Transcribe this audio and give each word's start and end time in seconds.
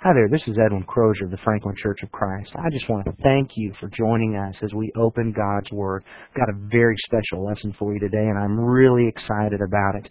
Hi 0.00 0.12
there, 0.12 0.28
this 0.28 0.46
is 0.46 0.58
Edwin 0.58 0.82
Crozier 0.82 1.24
of 1.24 1.30
the 1.30 1.38
Franklin 1.38 1.74
Church 1.74 2.02
of 2.02 2.12
Christ. 2.12 2.52
I 2.54 2.68
just 2.70 2.86
want 2.90 3.06
to 3.06 3.16
thank 3.22 3.52
you 3.56 3.72
for 3.80 3.88
joining 3.88 4.36
us 4.36 4.54
as 4.62 4.74
we 4.74 4.92
open 4.94 5.32
God's 5.32 5.72
Word. 5.72 6.04
Got 6.36 6.50
a 6.50 6.68
very 6.70 6.94
special 7.06 7.46
lesson 7.46 7.74
for 7.78 7.94
you 7.94 7.98
today, 7.98 8.28
and 8.28 8.38
I'm 8.38 8.60
really 8.60 9.08
excited 9.08 9.62
about 9.66 9.94
it. 9.96 10.10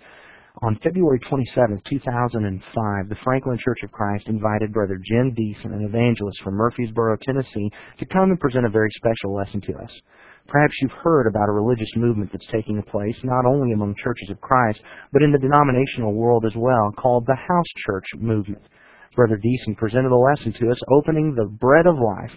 On 0.64 0.80
February 0.82 1.20
27, 1.20 1.84
2005, 1.88 3.10
the 3.10 3.16
Franklin 3.24 3.60
Church 3.60 3.84
of 3.84 3.92
Christ 3.92 4.28
invited 4.28 4.74
Brother 4.74 5.00
Jim 5.06 5.36
Deason, 5.36 5.72
an 5.72 5.86
evangelist 5.86 6.42
from 6.44 6.56
Murfreesboro, 6.56 7.18
Tennessee, 7.22 7.70
to 8.00 8.08
come 8.08 8.32
and 8.32 8.40
present 8.40 8.66
a 8.66 8.70
very 8.70 8.90
special 8.90 9.36
lesson 9.36 9.62
to 9.62 9.74
us. 9.76 10.02
Perhaps 10.48 10.74
you've 10.82 11.00
heard 11.04 11.28
about 11.28 11.48
a 11.48 11.54
religious 11.54 11.96
movement 11.96 12.32
that's 12.32 12.52
taking 12.52 12.82
place 12.82 13.20
not 13.24 13.46
only 13.46 13.72
among 13.74 13.94
churches 13.96 14.32
of 14.32 14.42
Christ, 14.42 14.82
but 15.14 15.22
in 15.22 15.32
the 15.32 15.38
denominational 15.38 16.16
world 16.16 16.44
as 16.44 16.56
well, 16.56 16.92
called 16.98 17.28
the 17.28 17.36
House 17.36 17.72
Church 17.86 18.08
Movement. 18.18 18.64
Brother 19.16 19.38
Deason 19.38 19.78
presented 19.78 20.12
a 20.12 20.16
lesson 20.16 20.54
to 20.54 20.70
us, 20.70 20.80
opening 20.92 21.34
the 21.34 21.46
bread 21.46 21.88
of 21.88 21.98
life 21.98 22.34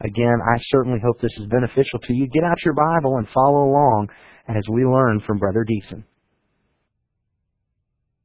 Again, 0.00 0.38
I 0.46 0.58
certainly 0.70 1.00
hope 1.04 1.20
this 1.20 1.36
is 1.38 1.46
beneficial 1.46 1.98
to 1.98 2.12
you. 2.12 2.28
Get 2.28 2.44
out 2.44 2.64
your 2.64 2.74
Bible 2.74 3.16
and 3.16 3.26
follow 3.34 3.64
along 3.64 4.08
as 4.48 4.62
we 4.70 4.84
learn 4.84 5.20
from 5.26 5.38
Brother 5.38 5.64
Deason. 5.64 6.04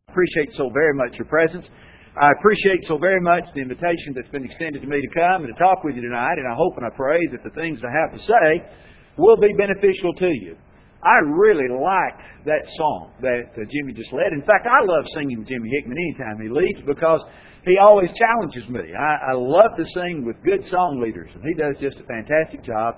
Appreciate 0.10 0.54
so 0.56 0.70
very 0.70 0.94
much 0.94 1.18
your 1.18 1.28
presence. 1.28 1.66
I 2.18 2.32
appreciate 2.40 2.82
so 2.88 2.98
very 2.98 3.22
much 3.22 3.46
the 3.54 3.62
invitation 3.62 4.18
that's 4.18 4.30
been 4.30 4.46
extended 4.46 4.82
to 4.82 4.88
me 4.88 5.00
to 5.02 5.12
come 5.14 5.46
and 5.46 5.54
to 5.54 5.58
talk 5.62 5.84
with 5.84 5.96
you 5.96 6.02
tonight, 6.02 6.42
and 6.42 6.48
I 6.50 6.56
hope 6.58 6.74
and 6.78 6.86
I 6.86 6.90
pray 6.96 7.22
that 7.32 7.44
the 7.44 7.54
things 7.54 7.82
I 7.86 7.94
have 7.94 8.18
to 8.18 8.22
say 8.26 8.48
will 9.18 9.38
be 9.38 9.54
beneficial 9.54 10.14
to 10.18 10.30
you. 10.34 10.58
I 11.04 11.16
really 11.24 11.70
like 11.70 12.18
that 12.46 12.66
song 12.76 13.14
that 13.22 13.54
uh, 13.56 13.64
Jimmy 13.72 13.94
just 13.94 14.12
led. 14.12 14.34
In 14.34 14.42
fact, 14.42 14.68
I 14.68 14.84
love 14.84 15.06
singing 15.16 15.46
Jimmy 15.48 15.70
Hickman 15.70 15.96
anytime 15.96 16.42
he 16.42 16.50
leads 16.50 16.82
because 16.86 17.22
he 17.64 17.78
always 17.78 18.10
challenges 18.18 18.68
me. 18.68 18.92
I, 18.92 19.32
I 19.32 19.34
love 19.38 19.78
to 19.78 19.86
sing 19.94 20.26
with 20.26 20.36
good 20.44 20.66
song 20.72 21.00
leaders, 21.00 21.30
and 21.36 21.44
he 21.46 21.54
does 21.56 21.78
just 21.80 22.04
a 22.04 22.08
fantastic 22.10 22.66
job. 22.66 22.96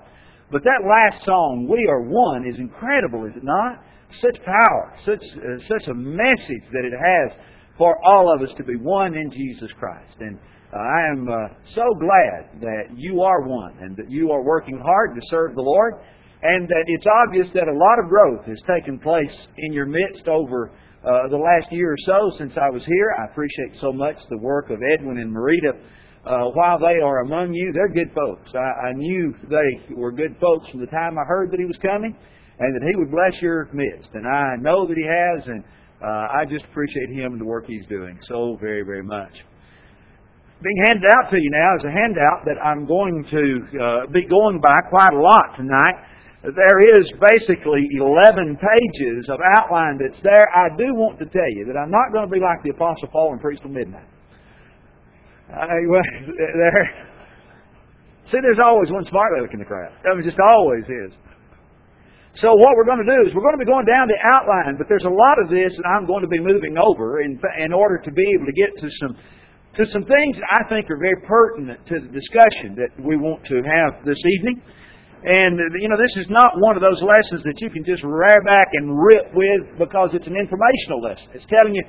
But 0.50 0.64
that 0.64 0.82
last 0.82 1.24
song, 1.24 1.68
"We 1.70 1.78
Are 1.86 2.02
One," 2.02 2.48
is 2.48 2.58
incredible, 2.58 3.26
is 3.26 3.36
it 3.36 3.44
not? 3.44 3.84
Such 4.20 4.42
power, 4.44 4.96
such 5.04 5.22
uh, 5.22 5.62
such 5.68 5.86
a 5.88 5.94
message 5.94 6.64
that 6.72 6.84
it 6.84 6.92
has 6.96 7.51
for 7.82 7.98
all 8.06 8.32
of 8.32 8.48
us 8.48 8.54
to 8.56 8.62
be 8.62 8.76
one 8.76 9.12
in 9.12 9.28
Jesus 9.32 9.72
Christ. 9.76 10.14
And 10.20 10.38
uh, 10.72 10.78
I 10.78 11.10
am 11.10 11.28
uh, 11.28 11.34
so 11.74 11.82
glad 11.98 12.60
that 12.60 12.94
you 12.94 13.22
are 13.22 13.42
one 13.42 13.76
and 13.80 13.96
that 13.96 14.08
you 14.08 14.30
are 14.30 14.44
working 14.44 14.78
hard 14.78 15.16
to 15.16 15.20
serve 15.28 15.56
the 15.56 15.62
Lord 15.62 15.94
and 16.44 16.68
that 16.68 16.84
it's 16.86 17.06
obvious 17.26 17.48
that 17.54 17.66
a 17.66 17.74
lot 17.76 17.98
of 17.98 18.08
growth 18.08 18.46
has 18.46 18.62
taken 18.70 19.00
place 19.00 19.34
in 19.58 19.72
your 19.72 19.86
midst 19.86 20.28
over 20.28 20.70
uh, 21.02 21.26
the 21.28 21.36
last 21.36 21.72
year 21.72 21.90
or 21.90 21.96
so 22.06 22.30
since 22.38 22.52
I 22.54 22.70
was 22.70 22.84
here. 22.86 23.16
I 23.18 23.32
appreciate 23.32 23.80
so 23.80 23.92
much 23.92 24.14
the 24.30 24.38
work 24.38 24.70
of 24.70 24.78
Edwin 24.94 25.18
and 25.18 25.34
Marita. 25.34 25.74
Uh, 26.24 26.54
while 26.54 26.78
they 26.78 27.02
are 27.02 27.22
among 27.22 27.52
you, 27.52 27.72
they're 27.74 27.88
good 27.88 28.14
folks. 28.14 28.48
I, 28.54 28.90
I 28.90 28.92
knew 28.92 29.34
they 29.50 29.92
were 29.96 30.12
good 30.12 30.36
folks 30.40 30.70
from 30.70 30.78
the 30.78 30.86
time 30.86 31.18
I 31.18 31.26
heard 31.26 31.50
that 31.50 31.58
he 31.58 31.66
was 31.66 31.78
coming 31.82 32.16
and 32.60 32.76
that 32.76 32.88
he 32.88 32.94
would 32.94 33.10
bless 33.10 33.42
your 33.42 33.68
midst. 33.72 34.10
And 34.14 34.24
I 34.24 34.54
know 34.60 34.86
that 34.86 34.96
he 34.96 35.02
has, 35.02 35.48
and 35.48 35.64
uh, 36.02 36.26
I 36.34 36.44
just 36.48 36.64
appreciate 36.64 37.10
him 37.10 37.32
and 37.32 37.40
the 37.40 37.44
work 37.44 37.66
he's 37.66 37.86
doing 37.86 38.18
so 38.28 38.58
very, 38.60 38.82
very 38.82 39.02
much. 39.02 39.32
Being 40.62 40.78
handed 40.86 41.10
out 41.10 41.30
to 41.30 41.36
you 41.38 41.50
now 41.50 41.74
is 41.78 41.84
a 41.84 41.90
handout 41.90 42.44
that 42.46 42.58
I'm 42.62 42.86
going 42.86 43.26
to 43.30 43.44
uh, 43.78 44.06
be 44.12 44.26
going 44.26 44.60
by 44.60 44.78
quite 44.90 45.12
a 45.14 45.20
lot 45.20 45.56
tonight. 45.56 45.98
There 46.42 46.98
is 46.98 47.06
basically 47.22 47.86
11 47.98 48.58
pages 48.58 49.26
of 49.28 49.38
outline 49.58 49.98
that's 50.02 50.20
there. 50.22 50.46
I 50.54 50.74
do 50.76 50.94
want 50.94 51.18
to 51.20 51.26
tell 51.26 51.50
you 51.54 51.66
that 51.66 51.78
I'm 51.78 51.90
not 51.90 52.12
going 52.12 52.26
to 52.26 52.30
be 52.30 52.40
like 52.40 52.62
the 52.62 52.70
Apostle 52.70 53.08
Paul 53.08 53.32
and 53.32 53.40
preach 53.40 53.60
till 53.60 53.70
midnight. 53.70 54.06
I, 55.50 55.86
well, 55.86 56.02
there. 56.26 57.12
See, 58.30 58.38
there's 58.42 58.58
always 58.62 58.90
one 58.90 59.06
smart 59.06 59.38
aleck 59.38 59.52
in 59.52 59.60
the 59.60 59.66
crowd. 59.66 59.92
I 60.06 60.14
mean, 60.14 60.24
just 60.24 60.38
always 60.40 60.82
is. 60.84 61.12
So 62.40 62.48
what 62.56 62.72
we're 62.80 62.88
going 62.88 63.04
to 63.04 63.10
do 63.12 63.28
is 63.28 63.34
we're 63.36 63.44
going 63.44 63.60
to 63.60 63.64
be 63.64 63.68
going 63.68 63.84
down 63.84 64.08
the 64.08 64.16
outline, 64.32 64.80
but 64.80 64.88
there's 64.88 65.04
a 65.04 65.12
lot 65.12 65.36
of 65.36 65.52
this 65.52 65.68
that 65.76 65.84
I'm 65.84 66.08
going 66.08 66.24
to 66.24 66.32
be 66.32 66.40
moving 66.40 66.80
over 66.80 67.20
in, 67.20 67.36
in 67.60 67.72
order 67.76 68.00
to 68.00 68.10
be 68.10 68.24
able 68.32 68.48
to 68.48 68.56
get 68.56 68.72
to 68.80 68.88
some 69.00 69.16
to 69.76 69.88
some 69.88 70.04
things 70.04 70.36
that 70.36 70.48
I 70.52 70.68
think 70.68 70.90
are 70.92 71.00
very 71.00 71.16
pertinent 71.24 71.80
to 71.88 71.96
the 72.00 72.12
discussion 72.12 72.76
that 72.76 72.92
we 73.00 73.16
want 73.16 73.40
to 73.48 73.64
have 73.64 74.04
this 74.04 74.20
evening. 74.36 74.60
And 75.24 75.56
you 75.80 75.88
know, 75.88 75.96
this 75.96 76.12
is 76.16 76.28
not 76.28 76.52
one 76.60 76.76
of 76.76 76.82
those 76.82 77.00
lessons 77.00 77.44
that 77.44 77.56
you 77.60 77.70
can 77.70 77.84
just 77.84 78.02
rear 78.04 78.40
back 78.44 78.68
and 78.72 78.92
rip 78.92 79.32
with 79.32 79.78
because 79.78 80.10
it's 80.12 80.26
an 80.26 80.36
informational 80.36 81.00
lesson. 81.00 81.28
It's 81.32 81.48
telling 81.48 81.74
you 81.74 81.84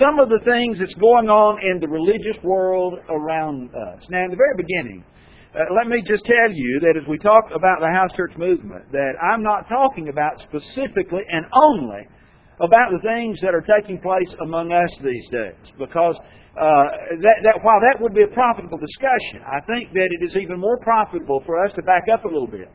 some 0.00 0.18
of 0.18 0.28
the 0.28 0.40
things 0.48 0.80
that's 0.80 0.96
going 0.96 1.28
on 1.28 1.60
in 1.60 1.80
the 1.80 1.88
religious 1.88 2.36
world 2.42 2.98
around 3.08 3.68
us. 3.68 4.00
Now, 4.08 4.24
in 4.24 4.30
the 4.30 4.40
very 4.40 4.56
beginning, 4.56 5.04
uh, 5.54 5.70
let 5.70 5.86
me 5.86 6.02
just 6.02 6.24
tell 6.24 6.50
you 6.50 6.80
that 6.82 6.98
as 6.98 7.06
we 7.06 7.18
talk 7.18 7.46
about 7.54 7.78
the 7.78 7.90
house 7.94 8.10
church 8.16 8.34
movement, 8.36 8.90
that 8.90 9.14
I'm 9.22 9.42
not 9.42 9.68
talking 9.68 10.08
about 10.08 10.42
specifically 10.50 11.22
and 11.30 11.46
only 11.54 12.10
about 12.58 12.90
the 12.90 12.98
things 13.06 13.38
that 13.40 13.54
are 13.54 13.62
taking 13.62 14.00
place 14.02 14.30
among 14.42 14.72
us 14.72 14.90
these 15.02 15.26
days, 15.30 15.62
because 15.78 16.18
uh, 16.58 16.86
that, 17.22 17.38
that 17.46 17.58
while 17.62 17.78
that 17.78 18.02
would 18.02 18.14
be 18.14 18.22
a 18.22 18.32
profitable 18.34 18.78
discussion, 18.78 19.46
I 19.46 19.62
think 19.70 19.94
that 19.94 20.10
it 20.10 20.26
is 20.26 20.34
even 20.42 20.58
more 20.58 20.78
profitable 20.82 21.42
for 21.46 21.62
us 21.64 21.72
to 21.74 21.82
back 21.82 22.06
up 22.12 22.24
a 22.24 22.28
little 22.28 22.50
bit 22.50 22.70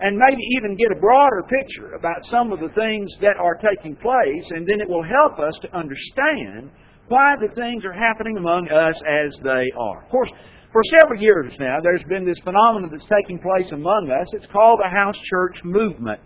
and 0.00 0.16
maybe 0.16 0.42
even 0.58 0.76
get 0.76 0.90
a 0.90 1.00
broader 1.00 1.44
picture 1.46 1.94
about 1.94 2.24
some 2.30 2.52
of 2.52 2.58
the 2.58 2.68
things 2.74 3.12
that 3.20 3.36
are 3.38 3.60
taking 3.60 3.94
place, 3.96 4.44
and 4.50 4.66
then 4.66 4.80
it 4.80 4.88
will 4.88 5.04
help 5.04 5.38
us 5.38 5.54
to 5.62 5.68
understand 5.76 6.70
why 7.08 7.34
the 7.36 7.54
things 7.54 7.84
are 7.84 7.92
happening 7.92 8.36
among 8.36 8.68
us 8.70 8.96
as 9.08 9.30
they 9.44 9.70
are. 9.78 10.02
Of 10.02 10.10
course, 10.10 10.30
for 10.74 10.82
several 10.90 11.22
years 11.22 11.54
now, 11.60 11.78
there's 11.80 12.02
been 12.08 12.26
this 12.26 12.38
phenomenon 12.42 12.90
that's 12.90 13.06
taking 13.06 13.38
place 13.38 13.70
among 13.70 14.10
us. 14.10 14.26
It's 14.32 14.50
called 14.50 14.80
the 14.82 14.90
house 14.90 15.14
church 15.30 15.62
movement. 15.62 16.18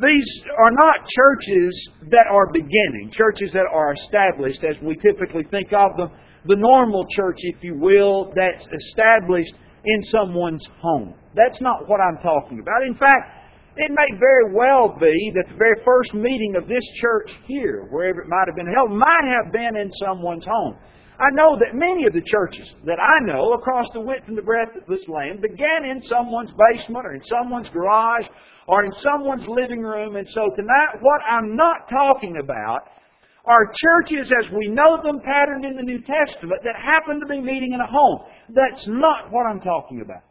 These 0.00 0.30
are 0.54 0.70
not 0.70 1.02
churches 1.10 1.74
that 2.14 2.30
are 2.30 2.46
beginning, 2.52 3.10
churches 3.10 3.50
that 3.54 3.66
are 3.66 3.94
established 3.94 4.62
as 4.62 4.76
we 4.80 4.94
typically 5.02 5.42
think 5.50 5.72
of 5.72 5.90
them, 5.96 6.10
the 6.46 6.54
normal 6.54 7.04
church, 7.10 7.38
if 7.40 7.56
you 7.64 7.74
will, 7.74 8.30
that's 8.36 8.62
established 8.62 9.54
in 9.84 10.04
someone's 10.12 10.64
home. 10.78 11.14
That's 11.34 11.60
not 11.60 11.88
what 11.88 11.98
I'm 11.98 12.22
talking 12.22 12.60
about. 12.60 12.86
In 12.86 12.94
fact, 12.94 13.42
it 13.76 13.90
may 13.90 14.18
very 14.20 14.54
well 14.54 14.94
be 15.00 15.32
that 15.34 15.50
the 15.50 15.58
very 15.58 15.82
first 15.84 16.14
meeting 16.14 16.54
of 16.54 16.68
this 16.68 16.84
church 17.00 17.30
here, 17.46 17.88
wherever 17.90 18.20
it 18.22 18.28
might 18.28 18.46
have 18.46 18.54
been 18.54 18.72
held, 18.72 18.92
might 18.92 19.26
have 19.26 19.52
been 19.52 19.74
in 19.76 19.90
someone's 20.06 20.44
home. 20.46 20.76
I 21.18 21.34
know 21.34 21.58
that 21.58 21.74
many 21.74 22.06
of 22.06 22.12
the 22.12 22.22
churches 22.22 22.72
that 22.86 22.98
I 23.02 23.26
know 23.26 23.52
across 23.52 23.86
the 23.92 24.00
width 24.00 24.28
and 24.28 24.38
the 24.38 24.42
breadth 24.42 24.76
of 24.76 24.86
this 24.86 25.02
land 25.08 25.42
began 25.42 25.84
in 25.84 26.00
someone's 26.06 26.54
basement 26.70 27.06
or 27.06 27.14
in 27.14 27.22
someone's 27.26 27.68
garage 27.70 28.26
or 28.68 28.84
in 28.84 28.92
someone's 29.02 29.46
living 29.48 29.82
room. 29.82 30.14
And 30.14 30.28
so 30.30 30.48
tonight, 30.54 31.02
what 31.02 31.20
I'm 31.28 31.56
not 31.56 31.90
talking 31.90 32.36
about 32.38 32.86
are 33.46 33.72
churches 33.82 34.30
as 34.30 34.52
we 34.52 34.68
know 34.68 35.02
them 35.02 35.18
patterned 35.24 35.64
in 35.64 35.74
the 35.74 35.82
New 35.82 35.98
Testament 36.02 36.62
that 36.62 36.76
happen 36.78 37.18
to 37.18 37.26
be 37.26 37.40
meeting 37.40 37.72
in 37.72 37.80
a 37.80 37.90
home. 37.90 38.20
That's 38.54 38.86
not 38.86 39.32
what 39.32 39.46
I'm 39.50 39.60
talking 39.60 40.02
about. 40.02 40.22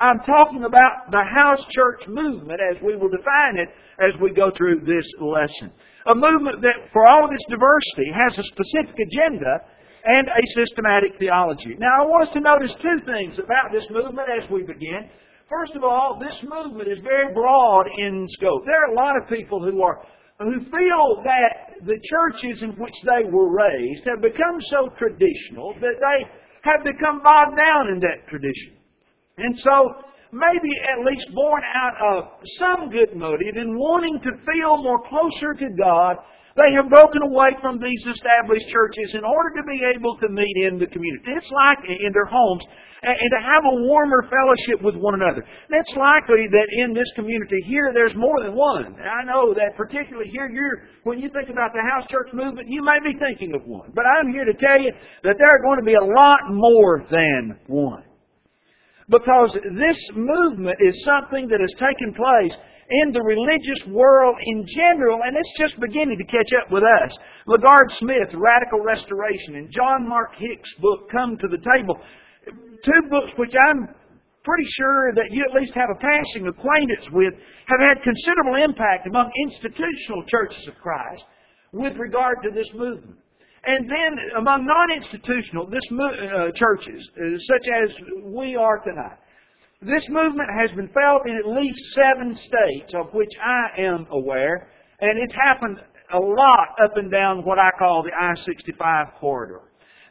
I'm 0.00 0.20
talking 0.20 0.64
about 0.64 1.10
the 1.10 1.24
house 1.36 1.60
church 1.70 2.08
movement 2.08 2.60
as 2.72 2.80
we 2.82 2.96
will 2.96 3.08
define 3.08 3.56
it 3.56 3.68
as 4.00 4.18
we 4.20 4.32
go 4.32 4.50
through 4.56 4.80
this 4.80 5.06
lesson. 5.20 5.72
A 6.06 6.14
movement 6.14 6.62
that, 6.62 6.76
for 6.92 7.04
all 7.10 7.24
of 7.24 7.32
its 7.32 7.44
diversity, 7.48 8.12
has 8.16 8.38
a 8.38 8.44
specific 8.44 8.96
agenda 8.96 9.60
and 10.06 10.28
a 10.28 10.42
systematic 10.54 11.18
theology. 11.18 11.74
Now, 11.78 12.02
I 12.02 12.06
want 12.06 12.28
us 12.28 12.34
to 12.34 12.40
notice 12.40 12.70
two 12.80 12.98
things 13.04 13.38
about 13.42 13.74
this 13.74 13.86
movement 13.90 14.28
as 14.30 14.48
we 14.50 14.62
begin. 14.62 15.10
First 15.50 15.74
of 15.74 15.82
all, 15.82 16.18
this 16.18 16.38
movement 16.46 16.88
is 16.88 16.98
very 17.02 17.34
broad 17.34 17.86
in 17.98 18.26
scope. 18.38 18.62
There 18.66 18.78
are 18.86 18.92
a 18.92 18.96
lot 18.96 19.14
of 19.18 19.28
people 19.28 19.62
who 19.62 19.82
are 19.82 20.02
who 20.38 20.60
feel 20.68 21.22
that 21.24 21.80
the 21.86 21.98
churches 22.04 22.62
in 22.62 22.70
which 22.76 22.94
they 23.04 23.24
were 23.30 23.48
raised 23.48 24.04
have 24.06 24.20
become 24.20 24.60
so 24.68 24.88
traditional 24.98 25.74
that 25.80 25.96
they 25.96 26.26
have 26.62 26.84
become 26.84 27.22
bogged 27.24 27.56
down 27.56 27.88
in 27.88 28.00
that 28.00 28.28
tradition. 28.28 28.76
And 29.38 29.56
so 29.58 29.94
maybe 30.32 30.70
at 30.92 31.04
least 31.04 31.32
born 31.32 31.62
out 31.72 31.94
of 32.02 32.24
some 32.60 32.90
good 32.90 33.16
motive 33.16 33.56
in 33.56 33.78
wanting 33.78 34.20
to 34.20 34.30
feel 34.52 34.76
more 34.82 35.00
closer 35.08 35.54
to 35.54 35.68
God 35.78 36.16
they 36.56 36.72
have 36.72 36.88
broken 36.88 37.20
away 37.22 37.52
from 37.60 37.78
these 37.78 38.00
established 38.08 38.66
churches 38.72 39.12
in 39.12 39.24
order 39.24 39.60
to 39.60 39.64
be 39.68 39.84
able 39.84 40.16
to 40.18 40.28
meet 40.28 40.56
in 40.64 40.78
the 40.78 40.88
community. 40.88 41.36
It's 41.36 41.52
like 41.52 41.84
in 41.84 42.12
their 42.12 42.24
homes 42.24 42.64
and 43.02 43.30
to 43.30 43.40
have 43.44 43.62
a 43.64 43.76
warmer 43.84 44.24
fellowship 44.24 44.82
with 44.82 44.96
one 44.96 45.14
another. 45.14 45.44
It's 45.44 45.96
likely 45.96 46.48
that 46.48 46.68
in 46.82 46.94
this 46.94 47.06
community 47.14 47.60
here, 47.66 47.92
there's 47.94 48.16
more 48.16 48.42
than 48.42 48.54
one. 48.56 48.96
I 48.96 49.24
know 49.24 49.52
that 49.54 49.76
particularly 49.76 50.30
here, 50.30 50.48
you're, 50.50 50.88
when 51.04 51.18
you 51.18 51.28
think 51.28 51.50
about 51.50 51.72
the 51.74 51.84
house 51.84 52.08
church 52.10 52.32
movement, 52.32 52.68
you 52.68 52.82
may 52.82 52.98
be 53.00 53.12
thinking 53.18 53.54
of 53.54 53.62
one. 53.66 53.92
But 53.94 54.04
I'm 54.16 54.32
here 54.32 54.44
to 54.44 54.54
tell 54.54 54.80
you 54.80 54.92
that 55.22 55.36
there 55.38 55.50
are 55.52 55.62
going 55.62 55.78
to 55.78 55.84
be 55.84 55.94
a 55.94 56.04
lot 56.04 56.40
more 56.50 57.04
than 57.10 57.58
one. 57.66 58.02
Because 59.08 59.56
this 59.78 59.98
movement 60.16 60.78
is 60.80 61.04
something 61.04 61.46
that 61.48 61.60
has 61.60 61.70
taken 61.78 62.12
place 62.14 62.58
in 62.90 63.12
the 63.12 63.22
religious 63.22 63.82
world 63.88 64.36
in 64.44 64.64
general, 64.66 65.20
and 65.24 65.36
it's 65.36 65.54
just 65.58 65.78
beginning 65.80 66.18
to 66.18 66.24
catch 66.24 66.52
up 66.62 66.70
with 66.70 66.82
us. 66.82 67.12
LaGard 67.48 67.90
Smith, 67.98 68.30
Radical 68.34 68.80
Restoration, 68.84 69.56
and 69.56 69.70
John 69.70 70.08
Mark 70.08 70.34
Hicks' 70.36 70.74
book, 70.80 71.10
Come 71.10 71.36
to 71.36 71.48
the 71.48 71.58
Table. 71.58 71.98
Two 72.84 73.02
books 73.10 73.32
which 73.36 73.54
I'm 73.58 73.88
pretty 74.44 74.68
sure 74.78 75.12
that 75.14 75.28
you 75.32 75.42
at 75.42 75.60
least 75.60 75.74
have 75.74 75.90
a 75.90 75.98
passing 75.98 76.46
acquaintance 76.46 77.10
with, 77.10 77.34
have 77.66 77.82
had 77.82 78.02
considerable 78.02 78.54
impact 78.62 79.06
among 79.06 79.30
institutional 79.42 80.22
churches 80.28 80.68
of 80.68 80.74
Christ 80.78 81.24
with 81.72 81.96
regard 81.98 82.38
to 82.44 82.50
this 82.54 82.70
movement. 82.74 83.18
And 83.66 83.90
then 83.90 84.14
among 84.38 84.64
non-institutional 84.64 85.66
uh, 85.66 86.52
churches, 86.54 87.10
uh, 87.18 87.34
such 87.50 87.66
as 87.66 87.90
we 88.22 88.54
are 88.54 88.78
tonight, 88.78 89.18
this 89.82 90.04
movement 90.08 90.48
has 90.58 90.70
been 90.70 90.88
felt 90.88 91.22
in 91.26 91.36
at 91.36 91.46
least 91.46 91.78
seven 91.94 92.36
states 92.36 92.92
of 92.94 93.12
which 93.12 93.32
I 93.40 93.82
am 93.82 94.06
aware, 94.10 94.68
and 95.00 95.18
it's 95.18 95.34
happened 95.34 95.78
a 96.12 96.18
lot 96.18 96.68
up 96.82 96.96
and 96.96 97.10
down 97.10 97.44
what 97.44 97.58
I 97.58 97.70
call 97.78 98.02
the 98.02 98.12
I-65 98.18 99.18
corridor. 99.20 99.60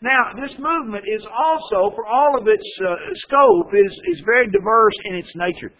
Now, 0.02 0.34
this 0.36 0.54
movement 0.60 1.06
is 1.08 1.26
also, 1.36 1.96
for 1.96 2.06
all 2.06 2.38
of 2.38 2.48
its 2.48 2.68
uh, 2.86 2.96
scope, 3.16 3.74
is, 3.74 4.02
is 4.14 4.22
very 4.26 4.48
diverse 4.52 4.94
in 5.06 5.16
its 5.16 5.32
nature. 5.36 5.72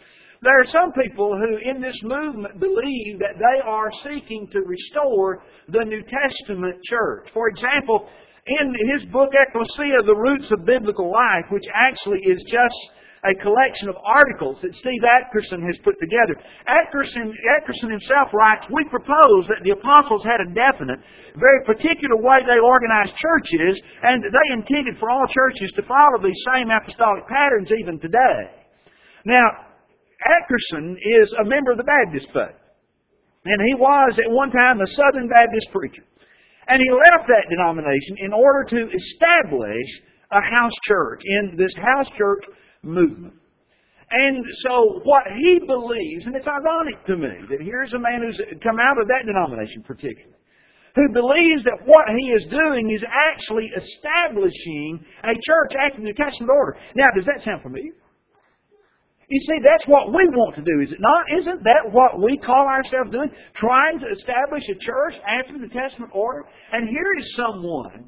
There 0.42 0.62
are 0.62 0.72
some 0.72 0.92
people 0.94 1.38
who 1.38 1.58
in 1.58 1.82
this 1.82 2.00
movement 2.04 2.60
believe 2.60 3.20
that 3.20 3.36
they 3.38 3.62
are 3.62 3.92
seeking 4.04 4.48
to 4.52 4.62
restore 4.62 5.44
the 5.70 5.86
New 5.86 6.02
Testament 6.04 6.82
church. 6.84 7.30
For 7.34 7.50
example, 7.50 8.10
in 8.48 8.74
his 8.94 9.06
book 9.12 9.32
Ekklesia, 9.34 10.06
The 10.06 10.16
Roots 10.16 10.52
of 10.52 10.66
Biblical 10.66 11.12
Life, 11.12 11.46
which 11.52 11.66
actually 11.74 12.20
is 12.24 12.44
just 12.48 12.76
a 13.26 13.34
collection 13.42 13.90
of 13.90 13.98
articles 14.06 14.62
that 14.62 14.74
Steve 14.78 15.02
Atkerson 15.02 15.66
has 15.66 15.78
put 15.82 15.98
together. 15.98 16.38
Atkerson, 16.70 17.34
Atkerson 17.58 17.90
himself 17.90 18.30
writes, 18.34 18.66
We 18.70 18.86
propose 18.86 19.50
that 19.50 19.66
the 19.66 19.74
apostles 19.74 20.22
had 20.22 20.46
a 20.46 20.54
definite, 20.54 21.02
very 21.34 21.62
particular 21.66 22.22
way 22.22 22.46
they 22.46 22.62
organized 22.62 23.18
churches, 23.18 23.82
and 24.06 24.22
they 24.22 24.48
intended 24.54 25.02
for 25.02 25.10
all 25.10 25.26
churches 25.26 25.74
to 25.76 25.84
follow 25.90 26.22
these 26.22 26.38
same 26.54 26.70
apostolic 26.70 27.26
patterns 27.26 27.74
even 27.74 28.00
today. 28.00 28.66
Now, 29.26 29.46
Atkerson 30.30 30.96
is 31.02 31.34
a 31.42 31.46
member 31.46 31.74
of 31.74 31.78
the 31.82 31.90
Baptist 31.90 32.30
faith. 32.32 32.62
And 33.46 33.62
he 33.68 33.76
was 33.76 34.18
at 34.18 34.32
one 34.32 34.50
time 34.50 34.82
a 34.82 34.90
Southern 34.98 35.30
Baptist 35.30 35.70
preacher. 35.72 36.06
And 36.68 36.82
he 36.82 36.90
left 36.90 37.30
that 37.30 37.46
denomination 37.50 38.18
in 38.18 38.34
order 38.34 38.66
to 38.74 38.90
establish 38.90 39.90
a 40.32 40.42
house 40.42 40.74
church 40.84 41.22
in 41.24 41.56
this 41.58 41.74
house 41.78 42.10
church 42.18 42.44
movement. 42.86 43.34
And 44.12 44.46
so 44.68 45.02
what 45.04 45.24
he 45.36 45.60
believes, 45.66 46.26
and 46.26 46.36
it's 46.36 46.48
ironic 46.48 47.04
to 47.08 47.18
me 47.18 47.34
that 47.50 47.62
here's 47.62 47.94
a 47.94 48.00
man 48.00 48.22
who's 48.22 48.40
come 48.62 48.78
out 48.80 49.02
of 49.02 49.08
that 49.08 49.26
denomination 49.26 49.82
particularly, 49.84 50.38
who 50.96 51.10
believes 51.12 51.64
that 51.66 51.84
what 51.84 52.08
he 52.16 52.32
is 52.32 52.46
doing 52.48 52.90
is 52.90 53.04
actually 53.12 53.68
establishing 53.76 55.04
a 55.24 55.34
church 55.34 55.74
after 55.82 56.02
the 56.02 56.14
Testament 56.14 56.54
order. 56.54 56.78
Now, 56.96 57.08
does 57.16 57.26
that 57.26 57.44
sound 57.44 57.64
familiar? 57.64 57.92
You 59.28 59.42
see, 59.42 59.60
that's 59.66 59.84
what 59.88 60.14
we 60.14 60.24
want 60.38 60.56
to 60.56 60.62
do, 60.62 60.86
is 60.86 60.92
it 60.92 61.02
not? 61.02 61.26
Isn't 61.42 61.64
that 61.64 61.90
what 61.92 62.22
we 62.22 62.38
call 62.38 62.64
ourselves 62.70 63.10
doing? 63.12 63.32
Trying 63.56 64.00
to 64.00 64.08
establish 64.14 64.64
a 64.70 64.78
church 64.78 65.16
after 65.26 65.58
the 65.58 65.68
Testament 65.74 66.12
order? 66.14 66.46
And 66.72 66.88
here 66.88 67.12
is 67.18 67.36
someone 67.36 68.06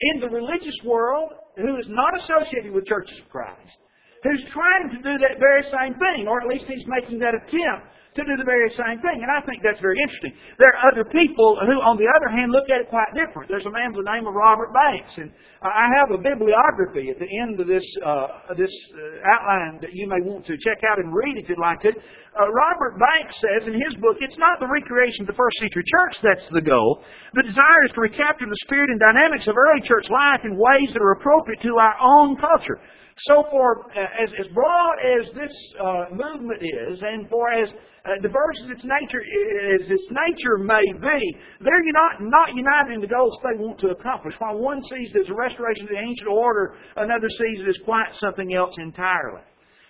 in 0.00 0.20
the 0.20 0.28
religious 0.30 0.78
world 0.84 1.30
who 1.56 1.76
is 1.76 1.86
not 1.88 2.14
associated 2.22 2.72
with 2.72 2.86
churches 2.86 3.18
of 3.18 3.28
Christ, 3.28 3.78
who's 4.24 4.44
trying 4.50 4.88
to 4.90 4.98
do 5.04 5.14
that 5.20 5.36
very 5.38 5.62
same 5.68 5.94
thing, 6.00 6.26
or 6.26 6.40
at 6.40 6.48
least 6.48 6.64
he's 6.66 6.84
making 6.88 7.20
that 7.20 7.36
attempt 7.36 7.92
to 8.14 8.22
do 8.22 8.34
the 8.38 8.46
very 8.46 8.70
same 8.78 9.02
thing. 9.02 9.18
And 9.26 9.30
I 9.30 9.42
think 9.42 9.58
that's 9.62 9.82
very 9.82 9.98
interesting. 9.98 10.38
There 10.58 10.70
are 10.70 10.94
other 10.94 11.02
people 11.10 11.58
who, 11.58 11.82
on 11.82 11.98
the 11.98 12.06
other 12.06 12.30
hand, 12.30 12.54
look 12.54 12.70
at 12.70 12.78
it 12.78 12.88
quite 12.88 13.10
different. 13.10 13.50
There's 13.50 13.66
a 13.66 13.74
man 13.74 13.90
by 13.90 14.06
the 14.06 14.10
name 14.14 14.26
of 14.30 14.34
Robert 14.38 14.70
Banks, 14.70 15.10
and 15.18 15.34
I 15.66 15.90
have 15.98 16.14
a 16.14 16.18
bibliography 16.22 17.10
at 17.10 17.18
the 17.18 17.26
end 17.26 17.58
of 17.58 17.66
this 17.66 17.84
uh, 18.06 18.54
this 18.54 18.70
uh, 18.94 19.34
outline 19.34 19.82
that 19.82 19.90
you 19.92 20.06
may 20.06 20.22
want 20.22 20.46
to 20.46 20.54
check 20.62 20.78
out 20.86 21.02
and 21.02 21.10
read 21.10 21.42
if 21.42 21.50
you'd 21.50 21.58
like 21.58 21.82
to. 21.82 21.90
Uh, 21.90 22.46
Robert 22.54 23.02
Banks 23.02 23.34
says 23.42 23.66
in 23.66 23.74
his 23.74 23.94
book, 23.98 24.22
it's 24.22 24.38
not 24.38 24.62
the 24.62 24.70
recreation 24.70 25.26
of 25.26 25.34
the 25.34 25.38
first 25.38 25.58
century 25.58 25.82
church 25.82 26.14
that's 26.22 26.46
the 26.54 26.62
goal. 26.62 27.02
The 27.34 27.42
desire 27.42 27.82
is 27.90 27.92
to 27.98 28.02
recapture 28.06 28.46
the 28.46 28.62
spirit 28.62 28.94
and 28.94 29.02
dynamics 29.02 29.50
of 29.50 29.58
early 29.58 29.82
church 29.82 30.06
life 30.06 30.46
in 30.46 30.54
ways 30.54 30.94
that 30.94 31.02
are 31.02 31.18
appropriate 31.18 31.62
to 31.66 31.74
our 31.82 31.98
own 31.98 32.38
culture. 32.38 32.78
So 33.28 33.46
for 33.50 33.86
uh, 33.94 34.06
as, 34.18 34.30
as 34.40 34.48
broad 34.48 34.94
as 35.00 35.32
this 35.34 35.54
uh, 35.78 36.04
movement 36.10 36.62
is, 36.62 36.98
and 37.00 37.28
for 37.28 37.50
as 37.52 37.68
uh, 37.70 38.20
diverse 38.20 38.60
as 38.64 38.70
its 38.72 38.84
nature 38.84 39.22
as 39.22 39.90
its 39.90 40.08
nature 40.10 40.58
may 40.58 40.82
be, 40.82 41.36
they're 41.60 41.92
not 41.94 42.20
not 42.20 42.48
united 42.54 42.94
in 42.94 43.00
the 43.00 43.06
goals 43.06 43.38
they 43.42 43.56
want 43.56 43.78
to 43.80 43.90
accomplish. 43.90 44.34
While 44.38 44.58
one 44.58 44.82
sees 44.92 45.14
it 45.14 45.20
as 45.20 45.30
a 45.30 45.34
restoration 45.34 45.84
of 45.84 45.90
the 45.90 45.98
ancient 45.98 46.28
order, 46.28 46.74
another 46.96 47.28
sees 47.38 47.60
it 47.60 47.68
as 47.68 47.78
quite 47.84 48.08
something 48.18 48.52
else 48.52 48.74
entirely. 48.78 49.42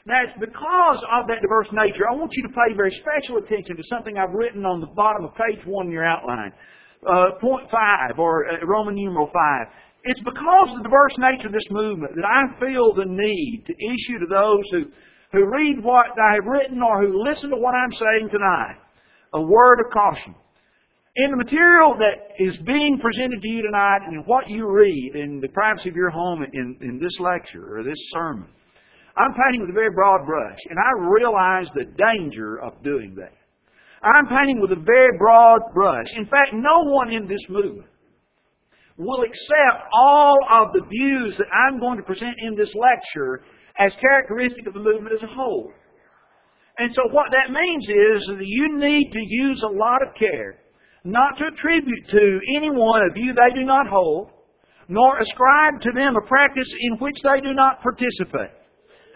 Now, 0.06 0.20
it's 0.23 0.37
because 0.38 1.00
of 1.17 1.27
that 1.29 1.41
diverse 1.41 1.73
nature, 1.73 2.05
I 2.05 2.15
want 2.15 2.31
you 2.37 2.43
to 2.43 2.53
pay 2.53 2.77
very 2.77 2.93
special 3.00 3.38
attention 3.38 3.75
to 3.77 3.82
something 3.88 4.19
I've 4.19 4.35
written 4.35 4.67
on 4.67 4.81
the 4.81 4.93
bottom 4.94 5.25
of 5.25 5.32
page 5.35 5.65
one 5.65 5.87
in 5.87 5.93
your 5.93 6.05
outline. 6.05 6.53
Uh, 7.09 7.37
point 7.41 7.70
five, 7.70 8.19
or 8.19 8.49
uh, 8.50 8.59
Roman 8.67 8.94
numeral 8.94 9.31
five. 9.32 9.67
It's 10.05 10.21
because 10.21 10.69
of 10.71 10.77
the 10.79 10.89
diverse 10.89 11.17
nature 11.17 11.49
of 11.49 11.55
this 11.55 11.71
movement 11.71 12.12
that 12.15 12.29
I 12.29 12.61
feel 12.61 12.93
the 12.93 13.09
need 13.09 13.65
to 13.67 13.73
issue 13.73 14.19
to 14.21 14.29
those 14.29 14.65
who, 14.71 14.85
who 15.33 15.49
read 15.49 15.83
what 15.83 16.12
I 16.21 16.35
have 16.37 16.45
written 16.45 16.82
or 16.82 17.01
who 17.01 17.25
listen 17.25 17.49
to 17.51 17.56
what 17.56 17.75
I'm 17.75 17.93
saying 17.93 18.29
tonight 18.29 18.84
a 19.32 19.41
word 19.41 19.81
of 19.81 19.93
caution. 19.93 20.34
In 21.17 21.31
the 21.31 21.37
material 21.37 21.96
that 21.99 22.34
is 22.39 22.56
being 22.67 22.99
presented 23.01 23.41
to 23.41 23.49
you 23.49 23.63
tonight 23.63 24.03
and 24.06 24.27
what 24.27 24.49
you 24.49 24.69
read 24.69 25.13
in 25.15 25.41
the 25.41 25.49
privacy 25.49 25.89
of 25.89 25.96
your 25.96 26.11
home 26.11 26.44
in, 26.53 26.77
in 26.81 27.01
this 27.01 27.17
lecture 27.19 27.79
or 27.79 27.82
this 27.82 27.99
sermon, 28.13 28.49
I'm 29.17 29.32
painting 29.32 29.63
with 29.63 29.70
a 29.70 29.79
very 29.79 29.94
broad 29.94 30.27
brush, 30.27 30.58
and 30.69 30.79
I 30.79 31.08
realize 31.08 31.67
the 31.75 31.87
danger 31.96 32.61
of 32.61 32.82
doing 32.82 33.15
that. 33.17 33.32
I'm 34.03 34.27
painting 34.27 34.61
with 34.61 34.73
a 34.73 34.82
very 34.84 35.17
broad 35.19 35.61
brush. 35.73 36.08
In 36.17 36.27
fact, 36.27 36.53
no 36.53 36.82
one 36.91 37.11
in 37.11 37.27
this 37.27 37.43
movement 37.49 37.89
will 38.96 39.22
accept 39.22 39.91
all 39.93 40.34
of 40.51 40.72
the 40.72 40.84
views 40.89 41.34
that 41.39 41.51
I'm 41.53 41.81
going 41.81 41.98
to 41.98 42.05
present 42.05 42.36
in 42.39 42.55
this 42.55 42.72
lecture 42.74 43.43
as 43.79 43.93
characteristic 44.01 44.67
of 44.67 44.74
the 44.74 44.81
movement 44.81 45.15
as 45.17 45.22
a 45.22 45.32
whole. 45.32 45.72
And 46.79 46.93
so 46.94 47.13
what 47.13 47.31
that 47.32 47.51
means 47.51 47.86
is 47.89 48.27
that 48.29 48.46
you 48.46 48.77
need 48.79 49.10
to 49.13 49.22
use 49.22 49.63
a 49.63 49.72
lot 49.72 50.03
of 50.03 50.15
care 50.15 50.58
not 51.05 51.36
to 51.39 51.46
attribute 51.46 52.08
to 52.10 52.41
anyone 52.56 53.03
a 53.03 53.13
view 53.13 53.34
they 53.34 53.55
do 53.55 53.65
not 53.65 53.86
hold, 53.86 54.31
nor 54.89 55.19
ascribe 55.19 55.81
to 55.82 55.91
them 55.96 56.17
a 56.17 56.27
practice 56.27 56.69
in 56.81 56.96
which 56.98 57.17
they 57.22 57.41
do 57.43 57.53
not 57.53 57.82
participate. 57.82 58.56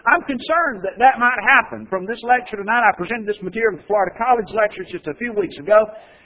I'm 0.07 0.23
concerned 0.23 0.85
that 0.85 0.99
that 0.99 1.19
might 1.19 1.41
happen. 1.49 1.87
From 1.91 2.07
this 2.07 2.21
lecture 2.23 2.57
tonight, 2.57 2.85
I 2.85 2.97
presented 2.97 3.27
this 3.27 3.43
material 3.43 3.77
at 3.77 3.81
the 3.83 3.87
Florida 3.87 4.15
College 4.17 4.53
lectures 4.55 4.89
just 4.91 5.07
a 5.07 5.15
few 5.17 5.33
weeks 5.33 5.59
ago, 5.59 5.77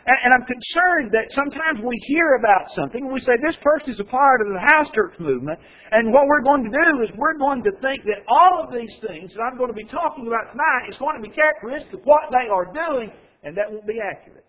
and 0.06 0.34
I'm 0.34 0.46
concerned 0.46 1.14
that 1.14 1.30
sometimes 1.30 1.78
we 1.84 1.94
hear 2.10 2.34
about 2.38 2.70
something 2.74 3.06
and 3.06 3.12
we 3.12 3.20
say 3.20 3.38
this 3.38 3.56
person 3.62 3.94
is 3.94 4.00
a 4.00 4.08
part 4.08 4.42
of 4.42 4.50
the 4.50 4.58
house 4.66 4.90
church 4.94 5.14
movement, 5.18 5.58
and 5.92 6.12
what 6.12 6.26
we're 6.26 6.42
going 6.42 6.64
to 6.66 6.74
do 6.74 7.02
is 7.02 7.10
we're 7.14 7.38
going 7.38 7.62
to 7.62 7.72
think 7.82 8.02
that 8.10 8.26
all 8.26 8.64
of 8.64 8.74
these 8.74 8.92
things 9.06 9.30
that 9.34 9.42
I'm 9.42 9.58
going 9.58 9.70
to 9.70 9.78
be 9.78 9.86
talking 9.86 10.26
about 10.26 10.50
tonight 10.50 10.90
is 10.90 10.98
going 10.98 11.16
to 11.16 11.24
be 11.24 11.30
characteristic 11.30 11.94
of 11.94 12.04
what 12.04 12.30
they 12.34 12.50
are 12.50 12.66
doing, 12.74 13.14
and 13.42 13.56
that 13.56 13.70
won't 13.70 13.86
be 13.86 14.00
accurate. 14.02 14.46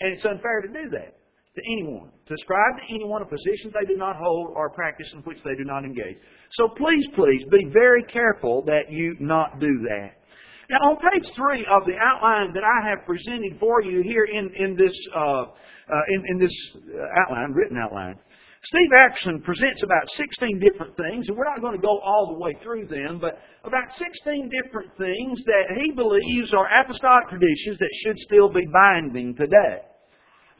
And 0.00 0.14
it's 0.14 0.24
unfair 0.24 0.62
to 0.62 0.68
do 0.68 0.88
that 0.96 1.20
to 1.56 1.62
anyone, 1.66 2.10
to 2.28 2.34
ascribe 2.34 2.78
to 2.78 2.94
anyone 2.94 3.22
a 3.22 3.26
position 3.26 3.72
they 3.74 3.86
do 3.86 3.96
not 3.96 4.16
hold 4.16 4.52
or 4.54 4.66
a 4.66 4.70
practice 4.70 5.08
in 5.12 5.20
which 5.22 5.38
they 5.44 5.54
do 5.56 5.64
not 5.64 5.84
engage. 5.84 6.16
So 6.52 6.68
please, 6.68 7.06
please 7.14 7.44
be 7.50 7.66
very 7.72 8.02
careful 8.04 8.62
that 8.66 8.90
you 8.90 9.16
not 9.18 9.58
do 9.58 9.86
that. 9.90 10.19
Now, 10.70 10.94
on 10.94 10.96
page 11.02 11.26
three 11.34 11.66
of 11.66 11.82
the 11.84 11.98
outline 11.98 12.54
that 12.54 12.62
I 12.62 12.88
have 12.90 13.04
presented 13.04 13.58
for 13.58 13.82
you 13.82 14.02
here 14.02 14.22
in, 14.30 14.54
in 14.54 14.76
this, 14.76 14.94
uh, 15.12 15.42
uh, 15.42 15.46
in, 16.14 16.22
in 16.28 16.38
this 16.38 16.54
outline, 17.26 17.50
written 17.50 17.76
outline, 17.76 18.14
Steve 18.62 18.90
Atkerson 18.94 19.42
presents 19.42 19.82
about 19.82 20.06
16 20.16 20.60
different 20.60 20.96
things, 20.96 21.26
and 21.26 21.36
we're 21.36 21.50
not 21.50 21.60
going 21.60 21.74
to 21.74 21.82
go 21.82 21.98
all 21.98 22.28
the 22.30 22.38
way 22.38 22.54
through 22.62 22.86
them, 22.86 23.18
but 23.18 23.40
about 23.64 23.88
16 23.98 24.48
different 24.62 24.90
things 24.96 25.42
that 25.46 25.74
he 25.82 25.90
believes 25.90 26.54
are 26.54 26.68
apostolic 26.84 27.28
traditions 27.30 27.76
that 27.80 27.90
should 28.04 28.18
still 28.18 28.48
be 28.48 28.66
binding 28.70 29.34
today. 29.34 29.89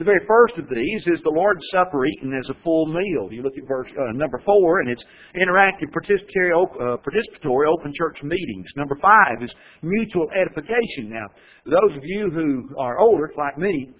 The 0.00 0.06
very 0.06 0.24
first 0.26 0.56
of 0.56 0.64
these 0.70 1.02
is 1.12 1.20
the 1.20 1.36
Lord's 1.36 1.60
Supper 1.74 2.06
eaten 2.06 2.32
as 2.32 2.48
a 2.48 2.56
full 2.64 2.86
meal. 2.86 3.28
You 3.30 3.42
look 3.42 3.52
at 3.58 3.68
verse 3.68 3.86
uh, 3.92 4.12
number 4.14 4.40
four, 4.46 4.80
and 4.80 4.88
it's 4.88 5.04
interactive 5.36 5.92
participatory, 5.92 6.56
uh, 6.56 6.96
participatory 7.04 7.68
open 7.68 7.92
church 7.94 8.22
meetings. 8.22 8.66
Number 8.76 8.96
five 8.96 9.42
is 9.42 9.54
mutual 9.82 10.26
edification. 10.34 11.10
Now, 11.10 11.26
those 11.66 11.98
of 11.98 12.02
you 12.02 12.30
who 12.30 12.74
are 12.78 12.98
older, 12.98 13.30
like 13.36 13.58
me, 13.58 13.90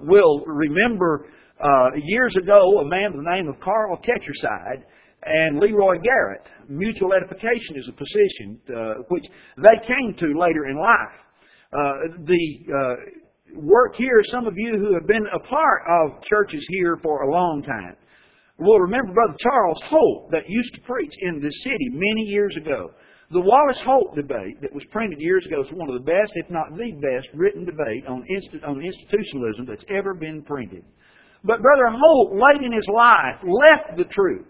will 0.00 0.44
remember 0.44 1.24
uh, 1.64 1.96
years 1.96 2.36
ago 2.36 2.80
a 2.80 2.84
man 2.84 3.12
by 3.12 3.16
the 3.16 3.30
name 3.34 3.48
of 3.48 3.58
Carl 3.60 3.96
Ketcherside 4.04 4.82
and 5.24 5.58
Leroy 5.60 5.96
Garrett. 6.02 6.46
Mutual 6.68 7.14
edification 7.14 7.76
is 7.76 7.88
a 7.88 7.92
position 7.92 8.60
uh, 8.76 8.94
which 9.08 9.24
they 9.56 9.86
came 9.86 10.12
to 10.12 10.38
later 10.38 10.66
in 10.66 10.76
life. 10.76 11.16
Uh, 11.72 12.20
the 12.26 12.58
uh, 12.68 12.96
work 13.56 13.94
here, 13.96 14.20
some 14.30 14.46
of 14.46 14.54
you 14.56 14.72
who 14.78 14.94
have 14.94 15.06
been 15.06 15.26
a 15.34 15.38
part 15.38 15.82
of 15.88 16.22
churches 16.22 16.64
here 16.70 16.98
for 17.02 17.22
a 17.22 17.30
long 17.30 17.62
time 17.62 17.96
will 18.58 18.78
remember 18.80 19.12
Brother 19.12 19.36
Charles 19.40 19.80
Holt 19.86 20.30
that 20.30 20.48
used 20.48 20.74
to 20.74 20.80
preach 20.82 21.12
in 21.20 21.40
this 21.40 21.62
city 21.62 21.88
many 21.90 22.22
years 22.22 22.56
ago. 22.56 22.90
The 23.30 23.40
Wallace 23.40 23.80
Holt 23.84 24.14
debate 24.14 24.60
that 24.60 24.74
was 24.74 24.84
printed 24.90 25.18
years 25.20 25.46
ago 25.46 25.62
is 25.62 25.72
one 25.72 25.88
of 25.88 25.94
the 25.94 26.04
best, 26.04 26.32
if 26.34 26.50
not 26.50 26.76
the 26.76 26.92
best, 26.92 27.28
written 27.34 27.64
debate 27.64 28.06
on, 28.06 28.24
on 28.66 28.82
institutionalism 28.82 29.66
that's 29.66 29.84
ever 29.88 30.14
been 30.14 30.42
printed. 30.42 30.84
But 31.42 31.62
Brother 31.62 31.96
Holt, 31.96 32.34
late 32.34 32.62
in 32.62 32.72
his 32.72 32.86
life, 32.92 33.40
left 33.42 33.96
the 33.96 34.04
truth 34.04 34.46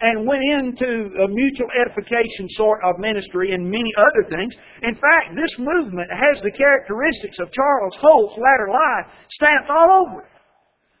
and 0.00 0.26
went 0.26 0.42
into 0.44 1.08
a 1.22 1.28
mutual 1.28 1.68
edification 1.80 2.48
sort 2.50 2.80
of 2.84 2.98
ministry 2.98 3.52
and 3.52 3.64
many 3.64 3.92
other 3.96 4.28
things. 4.28 4.54
In 4.82 4.94
fact, 4.94 5.36
this 5.36 5.54
movement 5.58 6.10
has 6.10 6.42
the 6.42 6.52
characteristics 6.52 7.38
of 7.40 7.52
Charles 7.52 7.96
Holt's 8.00 8.38
latter 8.38 8.68
life 8.68 9.06
stamped 9.30 9.70
all 9.70 10.06
over 10.06 10.22
it. 10.22 10.35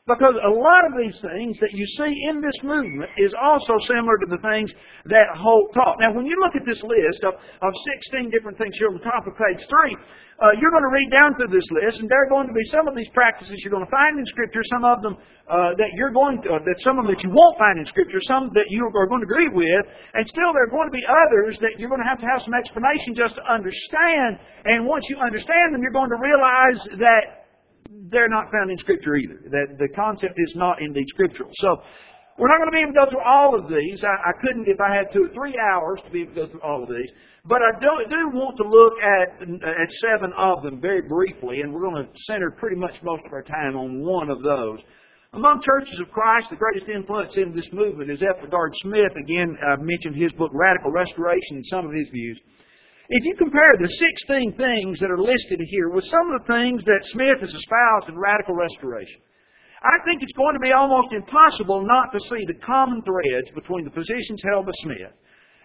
Because 0.06 0.38
a 0.38 0.54
lot 0.54 0.86
of 0.86 0.94
these 0.94 1.18
things 1.18 1.58
that 1.58 1.74
you 1.74 1.82
see 1.98 2.30
in 2.30 2.38
this 2.38 2.54
movement 2.62 3.10
is 3.18 3.34
also 3.34 3.74
similar 3.90 4.14
to 4.22 4.30
the 4.30 4.38
things 4.38 4.70
that 5.10 5.26
Holt 5.34 5.74
taught. 5.74 5.98
Now, 5.98 6.14
when 6.14 6.22
you 6.30 6.38
look 6.38 6.54
at 6.54 6.62
this 6.62 6.78
list 6.78 7.26
of, 7.26 7.34
of 7.34 7.72
16 8.14 8.30
different 8.30 8.54
things 8.54 8.78
here 8.78 8.86
on 8.86 9.02
the 9.02 9.02
top 9.02 9.26
of 9.26 9.34
page 9.34 9.58
3, 9.58 9.66
uh, 9.66 10.54
you're 10.62 10.70
going 10.70 10.86
to 10.86 10.94
read 10.94 11.10
down 11.10 11.34
through 11.34 11.50
this 11.50 11.66
list, 11.74 11.98
and 11.98 12.06
there 12.06 12.22
are 12.22 12.30
going 12.30 12.46
to 12.46 12.54
be 12.54 12.62
some 12.70 12.86
of 12.86 12.94
these 12.94 13.10
practices 13.18 13.58
you're 13.66 13.74
going 13.74 13.82
to 13.82 13.90
find 13.90 14.14
in 14.14 14.22
Scripture, 14.30 14.62
some 14.70 14.86
of 14.86 15.02
them 15.02 15.18
uh, 15.50 15.74
that 15.74 15.90
you're 15.98 16.14
going 16.14 16.38
to, 16.46 16.54
uh, 16.54 16.62
that 16.62 16.78
some 16.86 17.02
of 17.02 17.10
them 17.10 17.10
that 17.10 17.26
you 17.26 17.34
won't 17.34 17.58
find 17.58 17.74
in 17.82 17.86
Scripture, 17.90 18.22
some 18.30 18.46
that 18.54 18.70
you 18.70 18.86
are 18.86 19.10
going 19.10 19.26
to 19.26 19.26
agree 19.26 19.50
with, 19.50 19.82
and 20.14 20.22
still 20.30 20.54
there 20.54 20.70
are 20.70 20.74
going 20.76 20.86
to 20.86 20.94
be 20.94 21.02
others 21.02 21.58
that 21.58 21.82
you're 21.82 21.90
going 21.90 21.98
to 21.98 22.06
have 22.06 22.22
to 22.22 22.30
have 22.30 22.46
some 22.46 22.54
explanation 22.54 23.10
just 23.18 23.34
to 23.34 23.42
understand. 23.50 24.38
And 24.70 24.86
once 24.86 25.02
you 25.10 25.18
understand 25.18 25.74
them, 25.74 25.82
you're 25.82 25.98
going 25.98 26.14
to 26.14 26.20
realize 26.22 26.78
that 27.02 27.45
they're 28.10 28.28
not 28.28 28.50
found 28.50 28.70
in 28.70 28.78
Scripture 28.78 29.16
either. 29.16 29.40
That 29.50 29.76
the 29.78 29.88
concept 29.94 30.34
is 30.36 30.52
not 30.56 30.80
indeed 30.80 31.06
scriptural. 31.08 31.50
So 31.54 31.82
we're 32.38 32.48
not 32.48 32.58
going 32.58 32.70
to 32.70 32.76
be 32.76 32.82
able 32.82 32.92
to 32.92 33.00
go 33.00 33.10
through 33.10 33.24
all 33.24 33.58
of 33.58 33.68
these. 33.68 34.04
I, 34.04 34.30
I 34.30 34.32
couldn't 34.42 34.68
if 34.68 34.78
I 34.80 34.94
had 34.94 35.12
two 35.12 35.24
or 35.24 35.32
three 35.32 35.54
hours 35.56 36.00
to 36.04 36.10
be 36.10 36.22
able 36.22 36.34
to 36.34 36.40
go 36.40 36.46
through 36.52 36.62
all 36.62 36.82
of 36.82 36.88
these. 36.88 37.10
But 37.46 37.62
I 37.62 37.78
do, 37.80 37.90
do 38.10 38.28
want 38.34 38.56
to 38.58 38.66
look 38.66 38.94
at 39.00 39.40
at 39.40 39.88
seven 40.08 40.32
of 40.36 40.62
them 40.62 40.80
very 40.80 41.02
briefly, 41.02 41.60
and 41.62 41.72
we're 41.72 41.80
going 41.80 42.04
to 42.04 42.10
center 42.26 42.50
pretty 42.50 42.76
much 42.76 42.92
most 43.02 43.24
of 43.24 43.32
our 43.32 43.42
time 43.42 43.76
on 43.76 44.04
one 44.04 44.30
of 44.30 44.42
those. 44.42 44.80
Among 45.32 45.60
churches 45.62 46.00
of 46.00 46.10
Christ, 46.10 46.48
the 46.50 46.56
greatest 46.56 46.88
influence 46.88 47.32
in 47.36 47.54
this 47.54 47.68
movement 47.72 48.10
is. 48.10 48.20
LaGard 48.20 48.72
Smith. 48.82 49.12
Again, 49.22 49.56
I've 49.68 49.80
mentioned 49.80 50.16
his 50.16 50.32
book 50.32 50.50
Radical 50.52 50.90
Restoration 50.90 51.60
and 51.60 51.66
some 51.66 51.86
of 51.86 51.92
his 51.92 52.08
views. 52.08 52.40
If 53.08 53.22
you 53.22 53.34
compare 53.38 53.70
the 53.78 53.86
16 53.86 54.58
things 54.58 54.98
that 54.98 55.14
are 55.14 55.22
listed 55.22 55.62
here 55.70 55.90
with 55.94 56.04
some 56.10 56.26
of 56.34 56.42
the 56.42 56.50
things 56.50 56.82
that 56.82 57.06
Smith 57.14 57.38
has 57.38 57.54
espoused 57.54 58.10
in 58.10 58.18
radical 58.18 58.58
restoration, 58.58 59.22
I 59.78 60.02
think 60.02 60.22
it's 60.22 60.34
going 60.34 60.58
to 60.58 60.64
be 60.66 60.74
almost 60.74 61.14
impossible 61.14 61.86
not 61.86 62.10
to 62.10 62.20
see 62.26 62.42
the 62.50 62.58
common 62.66 63.02
threads 63.06 63.46
between 63.54 63.84
the 63.86 63.94
positions 63.94 64.42
held 64.50 64.66
by 64.66 64.74
Smith 64.82 65.14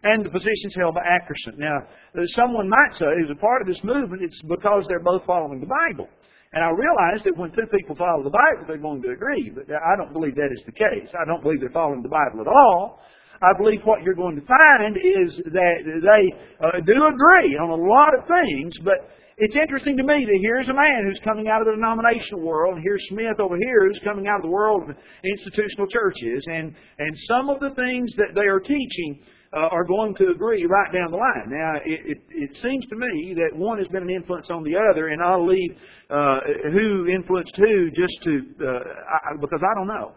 and 0.04 0.26
the 0.26 0.30
positions 0.30 0.74
held 0.78 0.94
by 0.94 1.02
Atkerson. 1.02 1.58
Now, 1.58 1.78
uh, 2.14 2.26
someone 2.38 2.70
might 2.70 2.94
say, 2.98 3.10
as 3.26 3.34
a 3.34 3.42
part 3.42 3.62
of 3.62 3.68
this 3.68 3.82
movement, 3.84 4.22
it's 4.22 4.42
because 4.46 4.86
they're 4.88 5.02
both 5.02 5.26
following 5.26 5.62
the 5.62 5.70
Bible. 5.70 6.10
And 6.54 6.62
I 6.66 6.70
realize 6.70 7.24
that 7.24 7.38
when 7.38 7.50
two 7.52 7.66
people 7.74 7.96
follow 7.96 8.24
the 8.24 8.34
Bible, 8.34 8.68
they're 8.68 8.82
going 8.82 9.02
to 9.02 9.14
agree. 9.18 9.50
But 9.50 9.66
I 9.72 9.96
don't 9.96 10.12
believe 10.12 10.36
that 10.36 10.52
is 10.52 10.62
the 10.66 10.74
case. 10.74 11.10
I 11.16 11.26
don't 11.26 11.42
believe 11.42 11.62
they're 11.62 11.74
following 11.74 12.04
the 12.04 12.12
Bible 12.12 12.42
at 12.42 12.48
all. 12.48 13.00
I 13.42 13.58
believe 13.58 13.82
what 13.84 14.04
you're 14.04 14.16
going 14.16 14.36
to 14.36 14.46
find 14.46 14.98
is 14.98 15.42
that 15.50 15.78
they 15.82 16.24
uh, 16.62 16.78
do 16.86 16.94
agree 16.94 17.58
on 17.58 17.74
a 17.74 17.82
lot 17.82 18.14
of 18.14 18.30
things, 18.30 18.78
but 18.86 19.10
it's 19.38 19.56
interesting 19.56 19.98
to 19.98 20.04
me 20.04 20.26
that 20.26 20.40
here's 20.42 20.70
a 20.70 20.78
man 20.78 21.02
who's 21.10 21.20
coming 21.24 21.48
out 21.50 21.62
of 21.62 21.66
the 21.66 21.74
denominational 21.74 22.46
world, 22.46 22.76
and 22.76 22.84
here's 22.84 23.02
Smith 23.10 23.40
over 23.40 23.58
here 23.58 23.88
who's 23.88 24.00
coming 24.04 24.28
out 24.28 24.38
of 24.38 24.44
the 24.44 24.54
world 24.54 24.86
of 24.86 24.96
institutional 25.26 25.88
churches, 25.88 26.46
and, 26.46 26.76
and 27.00 27.18
some 27.28 27.50
of 27.50 27.60
the 27.60 27.74
things 27.74 28.14
that 28.18 28.38
they 28.38 28.46
are 28.46 28.60
teaching 28.60 29.26
uh, 29.54 29.74
are 29.74 29.84
going 29.84 30.14
to 30.16 30.30
agree 30.30 30.64
right 30.70 30.94
down 30.94 31.10
the 31.10 31.18
line. 31.18 31.50
Now, 31.50 31.74
it, 31.84 32.02
it, 32.06 32.18
it 32.30 32.52
seems 32.62 32.86
to 32.88 32.96
me 32.96 33.34
that 33.36 33.58
one 33.58 33.80
has 33.80 33.88
been 33.88 34.04
an 34.04 34.10
influence 34.10 34.48
on 34.52 34.64
the 34.64 34.78
other, 34.78 35.08
and 35.08 35.22
I'll 35.22 35.46
leave 35.46 35.74
uh, 36.12 36.40
who 36.78 37.08
influenced 37.08 37.58
who 37.58 37.90
just 37.90 38.14
to, 38.24 38.42
uh, 38.62 38.80
I, 38.80 39.42
because 39.42 39.62
I 39.66 39.74
don't 39.74 39.88
know. 39.88 40.14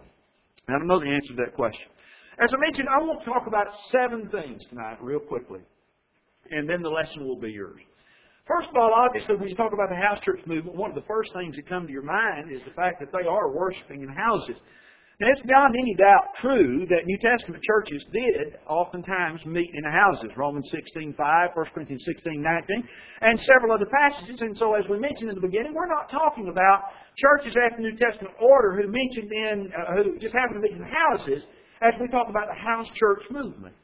I 0.68 0.72
don't 0.72 0.86
know 0.86 1.00
the 1.00 1.08
answer 1.08 1.34
to 1.34 1.44
that 1.44 1.54
question. 1.54 1.88
As 2.42 2.50
I 2.50 2.58
mentioned, 2.58 2.88
I 2.90 2.98
want 2.98 3.22
to 3.22 3.30
talk 3.30 3.46
about 3.46 3.66
seven 3.92 4.28
things 4.30 4.62
tonight, 4.68 4.98
real 5.00 5.20
quickly, 5.20 5.60
and 6.50 6.68
then 6.68 6.82
the 6.82 6.90
lesson 6.90 7.26
will 7.26 7.38
be 7.38 7.52
yours. 7.52 7.80
First 8.46 8.68
of 8.70 8.76
all, 8.76 8.90
obviously, 8.92 9.36
when 9.36 9.48
you 9.48 9.54
talk 9.54 9.72
about 9.72 9.88
the 9.88 10.02
house 10.02 10.18
church 10.20 10.40
movement, 10.44 10.76
one 10.76 10.90
of 10.90 10.96
the 10.96 11.06
first 11.06 11.32
things 11.32 11.54
that 11.56 11.68
come 11.68 11.86
to 11.86 11.92
your 11.92 12.02
mind 12.02 12.50
is 12.50 12.60
the 12.66 12.74
fact 12.74 12.98
that 13.00 13.14
they 13.14 13.26
are 13.26 13.54
worshiping 13.54 14.02
in 14.02 14.08
houses. 14.10 14.58
Now, 15.20 15.30
it's 15.30 15.46
beyond 15.46 15.78
any 15.78 15.94
doubt 15.94 16.34
true 16.42 16.84
that 16.90 17.06
New 17.06 17.18
Testament 17.22 17.62
churches 17.62 18.04
did 18.12 18.58
oftentimes 18.66 19.46
meet 19.46 19.70
in 19.72 19.84
houses. 19.86 20.34
Romans 20.36 20.68
16.5, 20.74 21.14
1 21.14 21.66
Corinthians 21.72 22.02
16.19, 22.02 22.82
and 23.22 23.38
several 23.46 23.72
other 23.72 23.86
passages. 23.86 24.42
And 24.42 24.58
so, 24.58 24.74
as 24.74 24.82
we 24.90 24.98
mentioned 24.98 25.30
in 25.30 25.36
the 25.36 25.46
beginning, 25.46 25.72
we're 25.72 25.86
not 25.86 26.10
talking 26.10 26.48
about 26.50 26.90
churches 27.14 27.54
after 27.62 27.80
New 27.80 27.96
Testament 27.96 28.34
order 28.42 28.74
who 28.74 28.90
mentioned 28.90 29.30
in, 29.30 29.70
uh, 29.70 30.02
who 30.02 30.18
just 30.18 30.34
happen 30.34 30.58
to 30.58 30.60
meet 30.60 30.74
in 30.74 30.82
houses 30.82 31.46
as 31.84 31.92
we 32.00 32.08
talk 32.08 32.32
about 32.32 32.48
the 32.48 32.56
house 32.56 32.88
church 32.96 33.22
movement. 33.30 33.76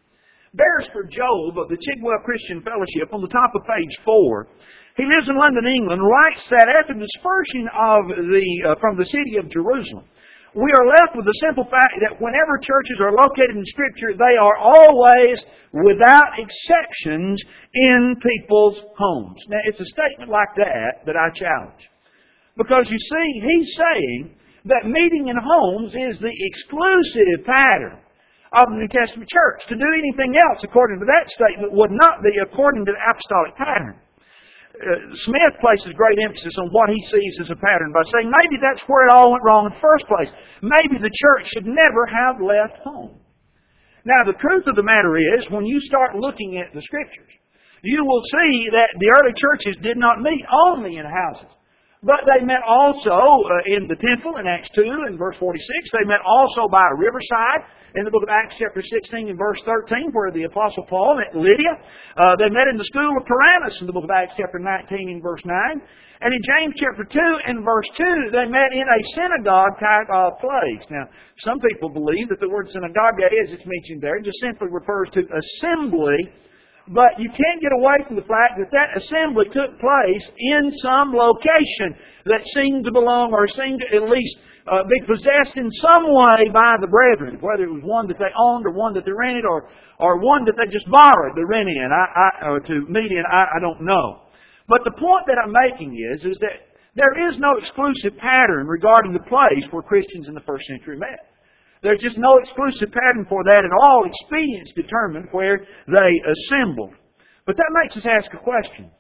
Beresford 0.57 1.13
Job 1.13 1.61
of 1.61 1.69
the 1.69 1.77
Chigwell 1.77 2.25
Christian 2.25 2.65
Fellowship 2.65 3.13
on 3.13 3.21
the 3.21 3.29
top 3.29 3.53
of 3.55 3.63
page 3.69 3.95
four, 4.05 4.49
he 4.97 5.05
lives 5.05 5.29
in 5.29 5.37
London, 5.39 5.69
England, 5.69 6.03
writes 6.03 6.43
that 6.51 6.67
after 6.67 6.97
the 6.97 7.07
dispersion 7.07 7.69
of 7.71 8.09
the, 8.09 8.49
uh, 8.67 8.75
from 8.81 8.97
the 8.97 9.07
city 9.07 9.37
of 9.37 9.53
Jerusalem, 9.53 10.09
we 10.57 10.67
are 10.75 10.91
left 10.99 11.15
with 11.15 11.27
the 11.31 11.39
simple 11.47 11.63
fact 11.71 11.95
that 12.03 12.19
whenever 12.19 12.59
churches 12.59 12.99
are 12.99 13.15
located 13.15 13.55
in 13.55 13.63
Scripture, 13.71 14.19
they 14.19 14.35
are 14.35 14.59
always, 14.59 15.39
without 15.71 16.35
exceptions, 16.35 17.39
in 17.71 18.19
people's 18.19 18.83
homes. 18.99 19.39
Now, 19.47 19.63
it's 19.63 19.79
a 19.79 19.87
statement 19.95 20.27
like 20.27 20.51
that 20.57 21.07
that 21.07 21.15
I 21.15 21.31
challenge. 21.31 21.87
Because 22.59 22.91
you 22.91 22.99
see, 22.99 23.29
he's 23.47 23.79
saying 23.79 24.35
that 24.67 24.85
meeting 24.85 25.29
in 25.29 25.37
homes 25.41 25.95
is 25.95 26.21
the 26.21 26.33
exclusive 26.33 27.47
pattern 27.47 27.97
of 28.53 28.67
the 28.69 28.83
New 28.83 28.91
Testament 28.91 29.31
church. 29.31 29.65
To 29.71 29.77
do 29.79 29.91
anything 29.95 30.35
else 30.37 30.61
according 30.67 30.99
to 31.01 31.07
that 31.07 31.31
statement 31.31 31.73
would 31.73 31.95
not 31.95 32.21
be 32.21 32.35
according 32.43 32.85
to 32.85 32.93
the 32.93 33.01
apostolic 33.01 33.55
pattern. 33.57 33.97
Uh, 34.81 35.13
Smith 35.29 35.55
places 35.61 35.93
great 35.93 36.17
emphasis 36.25 36.57
on 36.57 36.73
what 36.73 36.89
he 36.89 37.01
sees 37.13 37.37
as 37.43 37.51
a 37.51 37.59
pattern 37.59 37.93
by 37.93 38.03
saying 38.11 38.33
maybe 38.33 38.57
that's 38.63 38.83
where 38.89 39.07
it 39.07 39.13
all 39.13 39.33
went 39.33 39.45
wrong 39.45 39.67
in 39.69 39.75
the 39.77 39.85
first 39.85 40.09
place. 40.09 40.31
Maybe 40.63 40.97
the 40.97 41.13
church 41.13 41.45
should 41.53 41.69
never 41.69 42.09
have 42.09 42.41
left 42.41 42.81
home. 42.83 43.21
Now, 44.05 44.25
the 44.25 44.39
truth 44.41 44.65
of 44.67 44.77
the 44.77 44.87
matter 44.87 45.19
is, 45.19 45.45
when 45.51 45.67
you 45.67 45.81
start 45.85 46.17
looking 46.17 46.57
at 46.57 46.73
the 46.73 46.81
Scriptures, 46.81 47.29
you 47.83 48.05
will 48.05 48.23
see 48.41 48.69
that 48.73 48.89
the 48.99 49.13
early 49.21 49.35
churches 49.37 49.77
did 49.83 49.97
not 49.97 50.21
meet 50.21 50.45
only 50.49 50.97
in 50.97 51.05
houses. 51.05 51.53
But 52.03 52.25
they 52.25 52.41
met 52.45 52.65
also 52.65 53.13
uh, 53.13 53.77
in 53.77 53.85
the 53.85 53.97
temple 54.01 54.41
in 54.41 54.49
Acts 54.49 54.73
2 54.73 54.81
and 55.05 55.19
verse 55.19 55.37
46. 55.37 55.61
They 55.93 56.09
met 56.09 56.25
also 56.25 56.65
by 56.73 56.89
a 56.89 56.97
riverside 56.97 57.69
in 57.93 58.09
the 58.09 58.11
book 58.11 58.25
of 58.25 58.33
Acts 58.33 58.57
chapter 58.57 58.81
16 58.81 59.29
and 59.29 59.37
verse 59.37 59.61
13 59.69 60.09
where 60.17 60.33
the 60.33 60.49
apostle 60.49 60.89
Paul 60.89 61.21
met 61.21 61.37
Lydia. 61.37 61.77
Uh, 62.17 62.41
they 62.41 62.49
met 62.49 62.73
in 62.73 62.81
the 62.81 62.89
school 62.89 63.13
of 63.13 63.29
Tyrannus 63.29 63.77
in 63.81 63.87
the 63.87 63.93
book 63.93 64.09
of 64.09 64.15
Acts 64.17 64.33
chapter 64.41 64.57
19 64.57 65.13
and 65.13 65.21
verse 65.21 65.45
9. 65.45 65.53
And 66.25 66.33
in 66.33 66.41
James 66.57 66.73
chapter 66.81 67.05
2 67.05 67.53
and 67.53 67.61
verse 67.69 67.89
2 68.01 68.33
they 68.33 68.49
met 68.49 68.73
in 68.73 68.89
a 68.89 69.01
synagogue 69.21 69.77
type 69.77 70.09
of 70.09 70.41
place. 70.41 70.85
Now, 70.89 71.05
some 71.45 71.61
people 71.61 71.93
believe 71.93 72.33
that 72.33 72.41
the 72.41 72.49
word 72.49 72.73
synagogue 72.73 73.21
as 73.21 73.53
it's 73.53 73.69
mentioned 73.69 74.01
there 74.01 74.25
just 74.25 74.41
simply 74.41 74.73
refers 74.73 75.13
to 75.21 75.29
assembly 75.29 76.17
But 76.91 77.23
you 77.23 77.31
can't 77.31 77.63
get 77.63 77.71
away 77.71 78.03
from 78.07 78.17
the 78.19 78.27
fact 78.27 78.59
that 78.59 78.75
that 78.75 78.99
assembly 78.99 79.47
took 79.55 79.79
place 79.79 80.27
in 80.51 80.75
some 80.83 81.15
location 81.15 81.95
that 82.27 82.43
seemed 82.59 82.85
to 82.85 82.91
belong 82.91 83.31
or 83.31 83.47
seemed 83.47 83.79
to 83.79 83.95
at 83.95 84.11
least 84.11 84.37
uh, 84.67 84.83
be 84.91 84.99
possessed 85.07 85.55
in 85.55 85.71
some 85.87 86.11
way 86.11 86.51
by 86.51 86.75
the 86.83 86.91
brethren, 86.91 87.39
whether 87.39 87.63
it 87.63 87.71
was 87.71 87.87
one 87.87 88.09
that 88.09 88.19
they 88.19 88.35
owned 88.35 88.67
or 88.67 88.75
one 88.75 88.93
that 88.95 89.07
they 89.07 89.15
rented 89.15 89.47
or, 89.47 89.71
or 90.03 90.19
one 90.19 90.45
that 90.45 90.59
they 90.59 90.67
just 90.67 90.91
borrowed 90.91 91.39
to 91.39 91.47
rent 91.47 91.71
in, 91.71 91.91
I, 91.95 92.07
I, 92.11 92.49
or 92.51 92.59
to 92.59 92.83
meet 92.91 93.13
in, 93.15 93.23
I, 93.31 93.47
I 93.57 93.61
don't 93.61 93.83
know. 93.83 94.27
But 94.67 94.83
the 94.83 94.99
point 94.99 95.31
that 95.31 95.39
I'm 95.39 95.55
making 95.55 95.95
is, 95.95 96.27
is 96.27 96.39
that 96.43 96.75
there 96.99 97.31
is 97.31 97.39
no 97.39 97.55
exclusive 97.59 98.19
pattern 98.19 98.67
regarding 98.67 99.13
the 99.13 99.27
place 99.31 99.63
where 99.71 99.83
Christians 99.83 100.27
in 100.27 100.35
the 100.35 100.43
first 100.43 100.67
century 100.67 100.99
met. 100.99 101.30
There's 101.83 102.01
just 102.01 102.19
no 102.19 102.37
exclusive 102.39 102.93
pattern 102.93 103.25
for 103.29 103.43
that 103.49 103.65
at 103.65 103.73
all. 103.81 104.05
Expedience 104.05 104.71
determined 104.77 105.29
where 105.33 105.65
they 105.89 106.13
assembled. 106.29 106.93
But 107.47 107.57
that 107.57 107.73
makes 107.83 107.97
us 107.97 108.05
ask 108.05 108.33
a 108.35 108.43
question. 108.43 108.91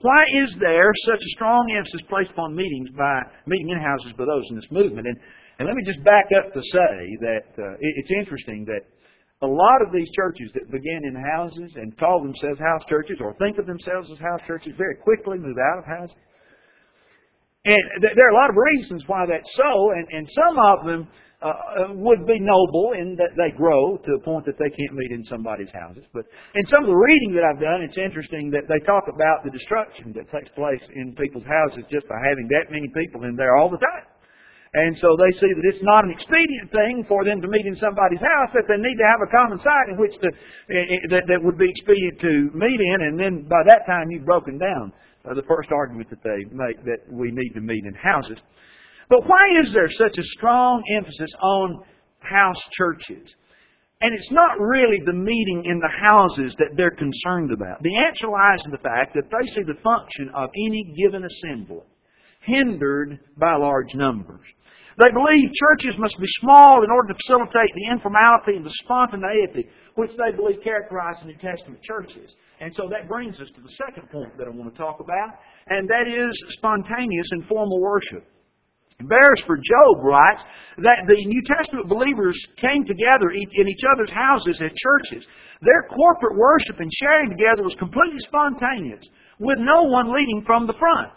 Why 0.00 0.24
is 0.34 0.52
there 0.60 0.92
such 1.06 1.20
a 1.20 1.34
strong 1.36 1.64
emphasis 1.76 2.02
placed 2.08 2.30
upon 2.32 2.56
meetings 2.56 2.90
by 2.96 3.20
meeting 3.46 3.70
in 3.70 3.80
houses 3.80 4.12
by 4.16 4.24
those 4.24 4.44
in 4.50 4.56
this 4.56 4.70
movement? 4.70 5.06
And, 5.06 5.16
and 5.58 5.68
let 5.68 5.76
me 5.76 5.84
just 5.84 6.02
back 6.04 6.28
up 6.36 6.52
to 6.52 6.60
say 6.60 6.96
that 7.20 7.48
uh, 7.56 7.76
it, 7.80 7.92
it's 8.00 8.12
interesting 8.12 8.64
that 8.66 8.84
a 9.42 9.46
lot 9.46 9.80
of 9.80 9.92
these 9.92 10.08
churches 10.12 10.50
that 10.54 10.70
begin 10.70 11.00
in 11.04 11.16
houses 11.16 11.72
and 11.76 11.96
call 11.98 12.22
themselves 12.22 12.60
house 12.60 12.82
churches 12.88 13.18
or 13.20 13.34
think 13.40 13.58
of 13.58 13.66
themselves 13.66 14.10
as 14.10 14.18
house 14.18 14.40
churches 14.46 14.72
very 14.76 14.96
quickly 14.96 15.38
move 15.38 15.56
out 15.56 15.78
of 15.80 15.84
houses. 15.84 16.16
And 17.64 17.84
th- 18.00 18.12
there 18.16 18.28
are 18.28 18.36
a 18.36 18.40
lot 18.40 18.50
of 18.50 18.56
reasons 18.56 19.04
why 19.06 19.24
that's 19.24 19.48
so, 19.56 19.90
and, 19.92 20.06
and 20.10 20.28
some 20.36 20.56
of 20.58 20.86
them 20.86 21.08
uh, 21.44 21.52
uh, 21.52 21.92
would 21.92 22.24
be 22.24 22.40
noble 22.40 22.96
in 22.96 23.12
that 23.20 23.36
they 23.36 23.52
grow 23.52 24.00
to 24.00 24.10
the 24.16 24.22
point 24.24 24.48
that 24.48 24.56
they 24.56 24.72
can't 24.72 24.96
meet 24.96 25.12
in 25.12 25.20
somebody's 25.28 25.68
houses. 25.76 26.08
But 26.16 26.24
in 26.56 26.64
some 26.72 26.88
of 26.88 26.90
the 26.90 26.96
reading 26.96 27.36
that 27.36 27.44
I've 27.44 27.60
done, 27.60 27.84
it's 27.84 28.00
interesting 28.00 28.48
that 28.56 28.64
they 28.64 28.80
talk 28.88 29.12
about 29.12 29.44
the 29.44 29.52
destruction 29.52 30.16
that 30.16 30.24
takes 30.32 30.48
place 30.56 30.80
in 30.96 31.12
people's 31.12 31.44
houses 31.44 31.84
just 31.92 32.08
by 32.08 32.16
having 32.16 32.48
that 32.48 32.72
many 32.72 32.88
people 32.96 33.28
in 33.28 33.36
there 33.36 33.60
all 33.60 33.68
the 33.68 33.76
time. 33.76 34.08
And 34.72 34.96
so 34.98 35.12
they 35.20 35.36
see 35.36 35.52
that 35.52 35.68
it's 35.68 35.84
not 35.84 36.08
an 36.08 36.16
expedient 36.16 36.72
thing 36.72 37.04
for 37.06 37.28
them 37.28 37.44
to 37.44 37.48
meet 37.52 37.68
in 37.68 37.76
somebody's 37.76 38.24
house, 38.24 38.50
that 38.56 38.64
they 38.64 38.80
need 38.80 38.96
to 38.96 39.06
have 39.06 39.20
a 39.20 39.30
common 39.30 39.60
site 39.60 39.88
in 39.92 40.00
which 40.00 40.16
to, 40.24 40.32
eh, 40.72 40.96
eh, 40.96 41.04
that, 41.12 41.28
that 41.28 41.44
would 41.44 41.60
be 41.60 41.68
expedient 41.68 42.24
to 42.24 42.50
meet 42.56 42.80
in, 42.80 42.98
and 43.04 43.20
then 43.20 43.46
by 43.46 43.62
that 43.68 43.86
time 43.86 44.10
you've 44.10 44.24
broken 44.26 44.58
down 44.58 44.96
uh, 45.28 45.36
the 45.36 45.44
first 45.46 45.70
argument 45.70 46.08
that 46.08 46.24
they 46.24 46.48
make 46.50 46.80
that 46.88 47.06
we 47.06 47.30
need 47.30 47.52
to 47.54 47.60
meet 47.60 47.84
in 47.84 47.94
houses. 47.94 48.40
But 49.08 49.26
why 49.26 49.60
is 49.62 49.72
there 49.72 49.88
such 49.88 50.18
a 50.18 50.30
strong 50.36 50.82
emphasis 50.96 51.30
on 51.40 51.82
house 52.20 52.60
churches? 52.72 53.34
And 54.00 54.12
it's 54.12 54.32
not 54.32 54.60
really 54.60 55.00
the 55.04 55.14
meeting 55.14 55.64
in 55.64 55.78
the 55.78 55.92
houses 56.02 56.54
that 56.58 56.76
they're 56.76 56.96
concerned 56.98 57.52
about. 57.52 57.82
The 57.82 57.96
answer 57.96 58.28
lies 58.28 58.60
in 58.64 58.70
the 58.70 58.84
fact 58.84 59.14
that 59.14 59.30
they 59.30 59.46
see 59.54 59.62
the 59.62 59.80
function 59.82 60.30
of 60.34 60.50
any 60.66 60.94
given 60.96 61.24
assembly 61.24 61.86
hindered 62.40 63.18
by 63.38 63.56
large 63.56 63.94
numbers. 63.94 64.44
They 65.00 65.10
believe 65.10 65.50
churches 65.50 65.98
must 65.98 66.20
be 66.20 66.26
small 66.40 66.84
in 66.84 66.90
order 66.90 67.12
to 67.12 67.18
facilitate 67.18 67.72
the 67.74 67.90
informality 67.90 68.56
and 68.56 68.66
the 68.66 68.76
spontaneity 68.84 69.68
which 69.96 70.10
they 70.18 70.36
believe 70.36 70.62
characterize 70.62 71.16
the 71.20 71.32
New 71.32 71.38
Testament 71.38 71.82
churches. 71.82 72.30
And 72.60 72.74
so 72.76 72.88
that 72.90 73.08
brings 73.08 73.40
us 73.40 73.48
to 73.54 73.60
the 73.60 73.74
second 73.86 74.10
point 74.10 74.36
that 74.38 74.46
I 74.46 74.50
want 74.50 74.72
to 74.72 74.78
talk 74.78 75.00
about, 75.00 75.38
and 75.68 75.88
that 75.88 76.06
is 76.06 76.30
spontaneous 76.58 77.26
and 77.30 77.46
formal 77.46 77.80
worship. 77.80 78.26
Beresford 79.02 79.60
Job 79.66 80.04
writes 80.04 80.42
that 80.78 81.04
the 81.06 81.18
New 81.26 81.42
Testament 81.42 81.88
believers 81.88 82.38
came 82.56 82.84
together 82.86 83.30
in 83.34 83.66
each 83.68 83.84
other's 83.90 84.12
houses 84.14 84.56
as 84.62 84.70
churches. 84.70 85.26
Their 85.62 85.88
corporate 85.90 86.38
worship 86.38 86.78
and 86.78 86.90
sharing 87.02 87.30
together 87.30 87.62
was 87.62 87.74
completely 87.78 88.20
spontaneous, 88.20 89.02
with 89.40 89.58
no 89.58 89.82
one 89.90 90.14
leading 90.14 90.44
from 90.46 90.66
the 90.66 90.78
front. 90.78 91.10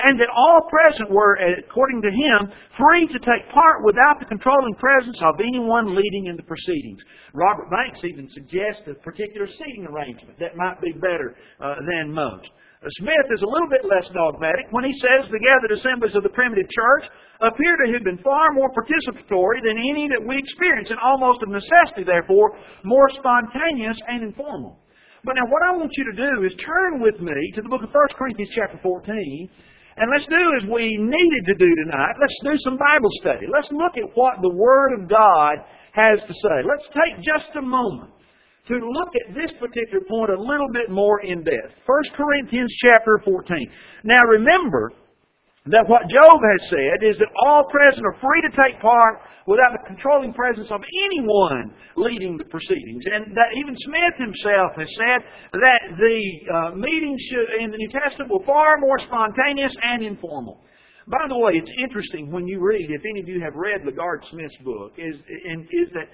And 0.00 0.14
that 0.20 0.30
all 0.30 0.62
present 0.70 1.10
were, 1.10 1.34
according 1.58 2.02
to 2.02 2.10
him, 2.14 2.54
free 2.78 3.06
to 3.08 3.18
take 3.18 3.50
part 3.50 3.82
without 3.84 4.20
the 4.20 4.30
controlling 4.30 4.74
presence 4.78 5.18
of 5.20 5.40
anyone 5.40 5.96
leading 5.96 6.26
in 6.26 6.36
the 6.36 6.46
proceedings. 6.46 7.02
Robert 7.34 7.66
Banks 7.68 7.98
even 8.04 8.30
suggests 8.30 8.86
a 8.86 8.94
particular 8.94 9.48
seating 9.48 9.88
arrangement 9.90 10.38
that 10.38 10.56
might 10.56 10.80
be 10.80 10.92
better 10.92 11.34
uh, 11.60 11.74
than 11.90 12.14
most. 12.14 12.48
Uh, 12.78 12.86
Smith 13.02 13.26
is 13.34 13.42
a 13.42 13.50
little 13.50 13.66
bit 13.66 13.82
less 13.82 14.06
dogmatic 14.14 14.70
when 14.70 14.86
he 14.86 14.94
says 15.02 15.26
the 15.26 15.42
gathered 15.42 15.74
assemblies 15.74 16.14
of 16.14 16.22
the 16.22 16.30
primitive 16.30 16.70
church 16.70 17.10
appear 17.42 17.74
to 17.74 17.92
have 17.92 18.06
been 18.06 18.22
far 18.22 18.54
more 18.54 18.70
participatory 18.70 19.58
than 19.66 19.74
any 19.74 20.06
that 20.06 20.22
we 20.22 20.38
experience, 20.38 20.86
and 20.86 20.98
almost 21.02 21.42
of 21.42 21.50
necessity, 21.50 22.06
therefore, 22.06 22.54
more 22.86 23.10
spontaneous 23.18 23.98
and 24.06 24.22
informal. 24.22 24.78
But 25.26 25.34
now 25.34 25.50
what 25.50 25.66
I 25.66 25.74
want 25.74 25.90
you 25.98 26.06
to 26.14 26.22
do 26.22 26.46
is 26.46 26.54
turn 26.62 27.02
with 27.02 27.18
me 27.18 27.34
to 27.58 27.62
the 27.62 27.68
book 27.68 27.82
of 27.82 27.90
1 27.90 28.14
Corinthians 28.14 28.54
chapter 28.54 28.78
14, 28.78 29.50
and 29.98 30.06
let's 30.14 30.30
do 30.30 30.42
as 30.62 30.70
we 30.70 30.94
needed 31.02 31.50
to 31.50 31.58
do 31.58 31.70
tonight. 31.82 32.14
Let's 32.22 32.38
do 32.46 32.54
some 32.62 32.78
Bible 32.78 33.10
study. 33.18 33.50
Let's 33.50 33.74
look 33.74 33.98
at 33.98 34.14
what 34.14 34.38
the 34.38 34.54
Word 34.54 35.02
of 35.02 35.10
God 35.10 35.58
has 35.98 36.22
to 36.22 36.34
say. 36.46 36.56
Let's 36.62 36.86
take 36.94 37.26
just 37.26 37.50
a 37.58 37.62
moment 37.62 38.14
to 38.68 38.76
look 38.76 39.12
at 39.16 39.34
this 39.34 39.52
particular 39.58 40.04
point 40.08 40.30
a 40.30 40.40
little 40.40 40.68
bit 40.72 40.90
more 40.90 41.20
in 41.20 41.42
depth. 41.42 41.74
1 41.86 42.02
Corinthians 42.14 42.72
chapter 42.84 43.20
14. 43.24 43.70
Now 44.04 44.20
remember 44.28 44.92
that 45.66 45.88
what 45.88 46.08
Job 46.08 46.40
has 46.40 46.62
said 46.70 47.04
is 47.04 47.16
that 47.18 47.28
all 47.44 47.64
present 47.68 48.04
are 48.04 48.16
free 48.20 48.40
to 48.42 48.52
take 48.56 48.80
part 48.80 49.20
without 49.46 49.72
the 49.72 49.84
controlling 49.86 50.32
presence 50.32 50.68
of 50.70 50.80
anyone 51.08 51.72
leading 51.96 52.36
the 52.36 52.44
proceedings. 52.44 53.04
And 53.12 53.36
that 53.36 53.52
even 53.56 53.74
Smith 53.76 54.16
himself 54.16 54.72
has 54.76 54.88
said 54.96 55.20
that 55.52 55.80
the 55.96 56.18
uh, 56.52 56.70
meetings 56.76 57.20
in 57.60 57.70
the 57.70 57.78
New 57.78 57.88
Testament 57.88 58.30
were 58.30 58.44
far 58.44 58.76
more 58.80 58.98
spontaneous 59.00 59.74
and 59.82 60.02
informal. 60.02 60.60
By 61.08 61.24
the 61.28 61.38
way, 61.38 61.52
it's 61.56 61.72
interesting 61.80 62.30
when 62.30 62.46
you 62.46 62.60
read, 62.60 62.90
if 62.90 63.00
any 63.00 63.20
of 63.20 63.28
you 63.28 63.40
have 63.40 63.56
read 63.56 63.80
LaGard 63.80 64.28
Smith's 64.30 64.56
book, 64.58 64.92
is, 64.98 65.16
is 65.16 65.88
that 65.94 66.08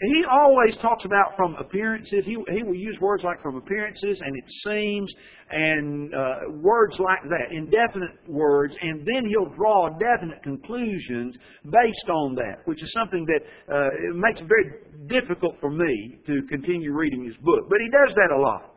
he 0.00 0.24
always 0.24 0.76
talks 0.82 1.04
about 1.04 1.36
from 1.36 1.54
appearances. 1.56 2.24
He, 2.24 2.36
he 2.52 2.62
will 2.62 2.74
use 2.74 2.98
words 3.00 3.22
like 3.22 3.40
from 3.42 3.56
appearances 3.56 4.18
and 4.20 4.36
it 4.36 4.44
seems 4.66 5.12
and 5.50 6.12
uh, 6.14 6.34
words 6.62 6.96
like 6.98 7.22
that, 7.30 7.52
indefinite 7.52 8.16
words, 8.26 8.74
and 8.80 9.06
then 9.06 9.24
he'll 9.26 9.54
draw 9.54 9.88
definite 9.90 10.42
conclusions 10.42 11.36
based 11.64 12.08
on 12.10 12.34
that, 12.34 12.64
which 12.64 12.82
is 12.82 12.92
something 12.92 13.24
that 13.26 13.40
uh, 13.72 13.88
it 14.08 14.16
makes 14.16 14.40
it 14.40 14.48
very 14.48 14.82
difficult 15.06 15.54
for 15.60 15.70
me 15.70 16.18
to 16.26 16.42
continue 16.48 16.92
reading 16.92 17.24
his 17.24 17.36
book. 17.42 17.68
But 17.68 17.78
he 17.80 17.88
does 17.90 18.14
that 18.14 18.34
a 18.34 18.40
lot. 18.40 18.74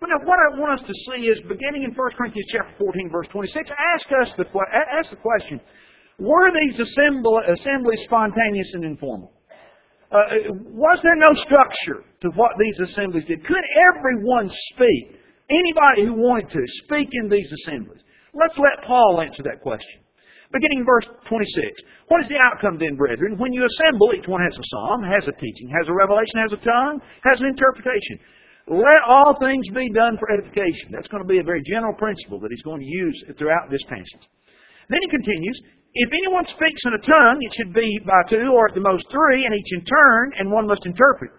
But 0.00 0.10
now 0.10 0.26
what 0.26 0.38
I 0.38 0.58
want 0.58 0.80
us 0.80 0.86
to 0.86 0.94
see 1.10 1.26
is, 1.26 1.40
beginning 1.48 1.84
in 1.84 1.94
1 1.94 2.10
Corinthians 2.18 2.46
chapter 2.52 2.74
14, 2.78 3.10
verse 3.10 3.26
26, 3.32 3.70
ask 3.70 4.06
us 4.20 4.28
the, 4.36 4.44
ask 4.98 5.10
the 5.10 5.16
question, 5.16 5.60
were 6.18 6.50
these 6.52 6.78
assemblies 6.78 8.00
spontaneous 8.04 8.70
and 8.74 8.84
informal? 8.84 9.31
Uh, 10.12 10.52
was 10.76 11.00
there 11.02 11.16
no 11.16 11.32
structure 11.40 12.04
to 12.20 12.28
what 12.36 12.52
these 12.60 12.76
assemblies 12.90 13.24
did? 13.24 13.40
Could 13.46 13.64
everyone 13.96 14.50
speak? 14.74 15.16
Anybody 15.48 16.04
who 16.04 16.20
wanted 16.20 16.50
to 16.52 16.62
speak 16.84 17.08
in 17.12 17.28
these 17.28 17.48
assemblies? 17.64 18.04
Let's 18.34 18.56
let 18.60 18.84
Paul 18.86 19.24
answer 19.24 19.42
that 19.44 19.60
question. 19.62 20.04
Beginning 20.52 20.84
in 20.84 20.86
verse 20.86 21.08
26. 21.28 21.80
What 22.08 22.20
is 22.20 22.28
the 22.28 22.36
outcome 22.36 22.76
then, 22.76 22.94
brethren? 22.94 23.40
When 23.40 23.56
you 23.56 23.64
assemble, 23.64 24.12
each 24.12 24.28
one 24.28 24.44
has 24.44 24.52
a 24.52 24.66
psalm, 24.68 25.00
has 25.00 25.24
a 25.24 25.32
teaching, 25.32 25.72
has 25.72 25.88
a 25.88 25.96
revelation, 25.96 26.44
has 26.44 26.52
a 26.52 26.60
tongue, 26.60 27.00
has 27.24 27.40
an 27.40 27.48
interpretation. 27.48 28.20
Let 28.68 29.00
all 29.08 29.36
things 29.40 29.64
be 29.72 29.88
done 29.90 30.20
for 30.20 30.28
edification. 30.30 30.92
That's 30.92 31.08
going 31.08 31.24
to 31.24 31.28
be 31.28 31.40
a 31.40 31.42
very 31.42 31.64
general 31.64 31.96
principle 31.96 32.38
that 32.40 32.52
he's 32.52 32.62
going 32.62 32.80
to 32.80 32.86
use 32.86 33.16
throughout 33.40 33.72
this 33.72 33.82
passage. 33.88 34.28
Then 34.92 35.00
he 35.00 35.08
continues, 35.08 35.56
if 35.94 36.10
anyone 36.12 36.46
speaks 36.48 36.80
in 36.84 36.94
a 36.94 37.04
tongue, 37.04 37.38
it 37.40 37.52
should 37.54 37.74
be 37.74 38.00
by 38.06 38.22
two 38.28 38.48
or 38.48 38.68
at 38.68 38.74
the 38.74 38.80
most 38.80 39.04
three, 39.10 39.44
and 39.44 39.54
each 39.54 39.72
in 39.72 39.84
turn, 39.84 40.32
and 40.38 40.50
one 40.50 40.66
must 40.66 40.86
interpret. 40.86 41.30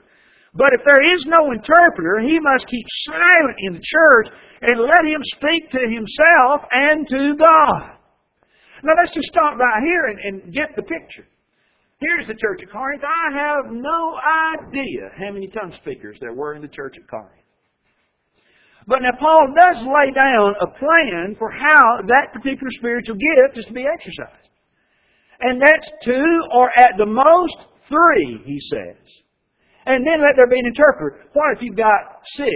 But 0.53 0.73
if 0.77 0.81
there 0.85 1.01
is 1.01 1.25
no 1.25 1.51
interpreter, 1.51 2.21
he 2.21 2.39
must 2.39 2.67
keep 2.67 2.85
silent 3.09 3.57
in 3.57 3.73
the 3.73 3.81
church 3.81 4.27
and 4.61 4.79
let 4.79 5.05
him 5.05 5.21
speak 5.35 5.71
to 5.71 5.81
himself 5.89 6.61
and 6.69 7.07
to 7.09 7.35
God. 7.35 7.97
Now 8.83 8.93
let's 8.99 9.15
just 9.15 9.29
stop 9.29 9.57
right 9.57 9.83
here 9.83 10.05
and, 10.05 10.19
and 10.19 10.53
get 10.53 10.75
the 10.75 10.83
picture. 10.83 11.25
Here's 11.99 12.27
the 12.27 12.35
church 12.35 12.59
at 12.61 12.69
Corinth. 12.69 13.01
I 13.01 13.37
have 13.37 13.71
no 13.71 14.17
idea 14.53 15.09
how 15.17 15.31
many 15.31 15.47
tongue 15.47 15.73
speakers 15.81 16.17
there 16.19 16.33
were 16.33 16.53
in 16.53 16.61
the 16.61 16.67
church 16.67 16.97
at 17.01 17.09
Corinth. 17.09 17.41
But 18.87 19.01
now 19.01 19.15
Paul 19.19 19.53
does 19.55 19.77
lay 19.85 20.11
down 20.11 20.55
a 20.59 20.67
plan 20.67 21.35
for 21.39 21.51
how 21.51 22.03
that 22.07 22.33
particular 22.33 22.69
spiritual 22.71 23.15
gift 23.15 23.57
is 23.57 23.65
to 23.65 23.73
be 23.73 23.85
exercised. 23.87 24.49
And 25.39 25.61
that's 25.61 25.87
two 26.03 26.41
or 26.53 26.69
at 26.77 26.91
the 26.97 27.05
most 27.05 27.57
three, 27.89 28.41
he 28.45 28.59
says. 28.71 28.97
And 29.85 30.05
then 30.07 30.21
let 30.21 30.35
there 30.35 30.47
be 30.47 30.59
an 30.59 30.67
interpreter. 30.67 31.25
What 31.33 31.57
if 31.57 31.61
you've 31.61 31.75
got 31.75 32.23
six 32.37 32.55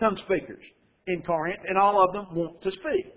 tongue 0.00 0.16
speakers 0.24 0.64
in 1.06 1.22
Corinth 1.22 1.60
and 1.66 1.78
all 1.78 2.02
of 2.02 2.12
them 2.14 2.34
want 2.34 2.62
to 2.62 2.70
speak? 2.70 3.12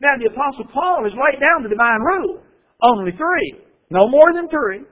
Now 0.00 0.16
the 0.18 0.30
Apostle 0.32 0.64
Paul 0.72 1.04
has 1.04 1.12
laid 1.12 1.40
down 1.40 1.62
the 1.62 1.68
divine 1.68 2.00
rule. 2.00 2.42
Only 2.82 3.12
three. 3.12 3.60
No 3.90 4.08
more 4.08 4.32
than 4.34 4.48
three. 4.48 4.86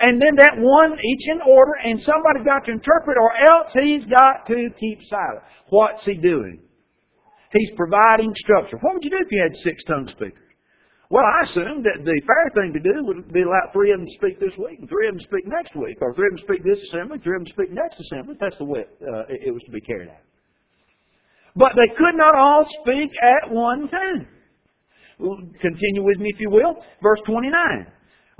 And 0.00 0.20
then 0.20 0.32
that 0.40 0.56
one, 0.56 0.96
each 0.96 1.28
in 1.28 1.40
order, 1.44 1.72
and 1.84 2.00
somebody's 2.00 2.48
got 2.48 2.64
to 2.64 2.72
interpret, 2.72 3.20
or 3.20 3.36
else 3.36 3.68
he's 3.76 4.04
got 4.06 4.46
to 4.48 4.70
keep 4.80 4.98
silent. 5.08 5.44
What's 5.68 6.04
he 6.04 6.16
doing? 6.16 6.62
He's 7.52 7.70
providing 7.76 8.32
structure. 8.36 8.78
What 8.80 8.94
would 8.94 9.04
you 9.04 9.10
do 9.10 9.20
if 9.20 9.30
you 9.30 9.42
had 9.42 9.52
six 9.62 9.84
tongue 9.84 10.08
speakers? 10.08 10.40
Well, 11.10 11.26
I 11.26 11.50
assumed 11.50 11.84
that 11.84 12.06
the 12.06 12.22
fair 12.22 12.46
thing 12.54 12.72
to 12.72 12.80
do 12.80 13.04
would 13.04 13.32
be 13.32 13.42
allow 13.42 13.68
three 13.74 13.90
of 13.90 13.98
them 13.98 14.06
to 14.06 14.14
speak 14.14 14.38
this 14.38 14.56
week, 14.56 14.78
and 14.78 14.88
three 14.88 15.10
of 15.10 15.14
them 15.14 15.18
to 15.18 15.26
speak 15.26 15.44
next 15.44 15.74
week, 15.74 15.98
or 16.00 16.14
three 16.14 16.30
of 16.30 16.38
them 16.38 16.44
speak 16.46 16.62
this 16.62 16.78
assembly, 16.88 17.18
three 17.18 17.36
of 17.36 17.44
them 17.44 17.52
speak 17.52 17.70
next 17.74 17.98
assembly. 17.98 18.36
That's 18.40 18.56
the 18.56 18.64
way 18.64 18.86
uh, 19.02 19.26
it 19.28 19.52
was 19.52 19.62
to 19.66 19.72
be 19.74 19.82
carried 19.82 20.08
out. 20.08 20.24
But 21.56 21.74
they 21.74 21.90
could 21.98 22.14
not 22.14 22.38
all 22.38 22.64
speak 22.80 23.10
at 23.20 23.50
one 23.50 23.90
time. 23.90 24.28
Continue 25.18 26.04
with 26.06 26.18
me, 26.22 26.30
if 26.32 26.40
you 26.40 26.48
will. 26.48 26.78
Verse 27.02 27.20
29. 27.26 27.52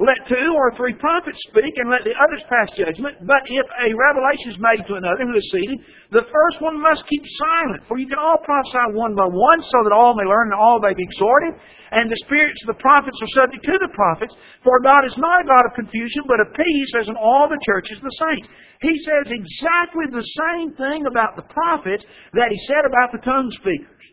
Let 0.01 0.25
two 0.33 0.57
or 0.57 0.73
three 0.81 0.97
prophets 0.97 1.37
speak 1.53 1.77
and 1.77 1.93
let 1.93 2.09
the 2.09 2.17
others 2.17 2.41
pass 2.49 2.73
judgment. 2.73 3.21
But 3.21 3.45
if 3.45 3.69
a 3.69 3.93
revelation 3.93 4.57
is 4.57 4.57
made 4.57 4.89
to 4.89 4.97
another 4.97 5.29
who 5.29 5.37
is 5.37 5.45
seated, 5.53 5.77
the 6.09 6.25
first 6.25 6.57
one 6.65 6.81
must 6.81 7.05
keep 7.05 7.21
silent. 7.21 7.85
For 7.85 8.01
you 8.01 8.09
can 8.09 8.17
all 8.17 8.41
prophesy 8.41 8.97
one 8.97 9.13
by 9.13 9.29
one 9.29 9.61
so 9.61 9.79
that 9.85 9.93
all 9.93 10.17
may 10.17 10.25
learn 10.25 10.57
and 10.57 10.57
all 10.57 10.81
may 10.81 10.97
be 10.97 11.05
exhorted. 11.05 11.53
And 11.93 12.09
the 12.09 12.17
spirits 12.25 12.57
of 12.65 12.73
the 12.73 12.81
prophets 12.81 13.21
are 13.21 13.45
subject 13.45 13.61
to 13.61 13.77
the 13.77 13.93
prophets. 13.93 14.33
For 14.65 14.81
God 14.81 15.05
is 15.05 15.21
not 15.21 15.45
a 15.45 15.51
God 15.53 15.69
of 15.69 15.77
confusion, 15.77 16.25
but 16.25 16.41
of 16.41 16.57
peace, 16.57 16.93
as 16.97 17.13
in 17.13 17.21
all 17.21 17.45
the 17.45 17.61
churches 17.69 18.01
of 18.01 18.09
the 18.09 18.19
saints. 18.25 18.49
He 18.81 18.97
says 19.05 19.29
exactly 19.29 20.09
the 20.09 20.25
same 20.49 20.73
thing 20.81 21.05
about 21.13 21.37
the 21.37 21.45
prophets 21.53 22.09
that 22.33 22.49
he 22.49 22.59
said 22.73 22.89
about 22.89 23.13
the 23.13 23.21
tongue 23.21 23.53
speakers. 23.53 24.05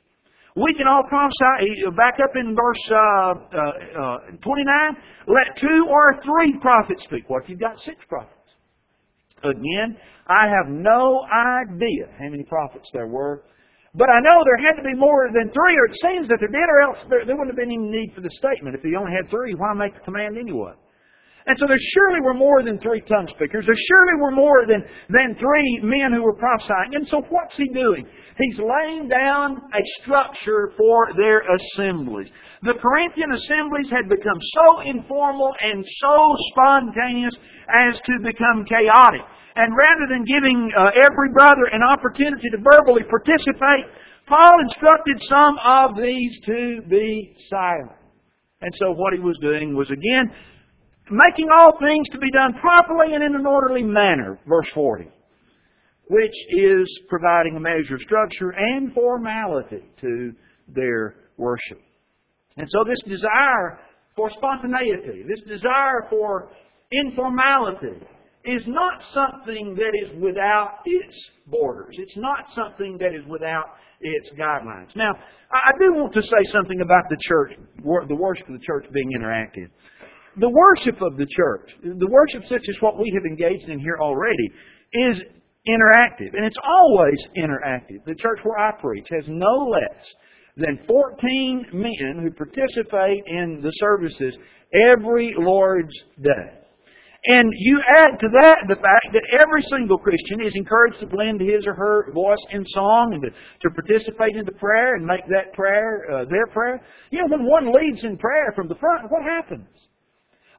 We 0.58 0.74
can 0.74 0.88
all 0.88 1.04
prophesy. 1.08 1.86
Back 1.96 2.18
up 2.18 2.34
in 2.36 2.58
verse 2.58 2.86
uh, 2.90 2.98
uh, 2.98 4.18
uh, 4.34 4.42
29. 4.42 4.98
Let 5.30 5.54
two 5.62 5.86
or 5.86 6.18
three 6.26 6.58
prophets 6.60 7.04
speak. 7.04 7.30
What 7.30 7.44
if 7.44 7.50
you've 7.50 7.60
got 7.60 7.78
six 7.86 7.98
prophets? 8.10 8.34
Again, 9.44 9.96
I 10.26 10.50
have 10.50 10.74
no 10.74 11.22
idea 11.30 12.10
how 12.18 12.30
many 12.30 12.44
prophets 12.44 12.90
there 12.92 13.06
were. 13.06 13.44
But 13.94 14.10
I 14.10 14.20
know 14.20 14.42
there 14.44 14.66
had 14.66 14.82
to 14.82 14.84
be 14.84 14.98
more 14.98 15.30
than 15.32 15.54
three, 15.54 15.78
or 15.78 15.86
it 15.86 15.98
seems 16.02 16.28
that 16.28 16.38
there 16.40 16.50
did, 16.50 16.68
or 16.70 16.82
else 16.82 16.98
there, 17.10 17.26
there 17.26 17.38
wouldn't 17.38 17.54
have 17.54 17.62
been 17.62 17.70
any 17.70 17.78
need 17.78 18.14
for 18.16 18.22
the 18.22 18.30
statement. 18.42 18.76
If 18.76 18.82
he 18.82 18.96
only 18.98 19.14
had 19.14 19.30
three, 19.30 19.54
why 19.54 19.74
make 19.74 19.94
the 19.94 20.02
command 20.02 20.38
anyway? 20.38 20.74
And 21.48 21.56
so 21.58 21.66
there 21.66 21.80
surely 21.80 22.20
were 22.22 22.34
more 22.34 22.62
than 22.62 22.78
three 22.80 23.00
tongue 23.08 23.28
speakers. 23.32 23.64
There 23.66 23.80
surely 23.88 24.20
were 24.20 24.36
more 24.36 24.68
than, 24.68 24.84
than 25.08 25.32
three 25.40 25.80
men 25.82 26.12
who 26.12 26.22
were 26.22 26.36
prophesying. 26.36 26.92
And 26.92 27.08
so 27.08 27.24
what's 27.30 27.56
he 27.56 27.70
doing? 27.70 28.06
He's 28.38 28.60
laying 28.60 29.08
down 29.08 29.56
a 29.56 29.82
structure 30.04 30.74
for 30.78 31.08
their 31.16 31.48
assemblies. 31.48 32.28
The 32.64 32.76
Corinthian 32.76 33.32
assemblies 33.32 33.88
had 33.90 34.10
become 34.12 34.36
so 34.60 34.82
informal 34.82 35.56
and 35.62 35.86
so 36.04 36.36
spontaneous 36.52 37.36
as 37.72 37.96
to 37.96 38.20
become 38.28 38.66
chaotic. 38.68 39.24
And 39.56 39.72
rather 39.72 40.06
than 40.12 40.28
giving 40.28 40.70
uh, 40.76 40.92
every 41.00 41.32
brother 41.34 41.64
an 41.72 41.82
opportunity 41.82 42.50
to 42.52 42.58
verbally 42.60 43.08
participate, 43.08 43.88
Paul 44.28 44.54
instructed 44.68 45.16
some 45.30 45.58
of 45.64 45.96
these 45.96 46.40
to 46.46 46.82
be 46.90 47.38
silent. 47.50 47.96
And 48.60 48.72
so 48.80 48.92
what 48.92 49.14
he 49.14 49.20
was 49.20 49.38
doing 49.40 49.76
was 49.76 49.90
again 49.90 50.30
making 51.10 51.48
all 51.54 51.78
things 51.82 52.08
to 52.12 52.18
be 52.18 52.32
done 52.32 52.54
properly 52.60 53.14
and 53.14 53.24
in 53.24 53.36
an 53.36 53.46
orderly 53.46 53.84
manner, 53.84 54.40
verse 54.48 54.68
40, 54.74 55.06
which 56.10 56.36
is 56.50 57.02
providing 57.10 57.56
a 57.56 57.60
measure 57.60 57.96
of 57.96 58.02
structure 58.02 58.54
and 58.56 58.94
formality 58.94 59.84
to 60.02 60.34
their 60.68 61.16
worship. 61.38 61.82
And 62.58 62.68
so 62.70 62.84
this 62.84 63.02
desire 63.08 63.80
for 64.16 64.30
spontaneity, 64.32 65.24
this 65.28 65.42
desire 65.48 66.08
for 66.10 66.50
informality, 66.92 68.04
is 68.46 68.64
not 68.66 69.02
something 69.14 69.76
that 69.76 69.92
is 70.04 70.22
without 70.22 70.80
its 70.86 71.16
borders. 71.48 71.96
It's 71.98 72.18
not 72.18 72.46
something 72.56 72.98
that 73.00 73.14
is 73.14 73.26
without 73.30 73.76
its 74.00 74.30
guidelines. 74.40 74.96
Now, 74.96 75.12
I 75.52 75.72
do 75.80 75.94
want 75.94 76.14
to 76.14 76.22
say 76.22 76.52
something 76.54 76.82
about 76.82 77.10
the 77.10 77.18
church, 77.20 77.54
the 78.08 78.16
worship 78.16 78.48
of 78.48 78.54
the 78.54 78.66
church 78.66 78.86
being 78.94 79.12
interactive 79.20 79.70
the 80.40 80.50
worship 80.50 81.02
of 81.02 81.18
the 81.18 81.28
church, 81.30 81.72
the 81.84 82.10
worship 82.10 82.44
such 82.50 82.64
as 82.68 82.78
what 82.82 83.00
we 83.00 83.12
have 83.14 83.26
engaged 83.26 83.70
in 83.70 83.80
here 83.80 83.98
already, 84.00 84.52
is 84.94 85.22
interactive. 85.68 86.34
And 86.34 86.46
it's 86.46 86.58
always 86.64 87.18
interactive. 87.38 88.06
The 88.06 88.16
church 88.16 88.40
where 88.44 88.60
I 88.60 88.72
preach 88.80 89.08
has 89.12 89.26
no 89.28 89.68
less 89.68 90.06
than 90.58 90.80
14 90.88 91.68
men 91.74 92.20
who 92.22 92.32
participate 92.32 93.24
in 93.28 93.62
the 93.62 93.72
services 93.80 94.38
every 94.74 95.34
Lord's 95.38 95.94
Day. 96.22 96.58
And 97.26 97.50
you 97.58 97.82
add 97.96 98.20
to 98.20 98.30
that 98.42 98.60
the 98.70 98.76
fact 98.76 99.12
that 99.12 99.24
every 99.40 99.62
single 99.74 99.98
Christian 99.98 100.40
is 100.42 100.54
encouraged 100.56 101.00
to 101.02 101.08
blend 101.08 101.42
his 101.42 101.66
or 101.68 101.74
her 101.74 102.12
voice 102.14 102.40
in 102.52 102.64
song 102.70 103.12
and 103.14 103.22
to, 103.24 103.30
to 103.30 103.70
participate 103.74 104.38
in 104.38 104.46
the 104.46 104.54
prayer 104.54 104.96
and 104.96 105.06
make 105.06 105.26
that 105.28 105.52
prayer 105.54 106.06
uh, 106.10 106.26
their 106.30 106.48
prayer. 106.54 106.82
You 107.10 107.20
know, 107.20 107.36
when 107.36 107.46
one 107.46 107.74
leads 107.74 108.04
in 108.04 108.18
prayer 108.18 108.54
from 108.56 108.68
the 108.68 108.76
front, 108.76 109.12
what 109.12 109.24
happens? 109.28 109.68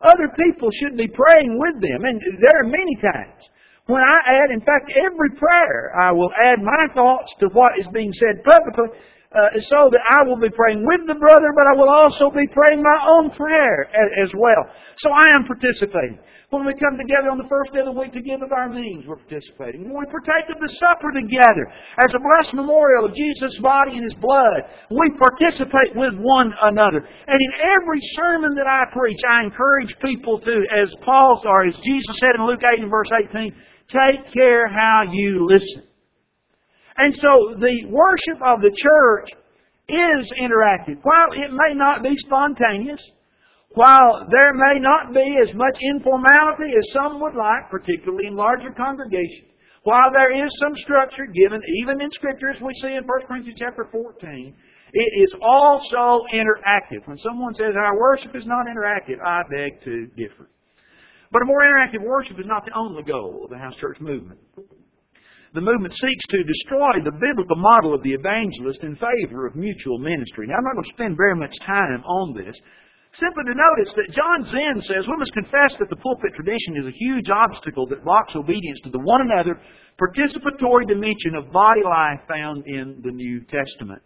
Other 0.01 0.29
people 0.39 0.71
should 0.71 0.97
be 0.97 1.09
praying 1.09 1.59
with 1.59 1.83
them. 1.83 2.05
And 2.05 2.21
there 2.21 2.59
are 2.63 2.71
many 2.71 2.95
times 3.03 3.43
when 3.87 4.03
I 4.03 4.21
add, 4.27 4.51
in 4.53 4.61
fact, 4.61 4.93
every 4.95 5.31
prayer, 5.39 5.93
I 5.99 6.13
will 6.13 6.31
add 6.45 6.61
my 6.63 6.87
thoughts 6.95 7.33
to 7.41 7.49
what 7.53 7.79
is 7.79 7.87
being 7.93 8.13
said 8.13 8.45
publicly 8.45 8.99
uh, 9.29 9.53
so 9.69 9.93
that 9.93 10.01
I 10.09 10.25
will 10.25 10.41
be 10.41 10.49
praying 10.49 10.81
with 10.89 11.05
the 11.05 11.21
brother, 11.21 11.53
but 11.53 11.69
I 11.69 11.77
will 11.77 11.93
also 11.93 12.33
be 12.33 12.49
praying 12.49 12.81
my 12.81 12.99
own 13.05 13.29
prayer 13.37 13.85
as 13.93 14.33
well. 14.33 14.65
So 15.05 15.11
I 15.13 15.37
am 15.37 15.45
participating. 15.45 16.19
When 16.49 16.65
we 16.65 16.73
come 16.81 16.97
together 16.97 17.29
on 17.29 17.37
the 17.37 17.45
first 17.45 17.77
day 17.77 17.85
of 17.85 17.93
the 17.93 18.01
week 18.01 18.17
to 18.17 18.25
give 18.25 18.41
of 18.41 18.57
our 18.57 18.73
means, 18.73 19.05
we're 19.05 19.21
participating. 19.21 19.85
When 19.85 20.01
we 20.01 20.09
partake 20.09 20.49
of 20.49 20.57
the 20.57 20.73
supper 20.81 21.13
together 21.13 21.69
as 22.01 22.09
a 22.09 22.25
blessed 22.25 22.57
memorial 22.57 23.05
of 23.05 23.13
Jesus' 23.13 23.61
body 23.61 24.01
and 24.01 24.05
His 24.09 24.17
blood, 24.17 24.65
we 24.89 25.13
participate 25.21 25.93
with 25.93 26.17
one 26.17 26.49
another. 26.65 27.05
And 27.05 27.37
in 27.37 27.53
every 27.69 28.01
sermon 28.17 28.57
that 28.57 28.65
I 28.65 28.81
preach, 28.97 29.21
I 29.29 29.45
encourage 29.45 29.93
people 30.01 30.41
to, 30.41 30.57
as 30.73 30.89
Paul, 31.05 31.37
or 31.45 31.69
as 31.69 31.77
Jesus 31.85 32.17
said 32.25 32.41
in 32.41 32.47
Luke 32.49 32.65
8 32.65 32.81
and 32.81 32.89
verse 32.89 33.13
18, 33.13 33.53
take 33.93 34.33
care 34.33 34.73
how 34.73 35.05
you 35.05 35.45
listen. 35.45 35.85
And 36.99 37.15
so 37.23 37.55
the 37.59 37.87
worship 37.87 38.43
of 38.45 38.61
the 38.61 38.75
church 38.75 39.31
is 39.89 40.33
interactive. 40.43 40.99
While 41.03 41.33
it 41.33 41.51
may 41.53 41.75
not 41.75 42.03
be 42.03 42.15
spontaneous, 42.27 43.01
while 43.71 44.27
there 44.29 44.53
may 44.55 44.81
not 44.81 45.15
be 45.15 45.39
as 45.39 45.55
much 45.55 45.79
informality 45.95 46.75
as 46.77 46.93
some 46.93 47.21
would 47.21 47.35
like, 47.35 47.71
particularly 47.71 48.27
in 48.27 48.35
larger 48.35 48.71
congregations, 48.77 49.49
while 49.85 50.11
there 50.13 50.33
is 50.33 50.51
some 50.61 50.75
structure 50.77 51.27
given 51.33 51.63
even 51.81 52.01
in 52.01 52.11
Scripture 52.11 52.51
as 52.55 52.61
we 52.61 52.75
see 52.83 52.95
in 52.95 53.05
1 53.05 53.27
Corinthians 53.27 53.59
chapter 53.59 53.87
14, 53.91 54.55
it 54.93 55.23
is 55.23 55.35
also 55.41 56.27
interactive. 56.35 57.07
When 57.07 57.19
someone 57.19 57.55
says 57.55 57.75
our 57.77 57.99
worship 57.99 58.35
is 58.35 58.45
not 58.45 58.67
interactive, 58.67 59.23
I 59.25 59.43
beg 59.51 59.83
to 59.85 60.07
differ. 60.17 60.51
But 61.31 61.43
a 61.43 61.45
more 61.45 61.61
interactive 61.61 62.03
worship 62.03 62.41
is 62.41 62.47
not 62.47 62.65
the 62.65 62.75
only 62.75 63.03
goal 63.03 63.43
of 63.45 63.51
the 63.51 63.59
house 63.59 63.77
church 63.77 64.01
movement. 64.01 64.41
The 65.55 65.61
movement 65.61 65.95
seeks 65.95 66.27
to 66.29 66.45
destroy 66.45 67.01
the 67.05 67.17
biblical 67.17 67.57
model 67.57 67.95
of 67.95 68.03
the 68.03 68.13
evangelist 68.13 68.83
in 68.83 68.97
favor 68.97 69.47
of 69.47 69.57
mutual 69.57 69.99
ministry. 69.99 70.47
Now, 70.47 70.57
I'm 70.59 70.65
not 70.65 70.75
going 70.75 70.85
to 70.85 70.97
spend 70.97 71.17
very 71.17 71.37
much 71.37 71.57
time 71.65 72.05
on 72.05 72.37
this, 72.37 72.55
Simply 73.17 73.51
to 73.51 73.57
notice 73.57 73.91
that 73.97 74.15
John 74.15 74.45
Zens 74.53 74.85
says 74.85 75.09
we 75.09 75.17
must 75.17 75.33
confess 75.33 75.75
that 75.81 75.89
the 75.89 75.97
pulpit 75.97 76.35
tradition 76.35 76.77
is 76.77 76.87
a 76.87 76.95
huge 76.95 77.31
obstacle 77.31 77.87
that 77.89 78.05
blocks 78.05 78.37
obedience 78.37 78.79
to 78.85 78.91
the 78.91 79.01
one 79.01 79.23
another 79.23 79.59
participatory 79.99 80.87
dimension 80.87 81.35
of 81.35 81.51
body 81.51 81.83
life 81.83 82.21
found 82.29 82.63
in 82.67 83.01
the 83.03 83.11
New 83.11 83.41
Testament. 83.51 84.03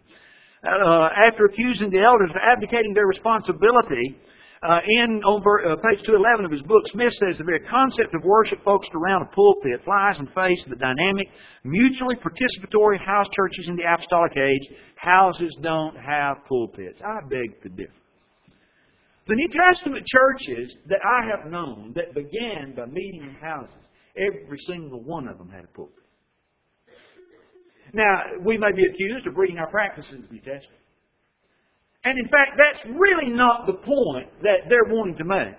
Uh, 0.65 1.09
after 1.13 1.45
accusing 1.45 1.91
the 1.91 2.01
elders 2.01 2.31
of 2.31 2.41
abdicating 2.41 2.93
their 2.95 3.05
responsibility, 3.05 4.17
uh, 4.63 4.79
in 4.87 5.21
over 5.25 5.65
uh, 5.67 5.75
page 5.75 5.99
211 6.05 6.45
of 6.45 6.51
his 6.51 6.61
book, 6.63 6.83
Smith 6.87 7.13
says 7.19 7.37
the 7.37 7.43
very 7.43 7.59
concept 7.67 8.15
of 8.15 8.23
worship 8.23 8.63
focused 8.63 8.93
around 8.95 9.23
a 9.23 9.35
pulpit 9.35 9.83
flies 9.83 10.17
in 10.19 10.27
face 10.27 10.61
of 10.63 10.69
the 10.69 10.79
dynamic, 10.79 11.27
mutually 11.63 12.15
participatory 12.15 12.97
house 13.03 13.27
churches 13.35 13.67
in 13.67 13.75
the 13.75 13.83
apostolic 13.83 14.31
age. 14.37 14.77
Houses 14.95 15.55
don't 15.61 15.95
have 15.95 16.37
pulpits. 16.47 16.99
I 17.03 17.27
beg 17.27 17.61
to 17.63 17.69
differ. 17.69 17.91
The 19.27 19.35
New 19.35 19.49
Testament 19.49 20.05
churches 20.05 20.75
that 20.87 20.99
I 21.03 21.27
have 21.31 21.51
known 21.51 21.93
that 21.95 22.13
began 22.13 22.73
by 22.75 22.85
meeting 22.85 23.23
in 23.23 23.35
houses, 23.41 23.75
every 24.17 24.59
single 24.67 25.01
one 25.03 25.27
of 25.27 25.37
them 25.37 25.49
had 25.49 25.65
a 25.65 25.73
pulpit. 25.75 26.03
Now, 27.93 28.41
we 28.43 28.57
may 28.57 28.71
be 28.75 28.85
accused 28.85 29.27
of 29.27 29.35
bringing 29.35 29.59
our 29.59 29.69
practices 29.69 30.13
in 30.13 30.21
the 30.21 30.27
New 30.27 30.39
Testament. 30.39 30.82
And 32.05 32.19
in 32.19 32.27
fact, 32.29 32.59
that's 32.59 32.83
really 32.99 33.29
not 33.29 33.65
the 33.65 33.73
point 33.73 34.29
that 34.41 34.67
they're 34.69 34.93
wanting 34.93 35.17
to 35.17 35.25
make. 35.25 35.55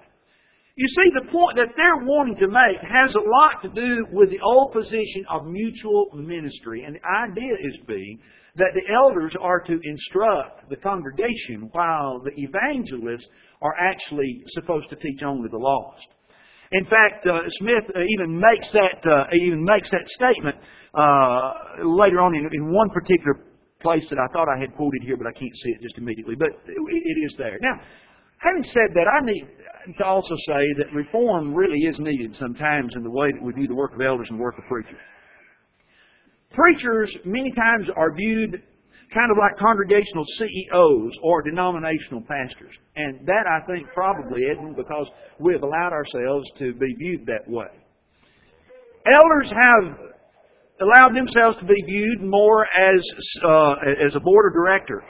You 0.77 0.89
see, 0.89 1.11
the 1.15 1.31
point 1.31 1.57
that 1.57 1.69
they're 1.77 2.05
wanting 2.05 2.37
to 2.37 2.49
make 2.49 2.79
has 2.83 3.15
a 3.15 3.21
lot 3.21 3.63
to 3.63 3.69
do 3.69 4.07
with 4.11 4.31
the 4.31 4.41
old 4.41 4.73
position 4.73 5.25
of 5.31 5.47
mutual 5.47 6.11
ministry. 6.15 6.83
And 6.83 6.97
the 6.97 7.31
idea 7.31 7.55
is 7.61 7.79
being 7.87 8.19
that 8.57 8.73
the 8.75 8.93
elders 8.93 9.35
are 9.41 9.61
to 9.61 9.79
instruct 9.83 10.69
the 10.71 10.77
congregation 10.77 11.71
while 11.73 12.21
the 12.21 12.33
evangelists 12.37 13.27
are 13.63 13.75
actually 13.79 14.43
supposed 14.49 14.91
to 14.91 14.97
teach 14.97 15.23
only 15.25 15.49
the 15.49 15.59
lost. 15.59 16.07
In 16.73 16.85
fact, 16.87 17.27
uh, 17.27 17.43
Smith 17.61 17.85
uh, 17.95 18.01
even 18.01 18.37
makes 18.37 18.67
that 18.73 19.07
uh, 19.09 19.27
even 19.33 19.65
makes 19.65 19.89
that 19.91 20.05
statement 20.09 20.57
uh, 20.95 21.87
later 21.87 22.21
on 22.21 22.35
in, 22.37 22.49
in 22.53 22.73
one 22.73 22.91
particular 22.91 23.47
place 23.85 24.05
that 24.11 24.19
I 24.19 24.27
thought 24.33 24.49
I 24.49 24.59
had 24.59 24.75
quoted 24.75 25.05
here, 25.05 25.17
but 25.17 25.29
I 25.29 25.33
can't 25.33 25.55
see 25.63 25.71
it 25.77 25.83
just 25.83 25.99
immediately. 25.99 26.35
But 26.35 26.49
it, 26.67 27.19
is 27.29 27.35
there. 27.39 27.59
Now, 27.61 27.79
having 28.39 28.65
said 28.73 28.91
that, 28.97 29.07
I 29.07 29.21
need 29.25 29.45
to 29.99 30.05
also 30.05 30.35
say 30.49 30.65
that 30.81 30.93
reform 30.97 31.55
really 31.55 31.81
is 31.81 31.97
needed 31.99 32.35
sometimes 32.41 32.97
in 32.97 33.05
the 33.05 33.11
way 33.11 33.29
that 33.31 33.43
we 33.43 33.53
view 33.53 33.69
the 33.69 33.75
work 33.75 33.93
of 33.95 34.01
elders 34.01 34.29
and 34.31 34.39
the 34.39 34.43
work 34.43 34.57
of 34.59 34.65
preachers. 34.65 34.99
Preachers 36.51 37.17
many 37.25 37.53
times 37.53 37.89
are 37.97 38.15
viewed 38.17 38.63
kind 39.13 39.31
of 39.31 39.37
like 39.39 39.59
congregational 39.59 40.25
CEOs 40.39 41.13
or 41.23 41.43
denominational 41.43 42.23
pastors. 42.23 42.75
And 42.97 43.27
that, 43.27 43.45
I 43.47 43.65
think, 43.73 43.87
probably 43.93 44.43
isn't 44.43 44.77
because 44.77 45.09
we 45.39 45.53
have 45.53 45.63
allowed 45.63 45.93
ourselves 45.93 46.47
to 46.59 46.75
be 46.75 46.95
viewed 46.99 47.27
that 47.27 47.47
way. 47.47 47.69
Elders 49.07 49.53
have 49.55 50.14
allowed 50.85 51.15
themselves 51.15 51.59
to 51.59 51.65
be 51.65 51.81
viewed 51.87 52.23
more 52.23 52.67
as, 52.77 53.01
uh, 53.45 53.77
as 54.05 54.15
a 54.15 54.21
board 54.21 54.47
of 54.47 54.55
director 54.55 55.03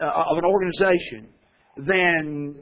uh, 0.00 0.24
of 0.30 0.38
an 0.38 0.44
organization 0.44 1.28
than 1.76 2.54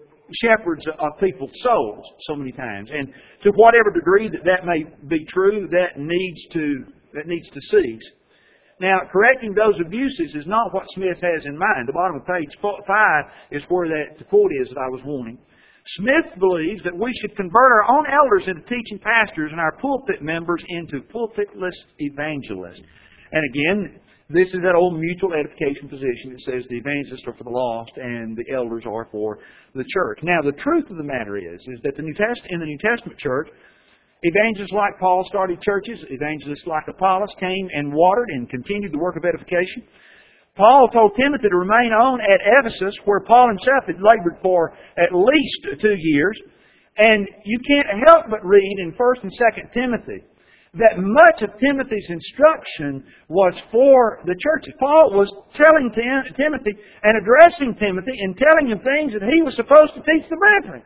shepherds 0.43 0.85
of 0.99 1.21
people's 1.21 1.53
souls 1.63 2.05
so 2.27 2.35
many 2.35 2.53
times. 2.53 2.91
And 2.93 3.13
to 3.43 3.51
whatever 3.57 3.91
degree 3.95 4.29
that 4.29 4.45
that 4.45 4.65
may 4.65 4.85
be 5.09 5.25
true, 5.27 5.69
that 5.71 5.99
needs 5.99 6.47
to, 6.53 6.85
that 7.15 7.27
needs 7.27 7.49
to 7.51 7.61
cease. 7.71 8.11
Now, 8.81 9.01
correcting 9.13 9.55
those 9.55 9.79
abuses 9.81 10.35
is 10.35 10.47
not 10.47 10.75
what 10.75 10.85
Smith 10.95 11.19
has 11.23 11.45
in 11.45 11.57
mind. 11.57 11.87
The 11.87 11.93
bottom 11.93 12.17
of 12.17 12.27
page 12.27 12.51
5 12.61 12.77
is 13.53 13.63
where 13.69 13.89
that 13.89 14.29
quote 14.29 14.51
is 14.61 14.69
that 14.71 14.79
I 14.79 14.89
was 14.89 15.01
wanting. 15.05 15.39
Smith 15.99 16.39
believes 16.39 16.83
that 16.85 16.97
we 16.97 17.13
should 17.21 17.37
convert 17.37 17.73
our 17.73 17.91
own 17.91 18.05
elders 18.11 18.47
into 18.47 18.63
teaching 18.63 18.99
pastors 18.99 19.51
and 19.51 19.61
our 19.61 19.77
pulpit 19.79 20.23
members 20.23 20.63
into 20.69 21.01
pulpitless 21.13 21.75
evangelists. 21.99 22.83
And 23.33 23.43
again, 23.51 24.01
this 24.31 24.49
is 24.49 24.61
that 24.63 24.75
old 24.77 24.99
mutual 24.99 25.35
edification 25.35 25.89
position 25.89 26.33
that 26.33 26.41
says 26.41 26.65
the 26.71 26.79
evangelists 26.79 27.27
are 27.27 27.35
for 27.35 27.45
the 27.45 27.51
lost 27.51 27.93
and 27.97 28.37
the 28.37 28.55
elders 28.55 28.85
are 28.87 29.09
for 29.11 29.39
the 29.75 29.85
church. 29.89 30.21
Now, 30.23 30.39
the 30.43 30.53
truth 30.53 30.89
of 30.89 30.97
the 30.97 31.05
matter 31.05 31.37
is, 31.37 31.61
is 31.61 31.81
that 31.83 31.97
the 31.97 32.03
New 32.03 32.15
Test- 32.15 32.47
in 32.49 32.61
the 32.61 32.67
New 32.67 32.79
Testament 32.79 33.19
church, 33.19 33.49
Evangelists 34.25 34.73
like 34.73 35.01
Paul 35.01 35.25
started 35.27 35.61
churches. 35.61 36.05
Evangelists 36.09 36.63
like 36.65 36.87
Apollos 36.87 37.35
came 37.41 37.69
and 37.73 37.93
watered 37.93 38.29
and 38.29 38.49
continued 38.49 38.93
the 38.93 38.99
work 38.99 39.17
of 39.17 39.25
edification. 39.25 39.83
Paul 40.57 40.89
told 40.93 41.17
Timothy 41.17 41.49
to 41.49 41.57
remain 41.57 41.93
on 41.93 42.21
at 42.21 42.41
Ephesus, 42.45 42.95
where 43.05 43.21
Paul 43.21 43.49
himself 43.49 43.85
had 43.87 43.97
labored 43.97 44.37
for 44.43 44.73
at 44.99 45.15
least 45.15 45.81
two 45.81 45.97
years. 45.97 46.39
And 46.97 47.27
you 47.45 47.59
can't 47.67 47.89
help 48.07 48.27
but 48.29 48.45
read 48.45 48.77
in 48.79 48.93
1st 48.93 49.23
and 49.23 49.33
2nd 49.33 49.73
Timothy 49.73 50.21
that 50.75 50.97
much 50.97 51.45
of 51.45 51.53
Timothy's 51.61 52.09
instruction 52.09 53.05
was 53.29 53.53
for 53.71 54.21
the 54.25 54.37
churches. 54.41 54.73
Paul 54.81 55.13
was 55.13 55.29
telling 55.53 55.93
Timothy 55.93 56.73
and 57.03 57.13
addressing 57.21 57.77
Timothy 57.77 58.17
and 58.17 58.37
telling 58.37 58.73
him 58.73 58.81
things 58.81 59.13
that 59.13 59.29
he 59.29 59.43
was 59.43 59.57
supposed 59.57 59.93
to 59.93 60.05
teach 60.09 60.25
the 60.29 60.41
brethren. 60.41 60.83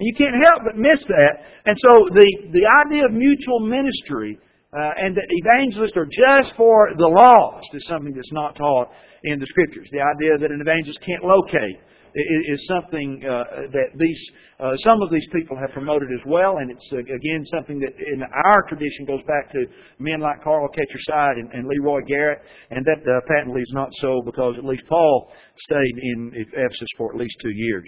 You 0.00 0.14
can't 0.16 0.36
help 0.40 0.64
but 0.64 0.80
miss 0.80 1.00
that. 1.08 1.34
And 1.64 1.76
so 1.80 2.08
the, 2.12 2.28
the 2.52 2.68
idea 2.88 3.04
of 3.04 3.12
mutual 3.12 3.60
ministry 3.60 4.40
uh, 4.76 4.92
and 4.98 5.16
that 5.16 5.24
evangelists 5.30 5.96
are 5.96 6.04
just 6.04 6.54
for 6.56 6.90
the 6.98 7.08
lost 7.08 7.66
is 7.72 7.84
something 7.88 8.12
that's 8.12 8.32
not 8.32 8.54
taught 8.56 8.92
in 9.24 9.40
the 9.40 9.46
Scriptures. 9.46 9.88
The 9.90 10.04
idea 10.04 10.36
that 10.36 10.50
an 10.52 10.60
evangelist 10.60 11.00
can't 11.00 11.24
locate 11.24 11.80
is, 12.12 12.60
is 12.60 12.68
something 12.68 13.24
uh, 13.24 13.72
that 13.72 13.88
these 13.96 14.20
uh, 14.60 14.76
some 14.84 15.00
of 15.00 15.10
these 15.10 15.26
people 15.32 15.56
have 15.56 15.72
promoted 15.72 16.08
as 16.12 16.20
well, 16.26 16.58
and 16.58 16.70
it's 16.70 16.88
uh, 16.92 16.98
again 16.98 17.44
something 17.52 17.80
that 17.80 17.92
in 17.96 18.20
our 18.20 18.62
tradition 18.68 19.04
goes 19.04 19.22
back 19.24 19.52
to 19.52 19.64
men 19.98 20.20
like 20.20 20.44
Carl 20.44 20.68
Ketcherside 20.68 21.40
and, 21.40 21.52
and 21.52 21.68
Leroy 21.68 22.00
Garrett, 22.06 22.40
and 22.70 22.84
that 22.84 23.00
uh, 23.00 23.20
patently 23.32 23.62
is 23.62 23.72
not 23.72 23.88
so 24.00 24.20
because 24.24 24.56
at 24.58 24.64
least 24.64 24.84
Paul 24.88 25.32
stayed 25.68 25.96
in 26.02 26.32
Ephesus 26.34 26.88
for 26.96 27.12
at 27.12 27.18
least 27.18 27.36
two 27.40 27.52
years. 27.54 27.84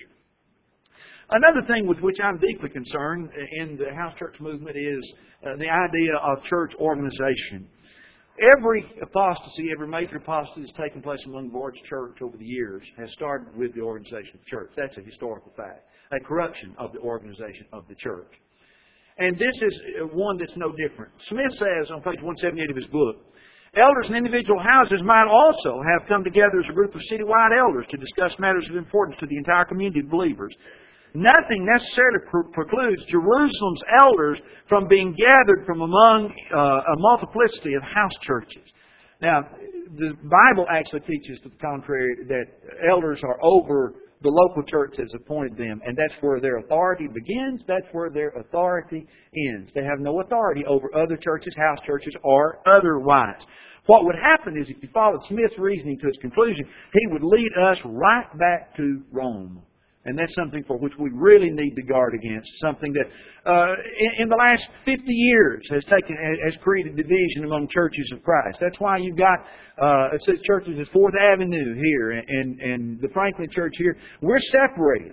Another 1.31 1.61
thing 1.67 1.87
with 1.87 2.01
which 2.01 2.17
I'm 2.25 2.39
deeply 2.39 2.71
concerned 2.71 3.29
in 3.59 3.77
the 3.77 3.95
house 3.95 4.15
church 4.19 4.41
movement 4.41 4.77
is 4.79 5.13
uh, 5.45 5.57
the 5.59 5.69
idea 5.69 6.15
of 6.17 6.43
church 6.45 6.73
organization. 6.81 7.69
Every 8.57 8.83
apostasy, 9.03 9.71
every 9.71 9.89
major 9.89 10.17
apostasy 10.17 10.63
that's 10.63 10.79
taken 10.79 11.03
place 11.03 11.21
among 11.27 11.51
the 11.51 11.59
Lord's 11.59 11.81
church 11.83 12.23
over 12.23 12.37
the 12.39 12.47
years 12.47 12.83
has 12.97 13.13
started 13.13 13.55
with 13.59 13.75
the 13.75 13.83
organization 13.83 14.37
of 14.37 14.41
the 14.41 14.49
church. 14.49 14.71
That's 14.75 14.97
a 14.97 15.03
historical 15.03 15.53
fact. 15.55 15.85
A 16.13 16.21
corruption 16.25 16.75
of 16.79 16.93
the 16.93 17.01
organization 17.01 17.67
of 17.75 17.85
the 17.89 17.95
church. 17.97 18.33
And 19.19 19.37
this 19.37 19.53
is 19.61 19.81
uh, 20.01 20.07
one 20.07 20.39
that's 20.39 20.57
no 20.57 20.73
different. 20.81 21.13
Smith 21.29 21.53
says 21.59 21.91
on 21.91 22.01
page 22.01 22.23
178 22.25 22.71
of 22.71 22.77
his 22.77 22.87
book, 22.87 23.17
Elders 23.77 24.09
in 24.09 24.17
individual 24.17 24.59
houses 24.65 25.03
might 25.05 25.29
also 25.29 25.83
have 25.93 26.09
come 26.09 26.25
together 26.25 26.59
as 26.65 26.71
a 26.71 26.73
group 26.73 26.95
of 26.95 27.03
citywide 27.13 27.53
elders 27.53 27.85
to 27.91 27.99
discuss 27.99 28.33
matters 28.39 28.67
of 28.71 28.77
importance 28.77 29.19
to 29.21 29.27
the 29.27 29.37
entire 29.37 29.67
community 29.67 30.01
of 30.01 30.09
believers. 30.09 30.57
Nothing 31.15 31.65
necessarily 31.65 32.19
precludes 32.53 33.05
Jerusalem's 33.07 33.83
elders 34.01 34.41
from 34.69 34.89
being 34.89 35.15
gathered 35.15 35.65
from 35.67 35.81
among 35.81 36.35
uh, 36.55 36.59
a 36.59 36.99
multiplicity 36.99 37.75
of 37.75 37.83
house 37.83 38.13
churches. 38.23 38.63
Now, 39.21 39.41
the 39.97 40.13
Bible 40.23 40.67
actually 40.71 41.01
teaches 41.01 41.41
to 41.43 41.49
the 41.49 41.57
contrary 41.57 42.17
that 42.29 42.45
elders 42.89 43.21
are 43.25 43.39
over 43.43 43.95
the 44.21 44.31
local 44.31 44.63
church 44.65 44.97
has 44.99 45.13
appointed 45.15 45.57
them, 45.57 45.81
and 45.85 45.97
that's 45.97 46.15
where 46.21 46.41
their 46.41 46.59
authority 46.59 47.07
begins, 47.07 47.63
that's 47.67 47.87
where 47.93 48.11
their 48.11 48.31
authority 48.31 49.07
ends. 49.49 49.71
They 49.75 49.85
have 49.85 50.01
no 50.01 50.21
authority 50.21 50.65
over 50.67 50.93
other 50.95 51.17
churches, 51.17 51.55
house 51.57 51.79
churches, 51.87 52.15
or 52.25 52.59
otherwise. 52.67 53.41
What 53.87 54.05
would 54.05 54.17
happen 54.17 54.61
is 54.61 54.69
if 54.69 54.83
you 54.83 54.89
followed 54.93 55.21
Smith's 55.29 55.59
reasoning 55.59 55.99
to 56.01 56.09
its 56.09 56.19
conclusion, 56.19 56.69
he 56.93 57.07
would 57.13 57.23
lead 57.23 57.51
us 57.63 57.79
right 57.85 58.27
back 58.39 58.77
to 58.77 59.03
Rome. 59.13 59.63
And 60.09 60.19
that's 60.19 60.35
something 60.35 60.65
for 60.65 60.79
which 60.79 60.95
we 60.99 61.11
really 61.13 61.51
need 61.51 61.75
to 61.77 61.83
guard 61.83 62.15
against. 62.15 62.49
Something 62.63 62.95
that, 62.95 63.07
uh, 63.45 63.75
in, 64.19 64.29
the 64.31 64.37
last 64.37 64.65
50 64.87 65.03
years, 65.07 65.69
has 65.71 65.85
taken 65.85 66.17
has 66.45 66.57
created 66.63 66.97
division 66.97 67.45
among 67.45 67.69
churches 67.69 68.11
of 68.15 68.23
Christ. 68.23 68.57
That's 68.59 68.81
why 68.81 68.97
you've 68.97 69.19
got 69.19 69.39
uh, 69.77 70.09
churches 70.45 70.79
at 70.81 70.89
Fourth 70.95 71.13
Avenue 71.21 71.75
here 71.77 72.11
and 72.27 72.59
and 72.59 73.01
the 73.03 73.11
Franklin 73.13 73.51
Church 73.51 73.75
here. 73.77 73.99
We're 74.23 74.41
separated, 74.51 75.13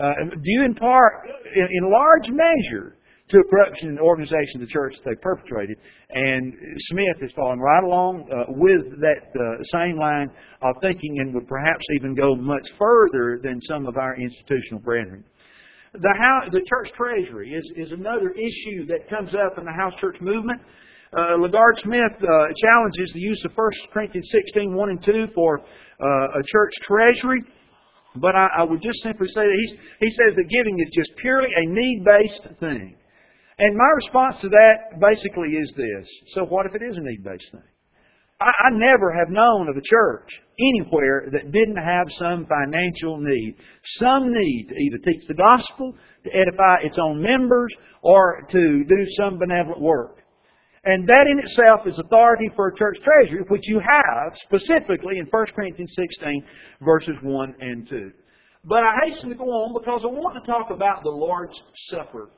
uh, 0.00 0.12
due 0.42 0.64
in 0.64 0.74
part, 0.74 1.28
in, 1.54 1.68
in 1.70 1.90
large 1.90 2.28
measure, 2.28 2.96
to 3.32 3.42
corruption 3.48 3.88
in 3.88 3.94
the 3.96 4.02
organization 4.02 4.60
of 4.60 4.68
the 4.68 4.72
church 4.72 4.94
that 4.94 5.10
they 5.10 5.16
perpetrated. 5.20 5.78
And 6.10 6.52
Smith 6.92 7.16
is 7.20 7.32
following 7.34 7.60
right 7.60 7.82
along 7.82 8.28
uh, 8.30 8.44
with 8.48 9.00
that 9.00 9.24
uh, 9.32 9.62
same 9.80 9.96
line 9.96 10.28
of 10.60 10.76
thinking 10.82 11.18
and 11.18 11.34
would 11.34 11.48
perhaps 11.48 11.84
even 11.96 12.14
go 12.14 12.34
much 12.36 12.68
further 12.78 13.40
than 13.42 13.60
some 13.62 13.86
of 13.86 13.96
our 13.96 14.16
institutional 14.16 14.80
brethren. 14.80 15.24
The, 15.94 16.14
house, 16.20 16.48
the 16.52 16.64
church 16.68 16.92
treasury 16.96 17.52
is, 17.52 17.64
is 17.76 17.92
another 17.92 18.30
issue 18.30 18.86
that 18.86 19.08
comes 19.08 19.34
up 19.34 19.58
in 19.58 19.64
the 19.64 19.72
house 19.72 19.94
church 20.00 20.16
movement. 20.20 20.60
Uh, 21.12 21.36
LaGard 21.36 21.76
Smith 21.84 22.16
uh, 22.20 22.48
challenges 22.56 23.12
the 23.12 23.20
use 23.20 23.42
of 23.44 23.52
1 23.54 23.70
Corinthians 23.92 24.28
16, 24.32 24.74
1 24.74 24.88
and 24.88 25.04
2 25.04 25.26
for 25.34 25.60
uh, 25.60 26.38
a 26.38 26.42
church 26.46 26.72
treasury. 26.82 27.40
But 28.16 28.34
I, 28.34 28.46
I, 28.60 28.64
would 28.64 28.82
just 28.82 29.02
simply 29.02 29.26
say 29.28 29.40
that 29.40 29.76
he 30.00 30.10
says 30.10 30.36
that 30.36 30.44
giving 30.48 30.78
is 30.80 30.88
just 30.94 31.16
purely 31.16 31.48
a 31.48 31.66
need-based 31.66 32.60
thing. 32.60 32.96
And 33.58 33.76
my 33.76 33.92
response 33.96 34.36
to 34.42 34.48
that 34.48 35.00
basically 35.00 35.56
is 35.56 35.72
this. 35.76 36.08
So 36.34 36.44
what 36.44 36.66
if 36.66 36.74
it 36.74 36.82
is 36.82 36.96
a 36.96 37.00
need-based 37.00 37.52
thing? 37.52 37.62
I, 38.40 38.50
I 38.66 38.70
never 38.72 39.12
have 39.12 39.28
known 39.28 39.68
of 39.68 39.76
a 39.76 39.82
church 39.84 40.28
anywhere 40.58 41.28
that 41.32 41.52
didn't 41.52 41.76
have 41.76 42.06
some 42.18 42.46
financial 42.46 43.18
need. 43.20 43.56
Some 43.98 44.32
need 44.32 44.66
to 44.68 44.74
either 44.74 44.98
teach 44.98 45.26
the 45.28 45.34
gospel, 45.34 45.94
to 46.24 46.30
edify 46.34 46.82
its 46.82 46.96
own 47.00 47.22
members, 47.22 47.72
or 48.02 48.46
to 48.50 48.84
do 48.84 49.06
some 49.18 49.38
benevolent 49.38 49.80
work. 49.80 50.18
And 50.84 51.06
that 51.06 51.26
in 51.30 51.38
itself 51.38 51.86
is 51.86 51.98
authority 51.98 52.50
for 52.56 52.68
a 52.68 52.76
church 52.76 52.98
treasury, 53.04 53.44
which 53.48 53.62
you 53.68 53.78
have 53.78 54.32
specifically 54.42 55.18
in 55.18 55.26
1 55.26 55.46
Corinthians 55.54 55.92
16, 55.96 56.44
verses 56.80 57.14
1 57.22 57.54
and 57.60 57.88
2. 57.88 58.10
But 58.64 58.82
I 58.86 58.92
hasten 59.04 59.28
to 59.28 59.36
go 59.36 59.44
on 59.44 59.78
because 59.78 60.02
I 60.02 60.08
want 60.08 60.42
to 60.42 60.50
talk 60.50 60.70
about 60.70 61.04
the 61.04 61.10
Lord's 61.10 61.54
Supper 61.90 62.30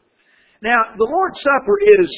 now, 0.64 0.81
the 0.96 1.05
Lord's 1.05 1.37
Supper 1.44 1.77
is, 2.00 2.09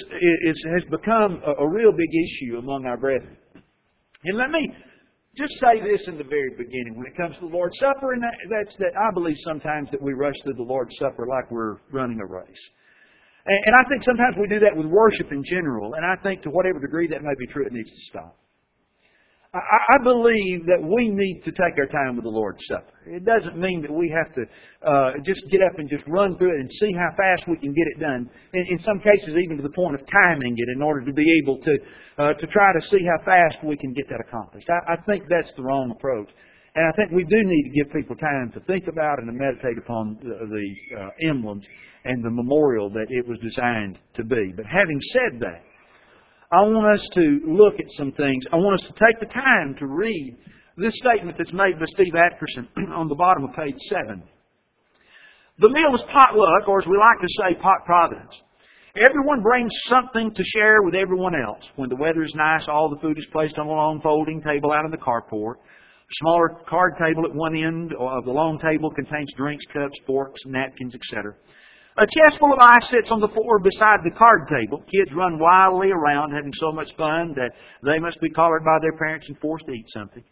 is, 0.46 0.58
has 0.72 0.84
become 0.86 1.42
a, 1.42 1.64
a 1.64 1.68
real 1.68 1.90
big 1.90 2.12
issue 2.14 2.58
among 2.58 2.86
our 2.86 2.96
brethren. 2.96 3.36
And 4.24 4.38
let 4.38 4.50
me 4.50 4.70
just 5.36 5.52
say 5.58 5.82
this 5.82 6.06
in 6.06 6.16
the 6.16 6.24
very 6.24 6.54
beginning. 6.56 6.94
When 6.94 7.06
it 7.10 7.16
comes 7.16 7.34
to 7.36 7.50
the 7.50 7.52
Lord's 7.52 7.76
Supper, 7.78 8.14
and 8.14 8.22
that, 8.22 8.36
that's 8.54 8.76
that 8.78 8.94
I 8.94 9.12
believe 9.12 9.36
sometimes 9.44 9.90
that 9.90 10.00
we 10.00 10.14
rush 10.14 10.34
through 10.44 10.54
the 10.54 10.62
Lord's 10.62 10.94
Supper 10.98 11.26
like 11.26 11.50
we're 11.50 11.82
running 11.90 12.20
a 12.20 12.26
race. 12.26 12.64
And, 13.46 13.60
and 13.66 13.74
I 13.74 13.82
think 13.90 14.04
sometimes 14.06 14.36
we 14.38 14.46
do 14.46 14.60
that 14.60 14.76
with 14.76 14.86
worship 14.86 15.32
in 15.32 15.42
general, 15.42 15.94
and 15.94 16.06
I 16.06 16.14
think 16.22 16.42
to 16.42 16.50
whatever 16.50 16.78
degree 16.78 17.08
that 17.08 17.22
may 17.22 17.34
be 17.38 17.46
true, 17.46 17.66
it 17.66 17.72
needs 17.72 17.90
to 17.90 18.02
stop. 18.10 18.38
I, 19.54 19.98
believe 20.02 20.66
that 20.66 20.82
we 20.82 21.08
need 21.08 21.42
to 21.44 21.50
take 21.50 21.78
our 21.78 21.86
time 21.86 22.16
with 22.16 22.24
the 22.24 22.30
Lord's 22.30 22.60
Supper. 22.68 22.92
It 23.06 23.24
doesn't 23.24 23.56
mean 23.56 23.80
that 23.82 23.92
we 23.92 24.12
have 24.12 24.34
to 24.34 24.42
uh, 24.84 25.12
just 25.24 25.42
get 25.50 25.62
up 25.62 25.78
and 25.78 25.88
just 25.88 26.04
run 26.08 26.36
through 26.36 26.52
it 26.52 26.60
and 26.60 26.70
see 26.80 26.92
how 26.92 27.08
fast 27.16 27.48
we 27.48 27.56
can 27.56 27.72
get 27.72 27.86
it 27.96 28.00
done. 28.00 28.28
In, 28.52 28.66
in 28.76 28.78
some 28.84 29.00
cases, 29.00 29.36
even 29.38 29.56
to 29.56 29.62
the 29.62 29.72
point 29.72 29.94
of 29.94 30.02
timing 30.06 30.54
it 30.56 30.68
in 30.74 30.82
order 30.82 31.04
to 31.06 31.12
be 31.12 31.40
able 31.42 31.58
to 31.62 31.74
uh, 32.18 32.32
to 32.32 32.46
try 32.46 32.72
to 32.72 32.82
see 32.88 33.04
how 33.04 33.24
fast 33.24 33.62
we 33.64 33.76
can 33.76 33.92
get 33.92 34.08
that 34.08 34.20
accomplished. 34.20 34.68
I, 34.68 34.94
I 34.94 34.96
think 35.06 35.24
that's 35.28 35.52
the 35.56 35.62
wrong 35.62 35.90
approach. 35.90 36.28
And 36.74 36.84
I 36.84 36.92
think 36.96 37.10
we 37.12 37.24
do 37.24 37.40
need 37.42 37.64
to 37.64 37.70
give 37.70 37.92
people 37.92 38.16
time 38.16 38.52
to 38.52 38.60
think 38.60 38.86
about 38.88 39.18
and 39.18 39.26
to 39.28 39.32
meditate 39.32 39.78
upon 39.78 40.18
the, 40.20 40.44
the 40.44 41.00
uh, 41.00 41.30
emblems 41.30 41.64
and 42.04 42.22
the 42.22 42.30
memorial 42.30 42.90
that 42.90 43.06
it 43.08 43.26
was 43.26 43.38
designed 43.38 43.98
to 44.14 44.24
be. 44.24 44.52
But 44.54 44.66
having 44.66 45.00
said 45.12 45.40
that, 45.40 45.62
I 46.52 46.62
want 46.62 46.86
us 46.94 47.08
to 47.14 47.40
look 47.44 47.74
at 47.80 47.90
some 47.98 48.12
things. 48.12 48.44
I 48.52 48.56
want 48.56 48.80
us 48.80 48.86
to 48.86 48.94
take 48.94 49.18
the 49.18 49.26
time 49.26 49.74
to 49.80 49.86
read 49.86 50.36
this 50.76 50.94
statement 51.02 51.36
that's 51.36 51.52
made 51.52 51.74
by 51.78 51.86
Steve 51.86 52.14
Atkerson 52.14 52.68
on 52.94 53.08
the 53.08 53.16
bottom 53.16 53.44
of 53.44 53.56
page 53.56 53.74
7. 53.90 54.22
The 55.58 55.68
meal 55.68 55.94
is 55.94 56.02
potluck, 56.06 56.68
or 56.68 56.80
as 56.80 56.86
we 56.86 56.96
like 56.96 57.18
to 57.18 57.34
say, 57.42 57.60
pot 57.60 57.84
providence. 57.84 58.30
Everyone 58.94 59.42
brings 59.42 59.72
something 59.88 60.32
to 60.32 60.44
share 60.54 60.82
with 60.82 60.94
everyone 60.94 61.34
else. 61.34 61.64
When 61.74 61.88
the 61.88 61.96
weather 61.96 62.22
is 62.22 62.32
nice, 62.36 62.68
all 62.68 62.90
the 62.90 63.00
food 63.00 63.18
is 63.18 63.26
placed 63.32 63.58
on 63.58 63.66
a 63.66 63.70
long 63.70 64.00
folding 64.00 64.40
table 64.40 64.70
out 64.70 64.84
in 64.84 64.92
the 64.92 64.98
carport. 64.98 65.54
A 65.56 66.14
smaller 66.22 66.60
card 66.68 66.94
table 67.04 67.26
at 67.26 67.34
one 67.34 67.56
end 67.56 67.92
of 67.98 68.24
the 68.24 68.30
long 68.30 68.60
table 68.60 68.90
contains 68.90 69.32
drinks, 69.36 69.64
cups, 69.72 69.98
forks, 70.06 70.40
napkins, 70.46 70.94
etc. 70.94 71.34
A 71.96 72.04
chest 72.04 72.36
full 72.36 72.52
of 72.52 72.60
ice 72.60 72.84
sits 72.92 73.08
on 73.08 73.24
the 73.24 73.32
floor 73.32 73.56
beside 73.56 74.04
the 74.04 74.12
card 74.12 74.44
table. 74.52 74.84
Kids 74.84 75.08
run 75.16 75.40
wildly 75.40 75.88
around 75.88 76.28
having 76.28 76.52
so 76.60 76.68
much 76.68 76.92
fun 76.92 77.32
that 77.40 77.56
they 77.80 77.96
must 78.04 78.20
be 78.20 78.28
collared 78.28 78.68
by 78.68 78.76
their 78.84 78.92
parents 79.00 79.24
and 79.32 79.38
forced 79.40 79.64
to 79.64 79.72
eat 79.72 79.88
something. 79.96 80.22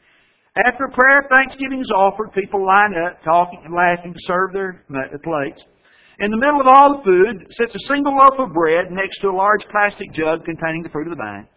After 0.60 0.92
prayer, 0.92 1.24
Thanksgiving 1.32 1.80
is 1.80 1.90
offered. 1.96 2.36
People 2.36 2.66
line 2.66 2.92
up, 3.08 3.16
talking 3.24 3.64
and 3.64 3.72
laughing 3.72 4.12
to 4.12 4.26
serve 4.28 4.52
their 4.52 4.84
uh, 4.92 5.16
plates. 5.24 5.64
In 6.20 6.30
the 6.30 6.36
middle 6.36 6.60
of 6.60 6.68
all 6.68 7.00
the 7.00 7.02
food 7.02 7.48
sits 7.56 7.74
a 7.74 7.86
single 7.88 8.12
loaf 8.12 8.38
of 8.38 8.52
bread 8.52 8.92
next 8.92 9.18
to 9.24 9.32
a 9.32 9.34
large 9.34 9.64
plastic 9.72 10.12
jug 10.12 10.44
containing 10.44 10.84
the 10.84 10.92
fruit 10.92 11.08
of 11.08 11.16
the 11.16 11.24
vine. 11.24 11.48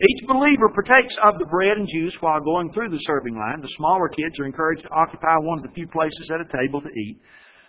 Each 0.00 0.26
believer 0.26 0.72
partakes 0.72 1.14
of 1.22 1.38
the 1.38 1.46
bread 1.46 1.76
and 1.76 1.86
juice 1.86 2.16
while 2.24 2.40
going 2.40 2.72
through 2.72 2.88
the 2.88 3.04
serving 3.04 3.36
line. 3.36 3.60
The 3.60 3.76
smaller 3.76 4.08
kids 4.08 4.40
are 4.40 4.48
encouraged 4.48 4.88
to 4.88 4.96
occupy 4.96 5.36
one 5.44 5.60
of 5.60 5.64
the 5.68 5.76
few 5.76 5.86
places 5.86 6.32
at 6.32 6.40
a 6.40 6.48
table 6.48 6.80
to 6.80 6.88
eat. 6.88 7.20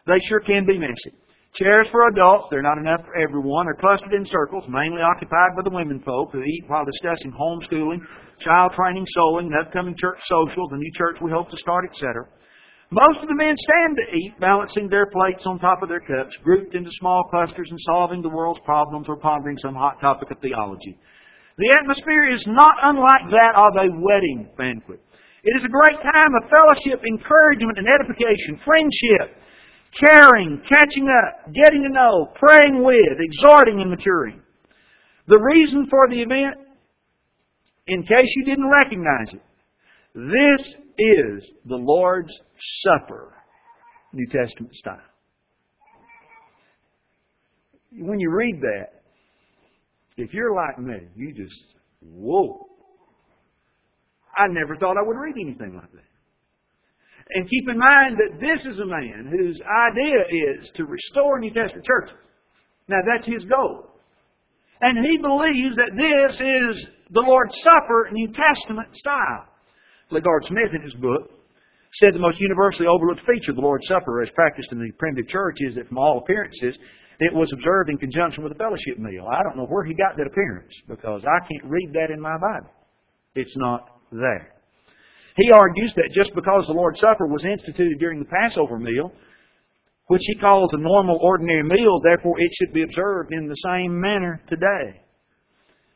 They 0.08 0.18
sure 0.32 0.40
can 0.40 0.66
be 0.66 0.80
messy. 0.80 1.12
Chairs 1.56 1.86
for 1.92 2.08
adults, 2.10 2.48
they're 2.50 2.66
not 2.66 2.80
enough 2.82 3.06
for 3.06 3.14
everyone, 3.14 3.68
are 3.68 3.78
clustered 3.78 4.14
in 4.14 4.26
circles, 4.26 4.66
mainly 4.68 5.04
occupied 5.06 5.54
by 5.56 5.62
the 5.62 5.70
women 5.70 6.02
folk 6.02 6.32
who 6.34 6.42
eat 6.42 6.66
while 6.66 6.84
discussing 6.84 7.30
homeschooling, 7.30 8.02
child 8.40 8.74
training, 8.74 9.06
sewing, 9.14 9.54
the 9.54 9.62
upcoming 9.62 9.94
church 9.94 10.18
socials, 10.26 10.70
the 10.72 10.82
new 10.82 10.92
church 10.98 11.22
we 11.22 11.30
hope 11.30 11.52
to 11.52 11.58
start, 11.58 11.86
etc. 11.86 12.26
Most 12.90 13.22
of 13.22 13.30
the 13.30 13.38
men 13.38 13.54
stand 13.70 13.98
to 14.02 14.18
eat, 14.18 14.34
balancing 14.40 14.90
their 14.90 15.06
plates 15.14 15.46
on 15.46 15.60
top 15.60 15.84
of 15.84 15.90
their 15.90 16.02
cups, 16.02 16.36
grouped 16.42 16.74
into 16.74 16.90
small 16.98 17.22
clusters 17.30 17.70
and 17.70 17.80
solving 17.86 18.24
the 18.24 18.34
world's 18.34 18.62
problems 18.66 19.06
or 19.08 19.18
pondering 19.18 19.58
some 19.60 19.76
hot 19.76 20.02
topic 20.02 20.32
of 20.32 20.42
theology. 20.42 20.98
The 21.60 21.70
atmosphere 21.70 22.34
is 22.34 22.44
not 22.48 22.78
unlike 22.82 23.30
that 23.30 23.54
of 23.54 23.78
a 23.78 23.94
wedding 24.02 24.50
banquet. 24.58 25.06
It 25.44 25.54
is 25.62 25.66
a 25.66 25.70
great 25.70 26.02
time 26.02 26.34
of 26.34 26.50
fellowship, 26.50 27.06
encouragement, 27.06 27.78
and 27.78 27.86
edification, 27.86 28.58
friendship, 28.66 29.38
caring, 30.00 30.62
catching 30.68 31.08
up, 31.08 31.54
getting 31.54 31.84
to 31.84 31.90
know, 31.90 32.32
praying 32.36 32.84
with, 32.84 33.20
exhorting, 33.20 33.82
and 33.82 33.90
maturing. 33.90 34.42
The 35.28 35.40
reason 35.40 35.88
for 35.90 36.10
the 36.10 36.22
event, 36.22 36.58
in 37.88 38.04
case 38.04 38.28
you 38.36 38.46
didn't 38.46 38.70
recognize 38.70 39.34
it, 39.34 39.42
this 40.16 40.76
is 40.98 41.52
the 41.66 41.76
Lord's 41.76 42.34
Supper, 42.84 43.34
New 44.12 44.28
Testament 44.28 44.74
style. 44.76 45.00
When 47.92 48.20
you 48.20 48.32
read 48.32 48.62
that, 48.62 49.04
if 50.18 50.34
you're 50.34 50.56
like 50.56 50.80
me, 50.80 51.08
you 51.16 51.34
just, 51.34 51.56
whoa. 52.02 52.68
I 54.38 54.48
never 54.50 54.76
thought 54.78 54.98
I 54.98 55.02
would 55.06 55.18
read 55.18 55.36
anything 55.40 55.76
like 55.76 55.92
that. 55.92 56.13
And 57.30 57.50
keep 57.50 57.70
in 57.70 57.80
mind 57.80 58.18
that 58.18 58.40
this 58.40 58.62
is 58.66 58.80
a 58.80 58.86
man 58.86 59.32
whose 59.32 59.60
idea 59.90 60.20
is 60.30 60.70
to 60.76 60.86
restore 60.86 61.40
New 61.40 61.54
Testament 61.54 61.86
churches. 61.86 62.18
Now 62.88 63.00
that's 63.08 63.26
his 63.26 63.46
goal. 63.46 63.88
And 64.82 65.06
he 65.06 65.18
believes 65.18 65.76
that 65.78 65.96
this 65.96 66.36
is 66.36 66.86
the 67.12 67.22
Lord's 67.22 67.56
Supper 67.64 68.10
New 68.12 68.28
Testament 68.28 68.90
style. 68.96 69.48
LaGard 70.12 70.46
Smith 70.46 70.76
in 70.76 70.82
his 70.82 70.96
book 70.96 71.32
said 72.02 72.14
the 72.14 72.20
most 72.20 72.40
universally 72.40 72.88
overlooked 72.88 73.22
feature 73.22 73.52
of 73.52 73.56
the 73.56 73.62
Lord's 73.62 73.88
Supper 73.88 74.22
as 74.22 74.30
practiced 74.32 74.72
in 74.72 74.80
the 74.80 74.92
primitive 74.98 75.30
church 75.30 75.58
is 75.60 75.76
that 75.76 75.88
from 75.88 75.98
all 75.98 76.20
appearances 76.20 76.78
it 77.20 77.34
was 77.34 77.52
observed 77.54 77.90
in 77.90 77.98
conjunction 77.98 78.44
with 78.44 78.52
a 78.52 78.56
fellowship 78.56 78.98
meal. 78.98 79.28
I 79.32 79.44
don't 79.44 79.56
know 79.56 79.68
where 79.68 79.86
he 79.86 79.94
got 79.94 80.18
that 80.18 80.28
appearance 80.28 80.74
because 80.88 81.24
I 81.24 81.40
can't 81.48 81.72
read 81.72 81.94
that 81.94 82.10
in 82.12 82.20
my 82.20 82.36
Bible. 82.38 82.74
It's 83.36 83.56
not 83.56 83.88
there. 84.12 84.54
He 85.36 85.52
argues 85.52 85.94
that 85.96 86.12
just 86.14 86.34
because 86.36 86.66
the 86.68 86.74
Lord's 86.74 87.00
Supper 87.00 87.26
was 87.26 87.44
instituted 87.44 88.00
during 88.00 88.20
the 88.20 88.30
Passover 88.30 88.78
meal, 88.78 89.12
which 90.08 90.22
he 90.26 90.36
calls 90.36 90.70
a 90.74 90.78
normal, 90.78 91.18
ordinary 91.22 91.64
meal, 91.64 92.00
therefore 92.04 92.36
it 92.38 92.52
should 92.60 92.74
be 92.74 92.84
observed 92.84 93.34
in 93.34 93.48
the 93.48 93.56
same 93.66 94.00
manner 94.00 94.42
today. 94.48 95.02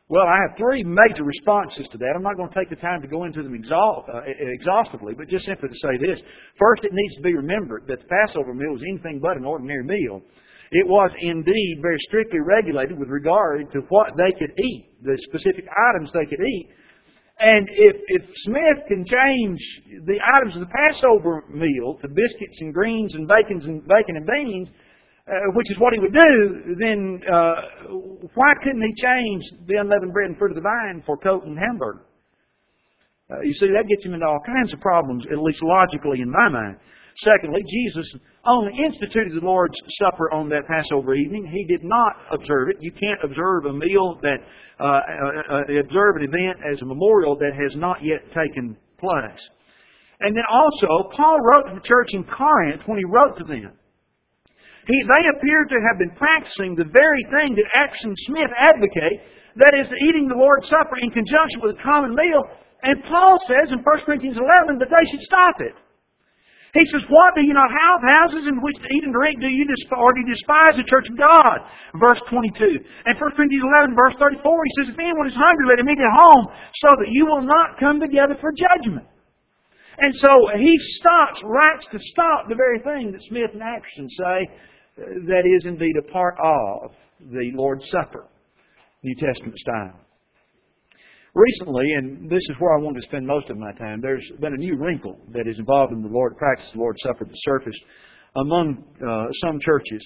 Well, 0.08 0.24
I 0.26 0.40
have 0.48 0.56
three 0.56 0.82
major 0.82 1.22
responses 1.22 1.86
to 1.92 1.98
that. 1.98 2.14
I'm 2.16 2.22
not 2.22 2.36
going 2.36 2.48
to 2.48 2.54
take 2.54 2.70
the 2.70 2.80
time 2.80 3.02
to 3.02 3.08
go 3.08 3.24
into 3.24 3.42
them 3.42 3.52
uh, 3.52 4.20
exhaustively, 4.24 5.12
but 5.12 5.28
just 5.28 5.44
simply 5.44 5.68
to 5.68 5.74
say 5.74 6.00
this. 6.00 6.18
First, 6.58 6.82
it 6.84 6.92
needs 6.94 7.14
to 7.16 7.22
be 7.22 7.36
remembered 7.36 7.84
that 7.88 8.00
the 8.00 8.08
Passover 8.08 8.54
meal 8.54 8.72
was 8.72 8.82
anything 8.88 9.20
but 9.20 9.36
an 9.36 9.44
ordinary 9.44 9.84
meal. 9.84 10.22
It 10.70 10.86
was 10.88 11.10
indeed 11.20 11.78
very 11.82 11.98
strictly 12.08 12.40
regulated 12.40 12.98
with 12.98 13.08
regard 13.08 13.70
to 13.72 13.80
what 13.90 14.16
they 14.16 14.32
could 14.32 14.52
eat, 14.58 14.88
the 15.02 15.18
specific 15.28 15.66
items 15.92 16.10
they 16.12 16.24
could 16.24 16.40
eat. 16.40 16.70
And 17.40 17.68
if, 17.70 17.94
if 18.08 18.22
Smith 18.42 18.78
can 18.88 19.04
change 19.06 19.60
the 20.06 20.18
items 20.34 20.56
of 20.56 20.60
the 20.60 20.74
Passover 20.74 21.44
meal 21.48 21.94
to 22.02 22.08
biscuits 22.08 22.58
and 22.60 22.74
greens 22.74 23.14
and 23.14 23.28
bacon 23.28 23.62
and 23.62 23.86
bacon 23.86 24.16
and 24.16 24.26
beans, 24.26 24.68
uh, 25.28 25.32
which 25.54 25.70
is 25.70 25.78
what 25.78 25.92
he 25.94 26.00
would 26.00 26.14
do, 26.14 26.74
then 26.80 27.20
uh, 27.32 27.54
why 28.34 28.52
couldn't 28.64 28.82
he 28.82 28.94
change 28.96 29.44
the 29.68 29.76
unleavened 29.76 30.12
bread 30.12 30.30
and 30.30 30.38
fruit 30.38 30.50
of 30.50 30.56
the 30.56 30.66
vine 30.66 31.02
for 31.06 31.16
Coke 31.16 31.44
and 31.44 31.56
hamburger? 31.58 32.02
Uh, 33.30 33.40
you 33.42 33.52
see, 33.60 33.68
that 33.68 33.86
gets 33.86 34.04
him 34.04 34.14
into 34.14 34.26
all 34.26 34.40
kinds 34.44 34.72
of 34.72 34.80
problems, 34.80 35.24
at 35.30 35.38
least 35.38 35.62
logically 35.62 36.22
in 36.22 36.30
my 36.30 36.48
mind. 36.48 36.76
Secondly, 37.22 37.62
Jesus 37.68 38.14
only 38.48 38.72
instituted 38.84 39.32
the 39.34 39.44
Lord's 39.44 39.76
Supper 40.00 40.32
on 40.32 40.48
that 40.48 40.66
Passover 40.66 41.14
evening. 41.14 41.46
He 41.46 41.64
did 41.64 41.84
not 41.84 42.16
observe 42.32 42.70
it. 42.70 42.76
You 42.80 42.92
can't 42.92 43.20
observe 43.22 43.66
a 43.66 43.72
meal 43.72 44.18
that, 44.22 44.40
uh, 44.80 44.84
uh, 44.84 45.68
uh, 45.68 45.80
observe 45.80 46.16
an 46.16 46.24
event 46.24 46.58
as 46.72 46.80
a 46.82 46.86
memorial 46.86 47.36
that 47.36 47.52
has 47.52 47.76
not 47.76 48.02
yet 48.02 48.24
taken 48.32 48.76
place. 48.98 49.42
And 50.20 50.36
then 50.36 50.44
also, 50.50 51.10
Paul 51.14 51.38
wrote 51.38 51.68
to 51.70 51.74
the 51.78 51.86
church 51.86 52.10
in 52.12 52.24
Corinth 52.24 52.82
when 52.86 52.98
he 52.98 53.04
wrote 53.06 53.38
to 53.38 53.44
them. 53.44 53.72
He, 54.88 54.98
they 55.04 55.24
appear 55.28 55.68
to 55.68 55.78
have 55.86 55.98
been 56.00 56.16
practicing 56.16 56.74
the 56.74 56.88
very 56.88 57.22
thing 57.36 57.54
that 57.54 57.68
Atkerson 57.76 58.16
Smith 58.26 58.50
advocate, 58.56 59.20
that 59.60 59.76
is, 59.76 59.86
eating 60.08 60.26
the 60.26 60.34
Lord's 60.34 60.66
Supper 60.66 60.96
in 61.02 61.10
conjunction 61.10 61.60
with 61.60 61.76
a 61.76 61.82
common 61.84 62.16
meal. 62.16 62.42
And 62.82 63.04
Paul 63.04 63.38
says 63.46 63.70
in 63.70 63.84
1 63.84 64.06
Corinthians 64.06 64.38
11 64.38 64.78
that 64.80 64.88
they 64.88 65.04
should 65.10 65.22
stop 65.28 65.60
it. 65.60 65.76
He 66.74 66.84
says, 66.92 67.04
What 67.08 67.32
do 67.32 67.46
you 67.46 67.56
not 67.56 67.72
have 67.72 68.00
houses 68.20 68.44
in 68.44 68.60
which 68.60 68.76
to 68.76 68.88
eat 68.92 69.04
and 69.04 69.14
drink? 69.14 69.40
Do 69.40 69.48
you 69.48 69.64
despise, 69.64 70.00
or 70.00 70.12
do 70.12 70.20
you 70.20 70.30
despise 70.36 70.74
the 70.76 70.84
church 70.84 71.08
of 71.08 71.16
God? 71.16 71.64
Verse 71.96 72.20
22. 72.28 72.84
And 73.08 73.16
1 73.16 73.36
Corinthians 73.36 73.64
11, 73.72 73.96
verse 73.96 74.16
34, 74.20 74.44
he 74.44 74.72
says, 74.76 74.86
If 74.92 75.00
anyone 75.00 75.28
is 75.28 75.38
hungry, 75.38 75.64
let 75.64 75.80
him 75.80 75.88
eat 75.88 76.00
at 76.00 76.18
home, 76.20 76.44
so 76.84 76.90
that 77.00 77.08
you 77.08 77.24
will 77.24 77.42
not 77.42 77.80
come 77.80 78.00
together 78.00 78.36
for 78.36 78.52
judgment. 78.52 79.08
And 80.00 80.14
so 80.22 80.30
he 80.56 80.76
stops, 81.00 81.40
writes 81.42 81.86
to 81.90 81.98
stop 82.12 82.46
the 82.48 82.54
very 82.54 82.78
thing 82.84 83.12
that 83.12 83.22
Smith 83.28 83.50
and 83.52 83.62
Atkerson 83.62 84.06
say 84.12 84.38
uh, 84.46 85.26
that 85.26 85.44
is 85.44 85.64
indeed 85.64 85.96
a 85.98 86.12
part 86.12 86.36
of 86.42 86.92
the 87.32 87.50
Lord's 87.54 87.88
Supper, 87.90 88.28
New 89.02 89.14
Testament 89.16 89.56
style. 89.58 89.98
Recently, 91.34 91.92
and 91.92 92.30
this 92.30 92.42
is 92.48 92.56
where 92.58 92.76
I 92.76 92.82
want 92.82 92.96
to 92.96 93.02
spend 93.02 93.26
most 93.26 93.50
of 93.50 93.58
my 93.58 93.72
time, 93.72 94.00
there's 94.00 94.26
been 94.40 94.54
a 94.54 94.56
new 94.56 94.76
wrinkle 94.76 95.18
that 95.32 95.46
is 95.46 95.58
involved 95.58 95.92
in 95.92 96.02
the 96.02 96.08
Lord 96.08 96.36
practice 96.36 96.66
of 96.68 96.74
the 96.74 96.80
Lord's 96.80 97.02
Supper 97.02 97.24
that 97.26 97.34
surfaced 97.34 97.84
among 98.36 98.84
uh, 99.06 99.26
some 99.44 99.60
churches. 99.60 100.02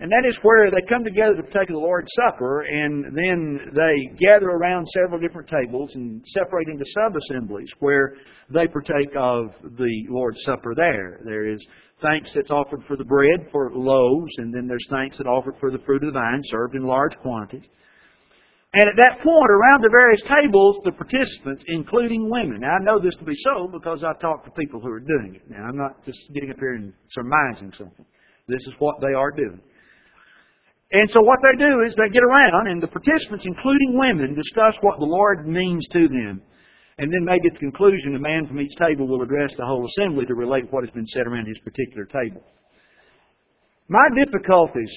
And 0.00 0.10
that 0.10 0.28
is 0.28 0.36
where 0.42 0.68
they 0.68 0.82
come 0.88 1.04
together 1.04 1.36
to 1.36 1.42
partake 1.44 1.70
of 1.70 1.74
the 1.74 1.86
Lord's 1.86 2.10
Supper, 2.26 2.62
and 2.62 3.04
then 3.14 3.60
they 3.72 4.16
gather 4.18 4.48
around 4.48 4.84
several 4.98 5.20
different 5.20 5.48
tables 5.48 5.92
and 5.94 6.24
separate 6.34 6.66
into 6.66 6.84
sub-assemblies 6.92 7.70
where 7.78 8.14
they 8.52 8.66
partake 8.66 9.14
of 9.16 9.54
the 9.78 10.06
Lord's 10.10 10.42
Supper 10.44 10.74
there. 10.74 11.20
There 11.24 11.48
is 11.48 11.64
thanks 12.02 12.30
that's 12.34 12.50
offered 12.50 12.82
for 12.88 12.96
the 12.96 13.04
bread, 13.04 13.46
for 13.52 13.70
loaves, 13.72 14.32
and 14.38 14.52
then 14.52 14.66
there's 14.66 14.86
thanks 14.90 15.18
that 15.18 15.28
offered 15.28 15.54
for 15.60 15.70
the 15.70 15.78
fruit 15.86 16.02
of 16.02 16.12
the 16.12 16.18
vine, 16.18 16.42
served 16.46 16.74
in 16.74 16.82
large 16.82 17.16
quantities. 17.18 17.68
And 18.74 18.88
at 18.88 18.96
that 18.96 19.20
point, 19.20 19.50
around 19.52 19.84
the 19.84 19.92
various 19.92 20.22
tables, 20.24 20.80
the 20.84 20.96
participants, 20.96 21.62
including 21.68 22.30
women. 22.30 22.60
Now, 22.60 22.80
I 22.80 22.84
know 22.84 22.98
this 22.98 23.14
to 23.16 23.24
be 23.24 23.36
so 23.44 23.68
because 23.68 24.02
I've 24.02 24.18
talked 24.18 24.46
to 24.46 24.50
people 24.52 24.80
who 24.80 24.88
are 24.88 25.00
doing 25.00 25.36
it. 25.36 25.42
Now, 25.50 25.68
I'm 25.68 25.76
not 25.76 26.02
just 26.06 26.18
getting 26.32 26.50
up 26.50 26.56
here 26.56 26.80
and 26.80 26.92
surmising 27.12 27.72
something. 27.76 28.06
This 28.48 28.64
is 28.66 28.72
what 28.78 28.96
they 29.02 29.12
are 29.12 29.30
doing. 29.36 29.60
And 30.92 31.08
so 31.12 31.20
what 31.20 31.40
they 31.44 31.56
do 31.56 31.80
is 31.84 31.92
they 31.96 32.12
get 32.12 32.24
around 32.24 32.68
and 32.68 32.82
the 32.82 32.88
participants, 32.88 33.44
including 33.44 33.98
women, 33.98 34.34
discuss 34.34 34.74
what 34.80 34.98
the 34.98 35.08
Lord 35.08 35.46
means 35.46 35.86
to 35.92 36.08
them. 36.08 36.40
And 36.98 37.12
then 37.12 37.24
maybe 37.24 37.48
at 37.48 37.54
the 37.54 37.68
conclusion, 37.68 38.16
a 38.16 38.20
man 38.20 38.46
from 38.46 38.60
each 38.60 38.76
table 38.76 39.06
will 39.06 39.22
address 39.22 39.52
the 39.56 39.64
whole 39.64 39.86
assembly 39.86 40.24
to 40.26 40.34
relate 40.34 40.64
what 40.70 40.84
has 40.84 40.90
been 40.92 41.06
said 41.08 41.26
around 41.26 41.46
his 41.46 41.58
particular 41.60 42.04
table. 42.04 42.42
My 43.88 44.06
difficulties 44.14 44.92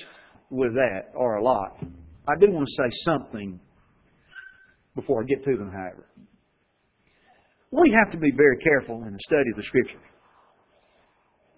with 0.49 0.73
that 0.75 1.11
are 1.17 1.37
a 1.37 1.43
lot. 1.43 1.79
I 2.27 2.33
do 2.39 2.51
want 2.51 2.67
to 2.67 2.73
say 2.73 2.89
something 3.05 3.59
before 4.95 5.21
I 5.21 5.25
get 5.25 5.43
to 5.43 5.57
them, 5.57 5.71
however. 5.71 6.07
We 7.71 7.93
have 7.99 8.11
to 8.11 8.17
be 8.17 8.31
very 8.31 8.57
careful 8.57 9.03
in 9.03 9.13
the 9.13 9.19
study 9.27 9.51
of 9.51 9.57
the 9.57 9.63
Scripture. 9.63 9.99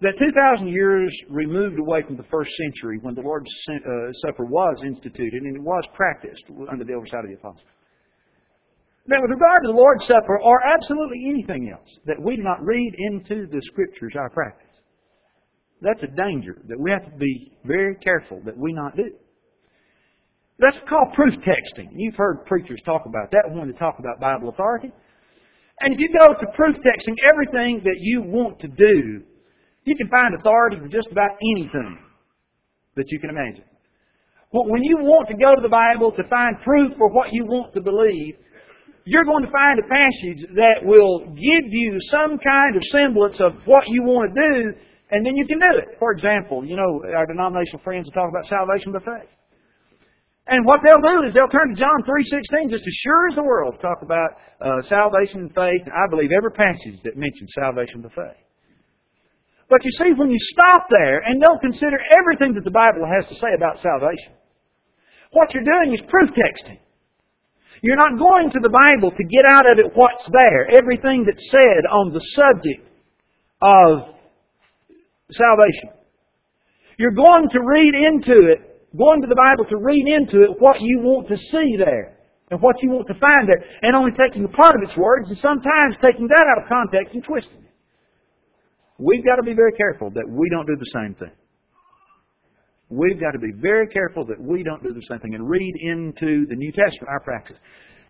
That 0.00 0.14
2,000 0.18 0.68
years 0.68 1.10
removed 1.28 1.78
away 1.78 2.02
from 2.06 2.16
the 2.16 2.26
first 2.30 2.50
century 2.62 2.98
when 3.02 3.14
the 3.14 3.22
Lord's 3.22 3.50
uh, 3.68 4.12
Supper 4.26 4.44
was 4.44 4.76
instituted 4.84 5.42
and 5.42 5.56
it 5.56 5.62
was 5.62 5.84
practiced 5.94 6.44
under 6.70 6.84
the 6.84 6.94
oversight 6.94 7.24
of 7.24 7.30
the 7.30 7.36
apostles. 7.36 7.66
Now, 9.06 9.22
with 9.22 9.30
regard 9.30 9.62
to 9.62 9.68
the 9.68 9.76
Lord's 9.76 10.06
Supper 10.06 10.38
or 10.40 10.60
absolutely 10.66 11.30
anything 11.30 11.72
else 11.72 11.88
that 12.04 12.20
we 12.20 12.36
do 12.36 12.42
not 12.42 12.62
read 12.62 12.94
into 13.10 13.46
the 13.46 13.60
Scriptures 13.64 14.12
our 14.16 14.30
practice, 14.30 14.66
that's 15.80 16.02
a 16.02 16.14
danger 16.14 16.60
that 16.68 16.78
we 16.78 16.90
have 16.90 17.10
to 17.10 17.16
be 17.16 17.52
very 17.64 17.96
careful 17.96 18.40
that 18.44 18.56
we 18.56 18.72
not 18.72 18.94
do. 18.96 19.10
That's 20.58 20.78
called 20.88 21.14
proof 21.14 21.34
texting. 21.34 21.88
You've 21.94 22.16
heard 22.16 22.44
preachers 22.46 22.82
talk 22.84 23.06
about 23.06 23.30
that 23.30 23.44
when 23.50 23.70
they 23.70 23.78
talk 23.78 23.98
about 23.98 24.18
Bible 24.20 24.48
authority. 24.48 24.90
And 25.80 25.94
if 25.94 26.00
you 26.00 26.08
go 26.18 26.34
to 26.34 26.46
proof 26.56 26.76
texting 26.76 27.14
everything 27.30 27.80
that 27.84 27.98
you 28.00 28.22
want 28.22 28.58
to 28.60 28.68
do, 28.68 29.22
you 29.84 29.94
can 29.96 30.08
find 30.08 30.34
authority 30.34 30.78
for 30.80 30.88
just 30.88 31.08
about 31.12 31.30
anything 31.54 31.98
that 32.96 33.06
you 33.08 33.20
can 33.20 33.30
imagine. 33.30 33.64
But 34.52 34.66
when 34.66 34.82
you 34.82 34.96
want 34.98 35.28
to 35.28 35.36
go 35.36 35.54
to 35.54 35.62
the 35.62 35.68
Bible 35.68 36.10
to 36.12 36.26
find 36.26 36.56
proof 36.64 36.92
for 36.98 37.08
what 37.08 37.28
you 37.32 37.44
want 37.44 37.72
to 37.74 37.80
believe, 37.80 38.34
you're 39.04 39.24
going 39.24 39.44
to 39.44 39.52
find 39.52 39.78
a 39.78 39.86
passage 39.86 40.42
that 40.56 40.84
will 40.84 41.20
give 41.38 41.64
you 41.70 41.96
some 42.10 42.36
kind 42.38 42.74
of 42.74 42.82
semblance 42.90 43.38
of 43.40 43.52
what 43.64 43.84
you 43.86 44.02
want 44.02 44.34
to 44.34 44.40
do, 44.40 44.72
and 45.12 45.24
then 45.24 45.36
you 45.36 45.46
can 45.46 45.60
do 45.60 45.70
it. 45.78 45.96
For 45.98 46.12
example, 46.12 46.64
you 46.64 46.76
know, 46.76 47.02
our 47.14 47.26
denominational 47.26 47.80
friends 47.84 48.06
will 48.06 48.12
talk 48.12 48.28
about 48.28 48.50
salvation 48.50 48.92
by 48.92 48.98
faith. 48.98 49.37
And 50.48 50.64
what 50.64 50.80
they'll 50.80 51.04
do 51.04 51.28
is 51.28 51.36
they'll 51.36 51.52
turn 51.52 51.76
to 51.76 51.78
John 51.78 52.00
3.16 52.08 52.72
just 52.72 52.88
as 52.88 52.96
sure 53.04 53.28
as 53.28 53.36
the 53.36 53.44
world 53.44 53.76
talk 53.84 54.00
about 54.00 54.32
uh, 54.64 54.80
salvation 54.88 55.44
and 55.44 55.52
faith. 55.52 55.84
And 55.84 55.92
I 55.92 56.08
believe 56.08 56.32
every 56.32 56.52
passage 56.56 56.96
that 57.04 57.20
mentions 57.20 57.52
salvation 57.52 58.00
by 58.00 58.08
faith. 58.08 58.40
But 59.68 59.84
you 59.84 59.92
see, 60.00 60.16
when 60.16 60.32
you 60.32 60.40
stop 60.56 60.88
there 60.88 61.20
and 61.20 61.36
don't 61.36 61.60
consider 61.60 62.00
everything 62.16 62.56
that 62.56 62.64
the 62.64 62.72
Bible 62.72 63.04
has 63.04 63.28
to 63.28 63.36
say 63.36 63.52
about 63.52 63.84
salvation, 63.84 64.32
what 65.36 65.52
you're 65.52 65.68
doing 65.68 65.92
is 65.92 66.00
proof 66.08 66.32
texting. 66.32 66.80
You're 67.82 68.00
not 68.00 68.18
going 68.18 68.50
to 68.50 68.60
the 68.64 68.72
Bible 68.72 69.12
to 69.12 69.24
get 69.28 69.44
out 69.44 69.68
of 69.70 69.78
it 69.78 69.92
what's 69.94 70.24
there, 70.32 70.66
everything 70.72 71.28
that's 71.28 71.44
said 71.52 71.84
on 71.92 72.12
the 72.16 72.24
subject 72.32 72.88
of 73.60 74.16
salvation. 75.30 75.92
You're 76.96 77.12
going 77.12 77.48
to 77.52 77.60
read 77.60 77.94
into 77.94 78.48
it 78.48 78.67
going 78.96 79.20
to 79.20 79.28
the 79.28 79.36
Bible 79.36 79.64
to 79.68 79.76
read 79.76 80.08
into 80.08 80.42
it 80.44 80.60
what 80.60 80.80
you 80.80 81.00
want 81.00 81.28
to 81.28 81.36
see 81.36 81.76
there 81.76 82.18
and 82.50 82.60
what 82.62 82.76
you 82.82 82.90
want 82.90 83.06
to 83.08 83.14
find 83.20 83.44
there, 83.46 83.60
and 83.82 83.94
only 83.94 84.12
taking 84.16 84.44
a 84.44 84.48
part 84.48 84.72
of 84.74 84.88
its 84.88 84.96
words 84.96 85.28
and 85.28 85.36
sometimes 85.38 85.96
taking 86.02 86.26
that 86.28 86.46
out 86.48 86.62
of 86.62 86.68
context 86.68 87.12
and 87.12 87.22
twisting 87.22 87.60
it. 87.60 87.74
We've 88.96 89.24
got 89.24 89.36
to 89.36 89.42
be 89.42 89.52
very 89.52 89.72
careful 89.72 90.10
that 90.10 90.24
we 90.26 90.48
don't 90.50 90.66
do 90.66 90.76
the 90.76 90.90
same 90.96 91.14
thing. 91.14 91.36
We've 92.88 93.20
got 93.20 93.32
to 93.32 93.38
be 93.38 93.52
very 93.60 93.86
careful 93.88 94.24
that 94.26 94.40
we 94.40 94.62
don't 94.62 94.82
do 94.82 94.94
the 94.94 95.02
same 95.10 95.20
thing 95.20 95.34
and 95.34 95.48
read 95.48 95.74
into 95.80 96.46
the 96.46 96.56
New 96.56 96.72
Testament 96.72 97.08
our 97.10 97.20
practice. 97.20 97.58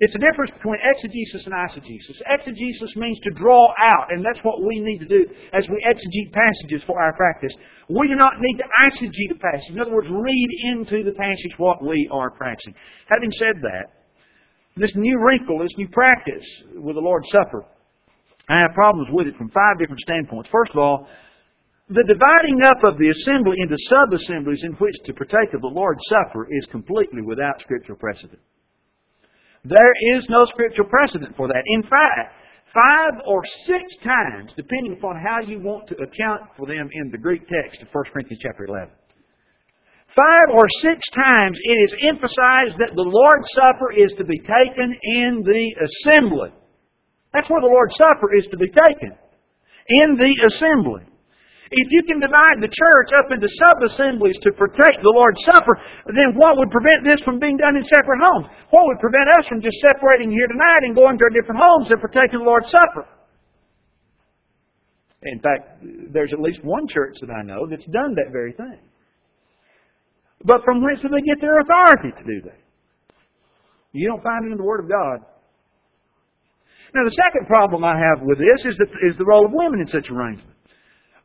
It's 0.00 0.14
a 0.14 0.22
difference 0.22 0.52
between 0.54 0.78
exegesis 0.78 1.42
and 1.46 1.54
eisegesis. 1.58 2.22
Exegesis 2.22 2.94
means 2.94 3.18
to 3.20 3.30
draw 3.34 3.66
out, 3.82 4.12
and 4.12 4.24
that's 4.24 4.38
what 4.44 4.62
we 4.62 4.78
need 4.78 4.98
to 4.98 5.10
do 5.10 5.26
as 5.52 5.66
we 5.68 5.82
exegete 5.82 6.30
passages 6.30 6.82
for 6.86 7.02
our 7.02 7.12
practice. 7.14 7.52
We 7.88 8.06
do 8.06 8.14
not 8.14 8.34
need 8.38 8.58
to 8.58 8.64
eisegete 8.64 9.34
a 9.34 9.38
passage. 9.38 9.70
In 9.70 9.80
other 9.80 9.92
words, 9.92 10.06
read 10.08 10.48
into 10.70 11.02
the 11.02 11.16
passage 11.18 11.54
what 11.56 11.82
we 11.82 12.08
are 12.12 12.30
practicing. 12.30 12.74
Having 13.08 13.32
said 13.40 13.56
that, 13.62 13.98
this 14.76 14.92
new 14.94 15.18
wrinkle, 15.18 15.58
this 15.58 15.76
new 15.76 15.88
practice 15.88 16.46
with 16.74 16.94
the 16.94 17.02
Lord's 17.02 17.28
Supper, 17.32 17.66
I 18.48 18.60
have 18.60 18.74
problems 18.74 19.08
with 19.10 19.26
it 19.26 19.36
from 19.36 19.50
five 19.50 19.80
different 19.80 20.00
standpoints. 20.00 20.48
First 20.52 20.70
of 20.70 20.78
all, 20.78 21.08
the 21.88 22.04
dividing 22.06 22.62
up 22.62 22.84
of 22.84 22.98
the 22.98 23.10
assembly 23.10 23.56
into 23.58 23.76
sub-assemblies 23.90 24.62
in 24.62 24.74
which 24.74 24.94
to 25.06 25.14
partake 25.14 25.54
of 25.54 25.62
the 25.62 25.74
Lord's 25.74 26.00
Supper 26.08 26.46
is 26.50 26.66
completely 26.70 27.22
without 27.22 27.60
scriptural 27.60 27.98
precedent. 27.98 28.40
There 29.64 29.92
is 30.14 30.26
no 30.28 30.46
scriptural 30.46 30.88
precedent 30.88 31.36
for 31.36 31.48
that. 31.48 31.62
In 31.66 31.82
fact, 31.82 32.32
five 32.74 33.20
or 33.26 33.42
six 33.66 33.84
times, 34.04 34.52
depending 34.56 34.92
upon 34.92 35.16
how 35.16 35.40
you 35.40 35.60
want 35.60 35.88
to 35.88 35.96
account 35.96 36.42
for 36.56 36.66
them 36.66 36.88
in 36.92 37.10
the 37.10 37.18
Greek 37.18 37.42
text 37.48 37.82
of 37.82 37.88
1 37.92 38.04
Corinthians 38.12 38.42
chapter 38.42 38.64
11. 38.64 38.90
Five 40.16 40.46
or 40.54 40.64
six 40.82 41.00
times 41.14 41.58
it 41.62 41.92
is 41.92 42.08
emphasized 42.08 42.78
that 42.78 42.94
the 42.94 43.04
Lord's 43.04 43.48
Supper 43.54 43.92
is 43.92 44.12
to 44.16 44.24
be 44.24 44.38
taken 44.38 44.96
in 45.02 45.42
the 45.44 45.76
assembly. 45.84 46.50
That's 47.32 47.48
where 47.50 47.60
the 47.60 47.66
Lord's 47.66 47.94
Supper 47.96 48.34
is 48.34 48.46
to 48.50 48.56
be 48.56 48.68
taken. 48.68 49.12
In 49.88 50.16
the 50.16 50.34
assembly. 50.48 51.02
If 51.70 51.86
you 51.92 52.02
can 52.08 52.16
divide 52.16 52.64
the 52.64 52.72
church 52.72 53.10
up 53.12 53.28
into 53.28 53.44
sub-assemblies 53.60 54.40
to 54.40 54.56
protect 54.56 55.04
the 55.04 55.12
Lord's 55.12 55.40
Supper, 55.44 55.76
then 56.16 56.32
what 56.32 56.56
would 56.56 56.72
prevent 56.72 57.04
this 57.04 57.20
from 57.20 57.36
being 57.36 57.60
done 57.60 57.76
in 57.76 57.84
separate 57.84 58.24
homes? 58.24 58.48
What 58.72 58.88
would 58.88 59.00
prevent 59.04 59.28
us 59.36 59.44
from 59.48 59.60
just 59.60 59.76
separating 59.84 60.32
here 60.32 60.48
tonight 60.48 60.88
and 60.88 60.96
going 60.96 61.20
to 61.20 61.24
our 61.28 61.34
different 61.36 61.60
homes 61.60 61.92
and 61.92 62.00
protecting 62.00 62.40
the 62.40 62.48
Lord's 62.48 62.72
Supper? 62.72 63.04
In 65.28 65.40
fact, 65.40 65.84
there's 66.12 66.32
at 66.32 66.40
least 66.40 66.64
one 66.64 66.88
church 66.88 67.16
that 67.20 67.28
I 67.28 67.42
know 67.42 67.66
that's 67.68 67.84
done 67.92 68.16
that 68.16 68.32
very 68.32 68.52
thing. 68.52 68.80
But 70.44 70.64
from 70.64 70.80
whence 70.80 71.02
do 71.02 71.08
they 71.08 71.20
get 71.20 71.40
their 71.40 71.58
authority 71.60 72.16
to 72.16 72.24
do 72.24 72.38
that? 72.48 72.60
You 73.92 74.08
don't 74.08 74.22
find 74.22 74.46
it 74.46 74.52
in 74.52 74.58
the 74.58 74.64
Word 74.64 74.80
of 74.80 74.88
God. 74.88 75.26
Now, 76.94 77.04
the 77.04 77.16
second 77.20 77.46
problem 77.46 77.84
I 77.84 77.98
have 77.98 78.22
with 78.22 78.38
this 78.38 78.64
is 78.64 78.76
the, 78.78 78.86
is 79.10 79.18
the 79.18 79.24
role 79.24 79.44
of 79.44 79.52
women 79.52 79.80
in 79.80 79.88
such 79.88 80.08
arrangements. 80.08 80.57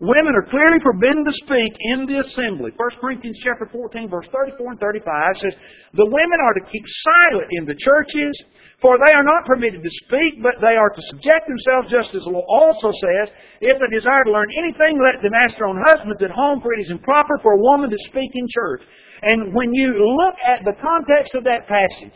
Women 0.03 0.35
are 0.35 0.51
clearly 0.51 0.83
forbidden 0.83 1.23
to 1.23 1.31
speak 1.47 1.71
in 1.95 2.03
the 2.03 2.27
assembly. 2.27 2.75
1 2.75 2.99
Corinthians 2.99 3.39
chapter 3.39 3.71
14, 3.71 4.11
verse 4.11 4.27
34 4.35 4.75
and 4.75 4.79
35 4.83 4.99
says, 5.39 5.55
The 5.95 6.03
women 6.03 6.39
are 6.43 6.59
to 6.59 6.67
keep 6.67 6.83
silent 7.07 7.47
in 7.55 7.63
the 7.63 7.79
churches, 7.79 8.35
for 8.83 8.99
they 8.99 9.15
are 9.15 9.23
not 9.23 9.47
permitted 9.47 9.79
to 9.79 9.93
speak, 10.03 10.43
but 10.43 10.59
they 10.59 10.75
are 10.75 10.91
to 10.91 11.07
subject 11.07 11.47
themselves, 11.47 11.87
just 11.87 12.11
as 12.11 12.27
the 12.27 12.35
law 12.35 12.43
also 12.51 12.91
says, 12.91 13.31
If 13.63 13.79
they 13.79 13.95
desire 13.95 14.27
to 14.27 14.35
learn 14.35 14.51
anything, 14.59 14.99
let 14.99 15.23
them 15.23 15.39
ask 15.39 15.55
their 15.55 15.71
own 15.71 15.79
husbands 15.87 16.19
at 16.19 16.35
home, 16.35 16.59
for 16.59 16.75
it 16.75 16.83
is 16.83 16.91
improper 16.91 17.39
for 17.39 17.55
a 17.55 17.63
woman 17.63 17.87
to 17.87 17.99
speak 18.11 18.35
in 18.35 18.43
church. 18.51 18.83
And 19.23 19.55
when 19.55 19.71
you 19.71 19.95
look 19.95 20.35
at 20.43 20.67
the 20.67 20.75
context 20.83 21.31
of 21.31 21.47
that 21.47 21.63
passage, 21.71 22.11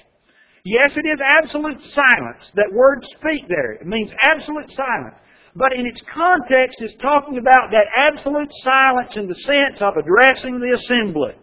yes, 0.67 0.91
it 0.91 1.07
is 1.07 1.23
absolute 1.23 1.79
silence. 1.95 2.51
That 2.59 2.67
word 2.75 2.99
speak 3.15 3.47
there, 3.47 3.79
it 3.79 3.87
means 3.87 4.11
absolute 4.27 4.75
silence 4.75 5.23
but 5.57 5.73
in 5.73 5.87
its 5.87 6.01
context 6.13 6.77
is 6.81 6.93
talking 7.01 7.39
about 7.39 7.73
that 7.73 7.89
absolute 7.97 8.49
silence 8.63 9.11
in 9.15 9.27
the 9.27 9.41
sense 9.41 9.81
of 9.81 9.97
addressing 9.97 10.59
the 10.61 10.77
assembly. 10.77 11.33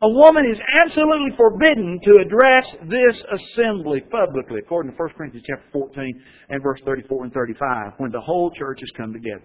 A 0.00 0.08
woman 0.08 0.46
is 0.48 0.58
absolutely 0.80 1.36
forbidden 1.36 2.00
to 2.04 2.22
address 2.22 2.64
this 2.88 3.18
assembly 3.28 4.00
publicly, 4.08 4.60
according 4.64 4.92
to 4.92 4.96
1 4.96 5.08
Corinthians 5.18 5.44
chapter 5.44 5.68
14 5.72 6.22
and 6.48 6.62
verse 6.62 6.80
34 6.86 7.24
and 7.24 7.32
35, 7.32 7.92
when 7.98 8.10
the 8.10 8.20
whole 8.20 8.50
church 8.52 8.80
has 8.80 8.90
come 8.96 9.12
together. 9.12 9.44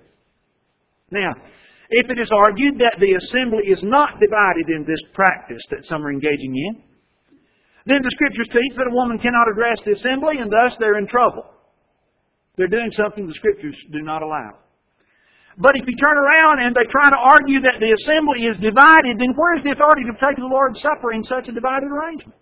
Now, 1.11 1.33
if 1.89 2.09
it 2.09 2.19
is 2.21 2.31
argued 2.31 2.79
that 2.79 2.95
the 2.99 3.17
assembly 3.17 3.67
is 3.67 3.81
not 3.83 4.21
divided 4.21 4.69
in 4.69 4.85
this 4.85 5.01
practice 5.13 5.61
that 5.71 5.85
some 5.89 6.05
are 6.05 6.13
engaging 6.13 6.55
in, 6.55 6.83
then 7.85 7.99
the 8.01 8.13
scriptures 8.13 8.47
teach 8.47 8.77
that 8.77 8.87
a 8.87 8.95
woman 8.95 9.19
cannot 9.19 9.51
address 9.51 9.81
the 9.83 9.97
assembly 9.99 10.37
and 10.39 10.49
thus 10.49 10.77
they're 10.79 10.97
in 10.97 11.07
trouble. 11.07 11.43
They're 12.55 12.67
doing 12.67 12.91
something 12.95 13.27
the 13.27 13.33
Scriptures 13.33 13.75
do 13.91 14.01
not 14.01 14.21
allow. 14.21 14.59
But 15.57 15.75
if 15.75 15.85
you 15.87 15.95
turn 15.97 16.17
around 16.17 16.59
and 16.59 16.75
they 16.75 16.85
try 16.89 17.09
to 17.09 17.17
argue 17.17 17.61
that 17.61 17.77
the 17.79 17.93
assembly 17.93 18.45
is 18.45 18.57
divided, 18.57 19.19
then 19.19 19.33
where 19.37 19.57
is 19.57 19.63
the 19.63 19.73
authority 19.73 20.03
to 20.05 20.13
take 20.13 20.37
the 20.37 20.49
Lord's 20.49 20.81
Supper 20.81 21.13
in 21.13 21.23
such 21.23 21.47
a 21.47 21.51
divided 21.51 21.89
arrangement? 21.89 22.37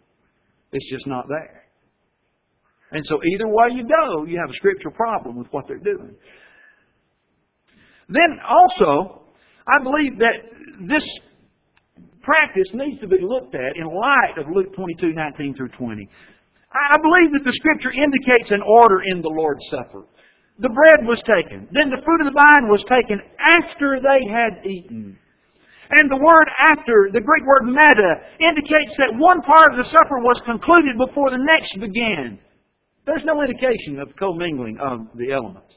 It's 0.72 0.90
just 0.90 1.08
not 1.08 1.28
there. 1.28 1.66
And 2.92 3.06
so 3.06 3.20
either 3.24 3.48
way 3.48 3.72
you 3.72 3.84
go, 3.84 4.26
you 4.26 4.38
have 4.40 4.50
a 4.50 4.54
scriptural 4.54 4.94
problem 4.94 5.38
with 5.38 5.48
what 5.52 5.68
they're 5.68 5.78
doing. 5.78 6.16
Then 8.08 8.40
also, 8.48 9.24
I 9.68 9.82
believe 9.82 10.20
that 10.20 10.36
this 10.88 11.04
practice 12.22 12.68
needs 12.74 13.00
to 13.02 13.08
be 13.08 13.20
looked 13.22 13.56
at 13.56 13.76
in 13.76 13.86
light 13.86 14.38
of 14.38 14.46
Luke 14.54 14.74
22, 14.76 15.14
19 15.14 15.56
through 15.56 15.70
20. 15.70 16.10
I 16.72 16.98
believe 17.04 17.36
that 17.36 17.44
the 17.44 17.54
Scripture 17.54 17.92
indicates 17.92 18.52
an 18.52 18.64
order 18.64 19.04
in 19.04 19.22
the 19.22 19.30
Lord's 19.30 19.66
Supper. 19.70 20.08
The 20.60 20.70
bread 20.70 21.08
was 21.08 21.20
taken. 21.28 21.68
Then 21.72 21.90
the 21.90 22.02
fruit 22.06 22.22
of 22.22 22.32
the 22.32 22.38
vine 22.38 22.70
was 22.70 22.86
taken 22.88 23.20
after 23.40 24.00
they 24.00 24.22
had 24.30 24.64
eaten. 24.64 25.18
And 25.92 26.10
the 26.10 26.22
word 26.24 26.48
after, 26.64 27.12
the 27.12 27.20
Greek 27.20 27.44
word 27.44 27.68
meta, 27.68 28.24
indicates 28.40 28.96
that 28.98 29.12
one 29.18 29.42
part 29.42 29.74
of 29.74 29.78
the 29.78 29.90
supper 29.92 30.24
was 30.24 30.40
concluded 30.46 30.96
before 30.96 31.32
the 31.32 31.44
next 31.44 31.76
began. 31.80 32.40
There's 33.06 33.26
no 33.26 33.42
indication 33.42 34.00
of 34.00 34.16
commingling 34.16 34.78
of 34.80 35.12
the 35.16 35.34
elements. 35.34 35.76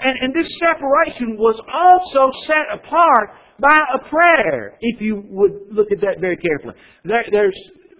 And, 0.00 0.16
and 0.20 0.32
this 0.32 0.48
separation 0.62 1.36
was 1.36 1.60
also 1.68 2.30
set 2.46 2.64
apart 2.72 3.36
by 3.58 3.82
a 3.94 4.08
prayer, 4.08 4.78
if 4.80 5.02
you 5.02 5.24
would 5.28 5.68
look 5.72 5.90
at 5.92 6.00
that 6.00 6.20
very 6.20 6.36
carefully. 6.36 6.74
There, 7.04 7.24
there's 7.30 7.58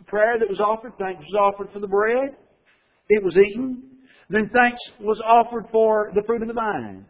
prayer 0.08 0.38
that 0.38 0.48
was 0.48 0.60
offered, 0.60 0.92
thanks 0.98 1.24
was 1.24 1.52
offered 1.52 1.72
for 1.72 1.80
the 1.80 1.88
bread. 1.88 2.36
It 3.08 3.22
was 3.22 3.36
eaten. 3.36 3.82
Then 4.30 4.50
thanks 4.54 4.80
was 5.00 5.20
offered 5.24 5.66
for 5.72 6.10
the 6.14 6.22
fruit 6.26 6.42
of 6.42 6.48
the 6.48 6.54
vine. 6.54 7.06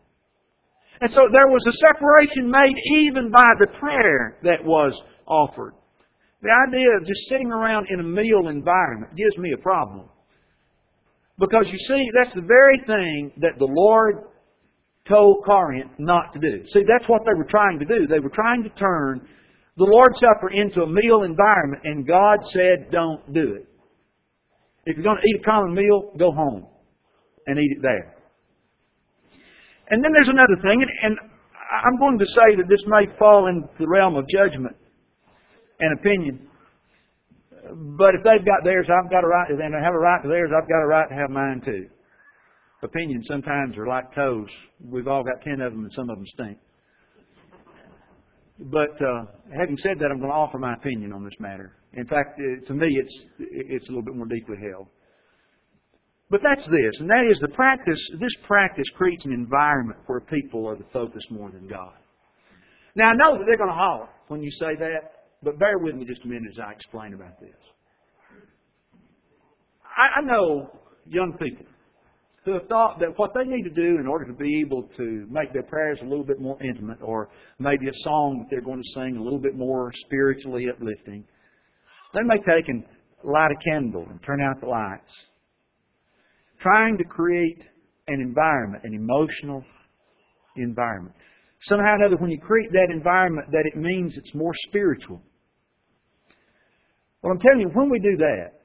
And 1.01 1.11
so 1.13 1.21
there 1.33 1.49
was 1.49 1.65
a 1.67 1.87
separation 1.87 2.51
made 2.51 2.75
even 2.95 3.31
by 3.31 3.53
the 3.61 3.69
prayer 3.79 4.39
that 4.43 4.65
was 4.65 4.93
offered. 5.27 5.75
The 6.43 6.51
idea 6.69 6.89
of 7.01 7.07
just 7.07 7.29
sitting 7.29 7.51
around 7.51 7.87
in 7.91 8.01
a 8.01 8.03
meal 8.03 8.49
environment 8.49 9.17
gives 9.17 9.37
me 9.39 9.53
a 9.53 9.59
problem. 9.59 10.09
Because 11.39 11.67
you 11.67 11.79
see, 11.89 12.09
that's 12.15 12.35
the 12.35 12.43
very 12.43 12.79
thing 12.87 13.33
that 13.39 13.59
the 13.59 13.69
Lord 13.69 14.25
told 15.09 15.45
Corinth 15.45 15.93
not 15.99 16.33
to 16.35 16.39
do. 16.39 16.65
See, 16.73 16.83
that's 16.87 17.09
what 17.09 17.23
they 17.25 17.35
were 17.37 17.49
trying 17.49 17.79
to 17.79 17.85
do. 17.85 18.07
They 18.07 18.21
were 18.21 18.31
trying 18.31 18.63
to 18.63 18.71
turn 18.71 19.27
the 19.79 19.85
Lord's 19.85 20.19
Supper 20.19 20.51
into 20.51 20.83
a 20.83 20.87
meal 20.87 21.23
environment, 21.23 21.83
and 21.85 22.07
God 22.07 22.39
said, 22.53 22.91
don't 22.91 23.33
do 23.33 23.55
it. 23.55 23.67
If 24.87 24.97
you're 24.97 25.05
going 25.05 25.19
to 25.19 25.29
eat 25.29 25.41
a 25.41 25.45
common 25.45 25.75
meal, 25.75 26.13
go 26.19 26.33
home 26.33 26.67
and 27.47 27.59
eat 27.59 27.77
it 27.79 27.83
there. 27.83 28.17
And 29.91 30.05
then 30.05 30.11
there's 30.13 30.29
another 30.29 30.57
thing, 30.63 30.85
and 31.03 31.19
I'm 31.87 31.99
going 31.99 32.19
to 32.19 32.27
say 32.27 32.57
that 32.57 32.69
this 32.69 32.83
may 32.87 33.07
fall 33.19 33.47
into 33.47 33.69
the 33.79 33.89
realm 33.89 34.17
of 34.17 34.25
judgment 34.29 34.77
and 35.79 35.99
opinion. 35.99 36.49
But 37.97 38.15
if 38.17 38.25
they've 38.25 38.45
got 38.45 38.65
theirs, 38.65 38.89
I've 38.91 39.11
got 39.11 39.25
a 39.25 39.29
right, 39.29 39.51
and 39.51 39.61
they 39.61 39.65
have 39.65 39.95
a 39.95 39.99
right 39.99 40.23
to 40.23 40.29
theirs, 40.29 40.51
I've 40.57 40.69
got 40.69 40.83
a 40.83 40.87
right 40.87 41.09
to 41.09 41.15
have 41.15 41.31
mine 41.31 41.63
too. 41.65 41.87
Opinions 42.83 43.27
sometimes 43.29 43.77
are 43.79 43.87
like 43.87 44.15
toes. 44.15 44.49
We've 44.81 45.09
all 45.09 45.23
got 45.23 45.43
ten 45.43 45.61
of 45.61 45.73
them, 45.73 45.85
and 45.85 45.93
some 45.93 46.11
of 46.11 46.17
them 46.17 46.27
stink. 46.27 46.59
But 48.59 48.91
uh, 49.01 49.25
having 49.57 49.77
said 49.79 49.99
that, 50.01 50.11
I'm 50.11 50.19
going 50.19 50.31
to 50.31 50.37
offer 50.37 50.59
my 50.59 50.75
opinion 50.75 51.13
on 51.13 51.25
this 51.25 51.39
matter. 51.39 51.77
In 51.95 52.07
fact, 52.07 52.41
uh, 52.41 52.67
to 52.67 52.75
me, 52.75 52.89
it's 52.91 53.15
it's 53.39 53.87
a 53.87 53.91
little 53.91 54.05
bit 54.05 54.17
more 54.17 54.27
deeply 54.27 54.57
held. 54.61 54.89
But 56.31 56.41
that's 56.45 56.67
this, 56.67 57.01
and 57.01 57.09
that 57.09 57.27
is 57.31 57.39
the 57.41 57.49
practice. 57.49 57.99
This 58.21 58.35
practice 58.47 58.85
creates 58.97 59.25
an 59.25 59.33
environment 59.33 60.01
where 60.07 60.21
people 60.21 60.69
are 60.69 60.77
the 60.77 60.85
focus 60.93 61.23
more 61.31 61.51
than 61.51 61.67
God. 61.67 61.95
Now 62.95 63.11
I 63.11 63.15
know 63.15 63.39
that 63.39 63.45
they're 63.47 63.57
going 63.57 63.71
to 63.71 63.77
holler 63.77 64.09
when 64.27 64.43
you 64.43 64.51
say 64.61 64.75
that, 64.79 65.29
but 65.43 65.59
bear 65.59 65.79
with 65.79 65.95
me 65.95 66.05
just 66.05 66.25
a 66.25 66.29
minute 66.29 66.51
as 66.53 66.59
I 66.59 66.73
explain 66.73 67.15
about 67.15 67.41
this. 67.41 67.57
I, 69.85 70.19
I 70.19 70.23
know 70.23 70.71
young 71.07 71.33
people 71.41 71.65
who 72.49 72.55
have 72.55 72.67
thought 72.67 72.99
that 72.99 73.19
what 73.19 73.35
they 73.35 73.45
need 73.45 73.63
to 73.63 73.71
do 73.71 73.99
in 74.01 74.07
order 74.07 74.25
to 74.25 74.33
be 74.33 74.61
able 74.61 74.89
to 74.97 75.27
make 75.31 75.53
their 75.53 75.65
prayers 75.65 75.99
a 76.01 76.05
little 76.05 76.25
bit 76.25 76.41
more 76.41 76.57
intimate, 76.63 76.97
or 77.03 77.29
maybe 77.59 77.89
a 77.89 77.93
song 78.05 78.39
that 78.39 78.47
they're 78.51 78.65
going 78.65 78.83
to 78.83 78.89
sing 78.95 79.19
a 79.19 79.23
little 79.23 79.39
bit 79.39 79.55
more 79.55 79.93
spiritually 80.07 80.71
uplifting, 80.71 81.25
they 82.15 82.23
may 82.23 82.37
take 82.37 82.69
and 82.69 82.85
light 83.23 83.51
a 83.51 83.71
candle 83.71 84.07
and 84.09 84.23
turn 84.23 84.41
out 84.41 84.59
the 84.63 84.67
lights, 84.67 85.13
trying 86.59 86.97
to 86.97 87.05
create 87.05 87.63
an 88.07 88.19
environment, 88.23 88.83
an 88.85 88.95
emotional 88.95 89.63
environment. 90.57 91.15
Somehow 91.65 91.93
or 91.93 91.97
another, 91.97 92.17
when 92.17 92.31
you 92.31 92.41
create 92.41 92.73
that 92.73 92.89
environment, 92.91 93.49
that 93.51 93.71
it 93.71 93.77
means 93.77 94.15
it's 94.17 94.35
more 94.35 94.53
spiritual. 94.69 95.21
Well, 97.21 97.35
I'm 97.35 97.41
telling 97.41 97.61
you, 97.61 97.69
when 97.75 97.91
we 97.91 97.99
do 97.99 98.17
that, 98.17 98.58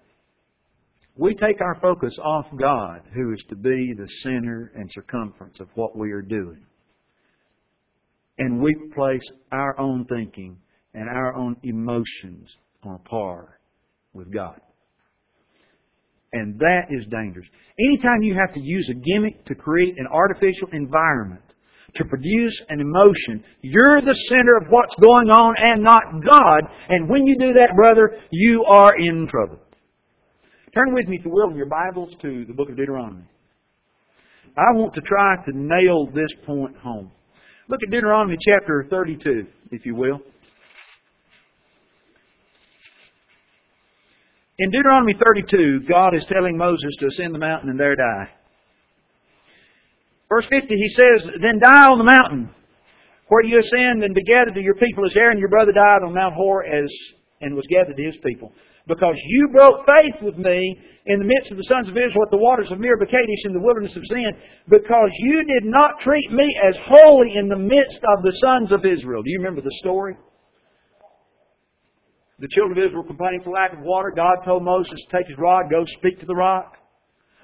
we 1.15 1.33
take 1.35 1.61
our 1.61 1.79
focus 1.79 2.17
off 2.23 2.45
God, 2.59 3.01
who 3.13 3.33
is 3.33 3.43
to 3.49 3.55
be 3.55 3.93
the 3.93 4.07
center 4.23 4.71
and 4.75 4.89
circumference 4.91 5.59
of 5.59 5.67
what 5.75 5.95
we 5.95 6.11
are 6.11 6.21
doing. 6.21 6.65
And 8.39 8.61
we 8.61 8.73
place 8.95 9.21
our 9.51 9.79
own 9.79 10.05
thinking 10.05 10.57
and 10.93 11.07
our 11.07 11.35
own 11.35 11.55
emotions 11.63 12.49
on 12.83 12.95
a 12.95 13.09
par 13.09 13.59
with 14.13 14.33
God. 14.33 14.59
And 16.33 16.57
that 16.59 16.87
is 16.89 17.05
dangerous. 17.11 17.45
Anytime 17.79 18.23
you 18.23 18.33
have 18.33 18.53
to 18.55 18.59
use 18.59 18.89
a 18.89 18.95
gimmick 18.95 19.45
to 19.45 19.53
create 19.53 19.99
an 19.99 20.07
artificial 20.11 20.67
environment, 20.73 21.43
to 21.95 22.05
produce 22.05 22.59
an 22.69 22.79
emotion, 22.79 23.43
you're 23.61 24.01
the 24.01 24.17
center 24.29 24.57
of 24.57 24.67
what's 24.69 24.95
going 24.99 25.29
on 25.29 25.53
and 25.59 25.83
not 25.83 26.03
God. 26.25 26.63
And 26.89 27.07
when 27.07 27.27
you 27.27 27.37
do 27.37 27.53
that, 27.53 27.73
brother, 27.75 28.17
you 28.31 28.65
are 28.65 28.93
in 28.97 29.27
trouble. 29.27 29.59
Turn 30.73 30.91
with 30.91 31.07
me, 31.07 31.17
if 31.19 31.25
you 31.25 31.31
will, 31.31 31.51
in 31.51 31.55
your 31.55 31.67
Bibles 31.67 32.15
to 32.23 32.45
the 32.45 32.53
book 32.53 32.67
of 32.67 32.75
Deuteronomy. 32.75 33.25
I 34.57 34.73
want 34.73 34.95
to 34.95 35.01
try 35.01 35.35
to 35.45 35.51
nail 35.53 36.07
this 36.07 36.33
point 36.47 36.75
home. 36.77 37.11
Look 37.69 37.79
at 37.85 37.91
Deuteronomy 37.91 38.37
chapter 38.41 38.87
32, 38.89 39.45
if 39.69 39.85
you 39.85 39.93
will. 39.93 40.19
In 44.57 44.71
Deuteronomy 44.71 45.13
32, 45.13 45.81
God 45.87 46.15
is 46.15 46.25
telling 46.27 46.57
Moses 46.57 46.95
to 46.99 47.07
ascend 47.07 47.35
the 47.35 47.39
mountain 47.39 47.69
and 47.69 47.79
there 47.79 47.95
die. 47.95 48.29
Verse 50.27 50.47
50, 50.49 50.67
he 50.69 50.89
says, 50.95 51.21
Then 51.39 51.59
die 51.59 51.85
on 51.85 51.99
the 51.99 52.03
mountain 52.03 52.49
where 53.27 53.43
you 53.43 53.59
ascend 53.59 54.03
and 54.03 54.15
be 54.15 54.23
gathered 54.23 54.55
to 54.55 54.61
your 54.61 54.75
people 54.75 55.05
as 55.05 55.15
Aaron 55.15 55.37
your 55.37 55.49
brother 55.49 55.71
died 55.71 56.01
on 56.03 56.15
Mount 56.15 56.33
Hor 56.33 56.65
as, 56.65 56.91
and 57.41 57.55
was 57.55 57.65
gathered 57.69 57.95
to 57.95 58.03
his 58.03 58.17
people 58.25 58.51
because 58.87 59.15
you 59.27 59.47
broke 59.49 59.85
faith 59.87 60.15
with 60.21 60.37
me 60.37 60.79
in 61.05 61.19
the 61.19 61.25
midst 61.25 61.51
of 61.51 61.57
the 61.57 61.67
sons 61.67 61.87
of 61.87 61.95
Israel 61.95 62.23
at 62.23 62.31
the 62.31 62.37
waters 62.37 62.71
of 62.71 62.79
Meribah 62.79 63.05
Kadesh 63.05 63.43
in 63.45 63.53
the 63.53 63.63
wilderness 63.63 63.95
of 63.95 64.03
Zin, 64.07 64.31
because 64.67 65.09
you 65.19 65.43
did 65.43 65.65
not 65.65 65.99
treat 65.99 66.31
me 66.31 66.55
as 66.63 66.75
holy 66.85 67.35
in 67.35 67.47
the 67.47 67.59
midst 67.59 67.99
of 68.15 68.23
the 68.23 68.35
sons 68.43 68.71
of 68.71 68.85
Israel. 68.85 69.23
Do 69.23 69.31
you 69.31 69.39
remember 69.39 69.61
the 69.61 69.75
story? 69.79 70.15
The 72.39 72.47
children 72.51 72.77
of 72.77 72.83
Israel 72.83 73.03
complaining 73.03 73.41
for 73.43 73.51
lack 73.51 73.73
of 73.73 73.79
water. 73.79 74.11
God 74.15 74.43
told 74.43 74.63
Moses 74.63 74.99
to 74.99 75.17
take 75.17 75.27
his 75.27 75.37
rod, 75.37 75.71
go 75.71 75.85
speak 75.99 76.19
to 76.19 76.25
the 76.25 76.35
rock. 76.35 76.75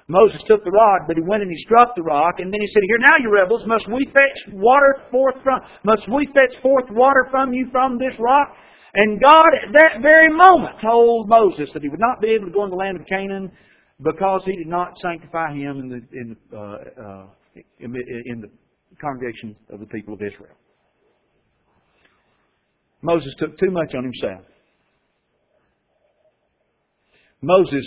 Moses 0.08 0.42
took 0.48 0.64
the 0.64 0.74
rod, 0.74 1.06
but 1.06 1.16
he 1.16 1.22
went 1.22 1.42
and 1.42 1.50
he 1.50 1.62
struck 1.62 1.94
the 1.94 2.02
rock, 2.02 2.40
and 2.40 2.52
then 2.52 2.60
he 2.60 2.66
said, 2.74 2.82
Here 2.82 2.98
now, 2.98 3.16
you 3.22 3.30
rebels, 3.30 3.62
must 3.64 3.86
we 3.86 4.10
fetch 4.12 4.52
water 4.52 5.06
forth 5.10 5.36
from 5.44 5.60
must 5.84 6.02
we 6.10 6.26
fetch 6.34 6.60
forth 6.60 6.90
water 6.90 7.28
from 7.30 7.52
you 7.52 7.68
from 7.70 7.96
this 7.96 8.12
rock? 8.18 8.50
And 8.94 9.20
God 9.22 9.46
at 9.66 9.72
that 9.72 10.02
very 10.02 10.28
moment 10.30 10.76
told 10.82 11.28
Moses 11.28 11.70
that 11.72 11.82
he 11.82 11.88
would 11.88 12.00
not 12.00 12.20
be 12.20 12.30
able 12.30 12.46
to 12.46 12.52
go 12.52 12.64
in 12.64 12.70
the 12.70 12.76
land 12.76 12.98
of 12.98 13.06
Canaan 13.06 13.52
because 14.02 14.42
he 14.44 14.56
did 14.56 14.66
not 14.66 14.98
sanctify 14.98 15.52
him 15.52 15.78
in 15.78 15.88
the, 15.88 16.18
in, 16.18 16.36
uh, 16.52 17.02
uh, 17.02 17.26
in, 17.78 17.94
in 18.26 18.40
the 18.40 18.50
congregation 19.00 19.54
of 19.70 19.80
the 19.80 19.86
people 19.86 20.14
of 20.14 20.22
Israel. 20.22 20.54
Moses 23.02 23.34
took 23.38 23.56
too 23.58 23.70
much 23.70 23.94
on 23.94 24.04
himself. 24.04 24.44
Moses 27.40 27.86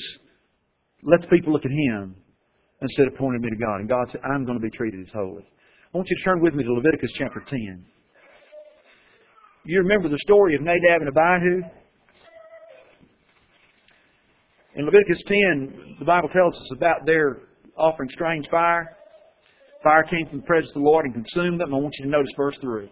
let 1.03 1.21
the 1.21 1.27
people 1.27 1.53
look 1.53 1.65
at 1.65 1.71
him 1.71 2.15
instead 2.81 3.07
of 3.07 3.15
pointing 3.15 3.41
me 3.41 3.49
to 3.49 3.55
God. 3.55 3.79
And 3.79 3.89
God 3.89 4.07
said, 4.11 4.21
I'm 4.23 4.45
going 4.45 4.59
to 4.59 4.63
be 4.63 4.75
treated 4.75 5.01
as 5.01 5.13
holy. 5.13 5.45
I 5.93 5.97
want 5.97 6.09
you 6.09 6.17
to 6.17 6.23
turn 6.23 6.41
with 6.41 6.53
me 6.53 6.63
to 6.63 6.73
Leviticus 6.73 7.11
chapter 7.17 7.43
10. 7.47 7.85
You 9.65 9.79
remember 9.79 10.09
the 10.09 10.19
story 10.19 10.55
of 10.55 10.61
Nadab 10.61 11.03
and 11.03 11.07
Abihu? 11.07 11.61
In 14.75 14.85
Leviticus 14.85 15.23
10, 15.25 15.95
the 15.99 16.05
Bible 16.05 16.27
tells 16.27 16.53
us 16.53 16.69
about 16.75 17.05
their 17.05 17.37
offering 17.77 18.09
strange 18.09 18.45
fire. 18.51 18.97
Fire 19.81 20.03
came 20.03 20.27
from 20.27 20.39
the 20.39 20.45
presence 20.45 20.71
of 20.75 20.81
the 20.81 20.89
Lord 20.89 21.05
and 21.05 21.13
consumed 21.13 21.61
them. 21.61 21.73
I 21.73 21.77
want 21.77 21.95
you 21.97 22.05
to 22.05 22.11
notice 22.11 22.33
verse 22.35 22.57
3. 22.59 22.91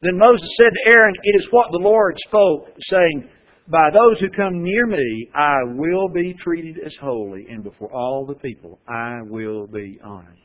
Then 0.00 0.16
Moses 0.16 0.48
said 0.62 0.72
to 0.72 0.90
Aaron, 0.92 1.14
It 1.22 1.42
is 1.42 1.48
what 1.50 1.70
the 1.72 1.78
Lord 1.78 2.16
spoke, 2.26 2.68
saying, 2.88 3.28
By 3.68 3.90
those 3.92 4.18
who 4.18 4.30
come 4.30 4.62
near 4.62 4.86
me, 4.86 5.28
I 5.34 5.58
will 5.74 6.08
be 6.08 6.32
treated 6.42 6.78
as 6.86 6.96
holy, 7.02 7.48
and 7.50 7.62
before 7.62 7.92
all 7.92 8.24
the 8.24 8.36
people, 8.36 8.78
I 8.88 9.18
will 9.28 9.66
be 9.66 9.98
honored. 10.02 10.38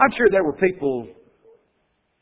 I'm 0.00 0.10
sure 0.16 0.26
there 0.30 0.42
were 0.42 0.56
people 0.56 1.06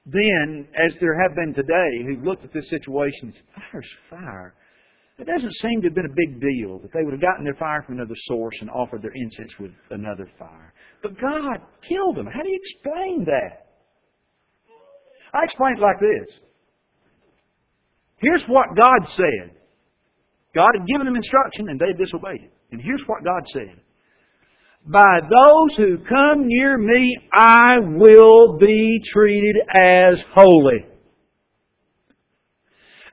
then, 0.07 0.67
as 0.75 0.93
there 1.01 1.21
have 1.23 1.37
been 1.37 1.55
today, 1.55 2.05
who've 2.05 2.25
looked 2.25 2.45
at 2.45 2.53
this 2.53 2.69
situation 2.69 3.29
and 3.29 3.35
said, 3.35 3.63
fire's 3.71 3.91
fire. 4.11 4.55
It 5.19 5.27
doesn't 5.27 5.55
seem 5.55 5.81
to 5.83 5.89
have 5.89 5.95
been 5.95 6.11
a 6.11 6.17
big 6.27 6.41
deal 6.41 6.79
that 6.81 6.91
they 6.93 7.05
would 7.05 7.13
have 7.13 7.21
gotten 7.21 7.45
their 7.45 7.55
fire 7.55 7.83
from 7.87 7.97
another 7.97 8.17
source 8.25 8.57
and 8.61 8.71
offered 8.71 9.03
their 9.03 9.13
incense 9.15 9.53
with 9.61 9.71
another 9.91 10.29
fire. 10.39 10.75
But 11.03 11.21
God 11.21 11.45
killed 11.89 12.17
them. 12.17 12.27
How 12.27 12.43
do 12.43 12.49
you 12.49 12.59
explain 12.59 13.25
that? 13.27 13.69
I 15.33 15.45
explain 15.45 15.77
it 15.77 15.81
like 15.81 16.01
this. 16.01 16.41
Here's 18.17 18.45
what 18.49 18.67
God 18.75 19.09
said. 19.17 19.57
God 20.55 20.71
had 20.75 20.87
given 20.87 21.07
them 21.07 21.17
instruction 21.17 21.69
and 21.69 21.79
they 21.79 21.93
disobeyed 21.93 22.43
it. 22.43 22.53
And 22.73 22.81
here's 22.81 23.03
what 23.07 23.25
God 23.25 23.43
said. 23.53 23.82
By 24.85 25.21
those 25.21 25.77
who 25.77 25.99
come 25.99 26.47
near 26.47 26.77
me, 26.77 27.17
I 27.33 27.79
will 27.79 28.59
be 28.59 29.01
treated 29.13 29.57
as 29.79 30.17
holy. 30.35 30.87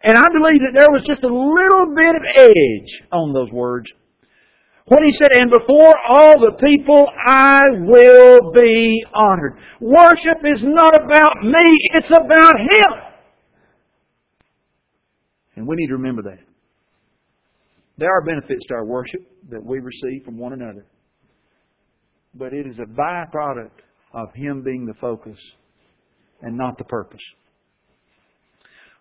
And 0.01 0.17
I 0.17 0.28
believe 0.30 0.61
that 0.61 0.78
there 0.80 0.89
was 0.89 1.03
just 1.05 1.24
a 1.24 1.28
little 1.28 1.93
bit 1.95 2.15
of 2.15 2.22
edge 2.36 3.07
on 3.11 3.34
those 3.34 3.51
words. 3.51 3.91
When 4.86 5.03
he 5.03 5.13
said, 5.22 5.32
and 5.34 5.51
before 5.51 5.93
all 6.07 6.39
the 6.39 6.57
people 6.65 7.07
I 7.28 7.61
will 7.82 8.51
be 8.51 9.05
honored. 9.13 9.59
Worship 9.80 10.39
is 10.43 10.61
not 10.63 10.95
about 10.95 11.43
me, 11.43 11.78
it's 11.93 12.09
about 12.09 12.59
Him. 12.59 12.91
And 15.55 15.67
we 15.67 15.76
need 15.76 15.88
to 15.88 15.93
remember 15.93 16.24
that. 16.24 16.39
There 17.97 18.09
are 18.09 18.24
benefits 18.24 18.65
to 18.70 18.76
our 18.76 18.86
worship 18.86 19.22
that 19.49 19.63
we 19.63 19.80
receive 19.80 20.24
from 20.24 20.39
one 20.39 20.53
another. 20.53 20.86
But 22.36 22.53
it 22.53 22.67
is 22.67 22.77
a 22.80 22.86
byproduct 22.86 23.80
of 24.13 24.34
Him 24.34 24.63
being 24.63 24.86
the 24.86 24.93
focus 24.99 25.38
and 26.41 26.57
not 26.57 26.77
the 26.77 26.84
purpose. 26.86 27.21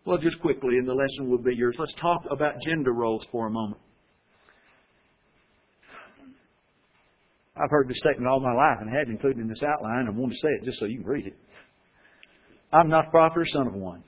Well, 0.05 0.19
just 0.19 0.41
quickly, 0.41 0.79
and 0.79 0.89
the 0.89 0.95
lesson 0.95 1.29
will 1.29 1.39
be 1.39 1.55
yours. 1.55 1.77
Let's 1.79 1.95
talk 2.01 2.23
about 2.31 2.55
gender 2.67 2.93
roles 2.93 3.27
for 3.31 3.47
a 3.47 3.51
moment. 3.51 3.81
I've 7.57 7.71
heard 7.71 7.89
this 7.89 7.99
statement 7.99 8.29
all 8.29 8.41
my 8.41 8.53
life 8.53 8.79
and 8.81 8.89
had 8.89 9.09
included 9.09 9.41
in 9.41 9.49
this 9.49 9.63
outline. 9.63 10.07
I 10.07 10.11
want 10.11 10.33
to 10.33 10.39
say 10.39 10.55
it 10.61 10.65
just 10.65 10.79
so 10.79 10.87
you 10.87 11.01
can 11.01 11.07
read 11.07 11.27
it. 11.27 11.37
I'm 12.73 12.89
not 12.89 13.09
a 13.09 13.11
prophet 13.11 13.41
or 13.41 13.47
son 13.47 13.67
of 13.67 13.75
one. 13.75 14.05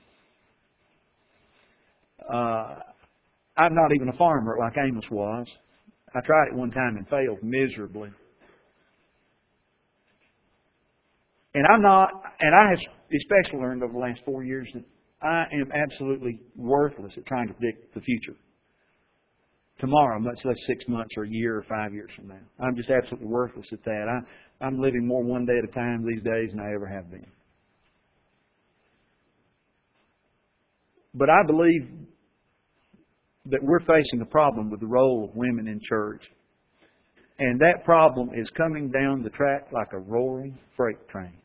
Uh, 2.31 2.75
I'm 3.57 3.75
not 3.75 3.93
even 3.93 4.09
a 4.09 4.17
farmer 4.17 4.55
like 4.59 4.73
Amos 4.77 5.05
was. 5.11 5.47
I 6.15 6.21
tried 6.25 6.47
it 6.51 6.55
one 6.55 6.71
time 6.71 6.95
and 6.97 7.07
failed 7.09 7.39
miserably. 7.43 8.09
And 11.53 11.65
I'm 11.67 11.81
not, 11.81 12.09
and 12.39 12.55
I 12.55 12.69
have 12.69 12.79
especially 13.13 13.59
learned 13.59 13.83
over 13.83 13.93
the 13.93 13.99
last 13.99 14.21
four 14.25 14.43
years 14.43 14.69
that 14.73 14.83
I 15.21 15.45
am 15.53 15.71
absolutely 15.73 16.39
worthless 16.55 17.13
at 17.17 17.25
trying 17.25 17.47
to 17.47 17.53
predict 17.53 17.93
the 17.93 18.01
future. 18.01 18.35
Tomorrow, 19.79 20.19
much 20.19 20.39
less 20.45 20.55
six 20.67 20.85
months 20.87 21.11
or 21.17 21.23
a 21.23 21.29
year 21.29 21.57
or 21.57 21.63
five 21.63 21.93
years 21.93 22.11
from 22.15 22.27
now. 22.27 22.39
I'm 22.59 22.75
just 22.75 22.89
absolutely 22.89 23.27
worthless 23.27 23.65
at 23.71 23.83
that. 23.83 24.07
I, 24.07 24.65
I'm 24.65 24.79
living 24.79 25.07
more 25.07 25.23
one 25.23 25.45
day 25.45 25.57
at 25.57 25.69
a 25.69 25.73
time 25.73 26.05
these 26.05 26.23
days 26.23 26.51
than 26.51 26.59
I 26.59 26.73
ever 26.73 26.87
have 26.87 27.09
been. 27.09 27.25
But 31.13 31.29
I 31.29 31.45
believe 31.45 31.89
that 33.47 33.59
we're 33.61 33.79
facing 33.81 34.21
a 34.21 34.25
problem 34.25 34.69
with 34.69 34.79
the 34.79 34.87
role 34.87 35.27
of 35.29 35.35
women 35.35 35.67
in 35.67 35.79
church. 35.83 36.23
And 37.39 37.59
that 37.59 37.83
problem 37.83 38.29
is 38.35 38.49
coming 38.55 38.91
down 38.91 39.23
the 39.23 39.31
track 39.31 39.67
like 39.71 39.93
a 39.93 39.99
roaring 39.99 40.57
freight 40.77 41.07
train. 41.09 41.40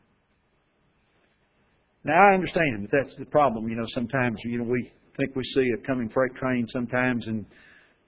Now 2.07 2.31
I 2.31 2.33
understand 2.33 2.83
that 2.83 2.91
that's 2.91 3.15
the 3.19 3.25
problem. 3.25 3.67
You 3.67 3.75
know, 3.75 3.85
sometimes 3.93 4.39
you 4.43 4.57
know 4.57 4.63
we 4.63 4.91
think 5.17 5.35
we 5.35 5.43
see 5.53 5.69
a 5.77 5.85
coming 5.85 6.09
freight 6.09 6.33
train 6.35 6.65
sometimes 6.73 7.27
and 7.27 7.45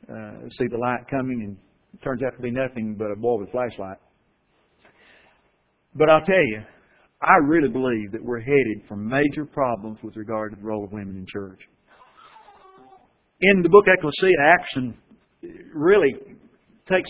uh, 0.10 0.50
see 0.58 0.66
the 0.68 0.78
light 0.78 1.08
coming, 1.10 1.44
and 1.44 1.58
it 1.94 2.04
turns 2.04 2.24
out 2.24 2.36
to 2.36 2.42
be 2.42 2.52
nothing 2.52 2.96
but 2.98 3.12
a 3.12 3.16
boy 3.16 3.38
with 3.38 3.50
a 3.50 3.52
flashlight. 3.52 3.98
But 5.96 6.10
I'll 6.10 6.26
tell 6.26 6.44
you, 6.44 6.62
I 7.22 7.36
really 7.46 7.70
believe 7.70 8.12
that 8.14 8.24
we're 8.24 8.40
headed 8.40 8.88
for 8.88 8.96
major 8.96 9.46
problems 9.46 10.00
with 10.02 10.16
regard 10.16 10.52
to 10.52 10.58
the 10.58 10.66
role 10.66 10.86
of 10.86 10.92
women 10.92 11.18
in 11.18 11.26
church 11.28 11.60
in 13.42 13.62
the 13.62 13.70
book 13.70 13.86
Ekklesia, 13.86 14.36
Atkerson 14.38 14.94
really 15.74 16.14
takes 16.92 17.10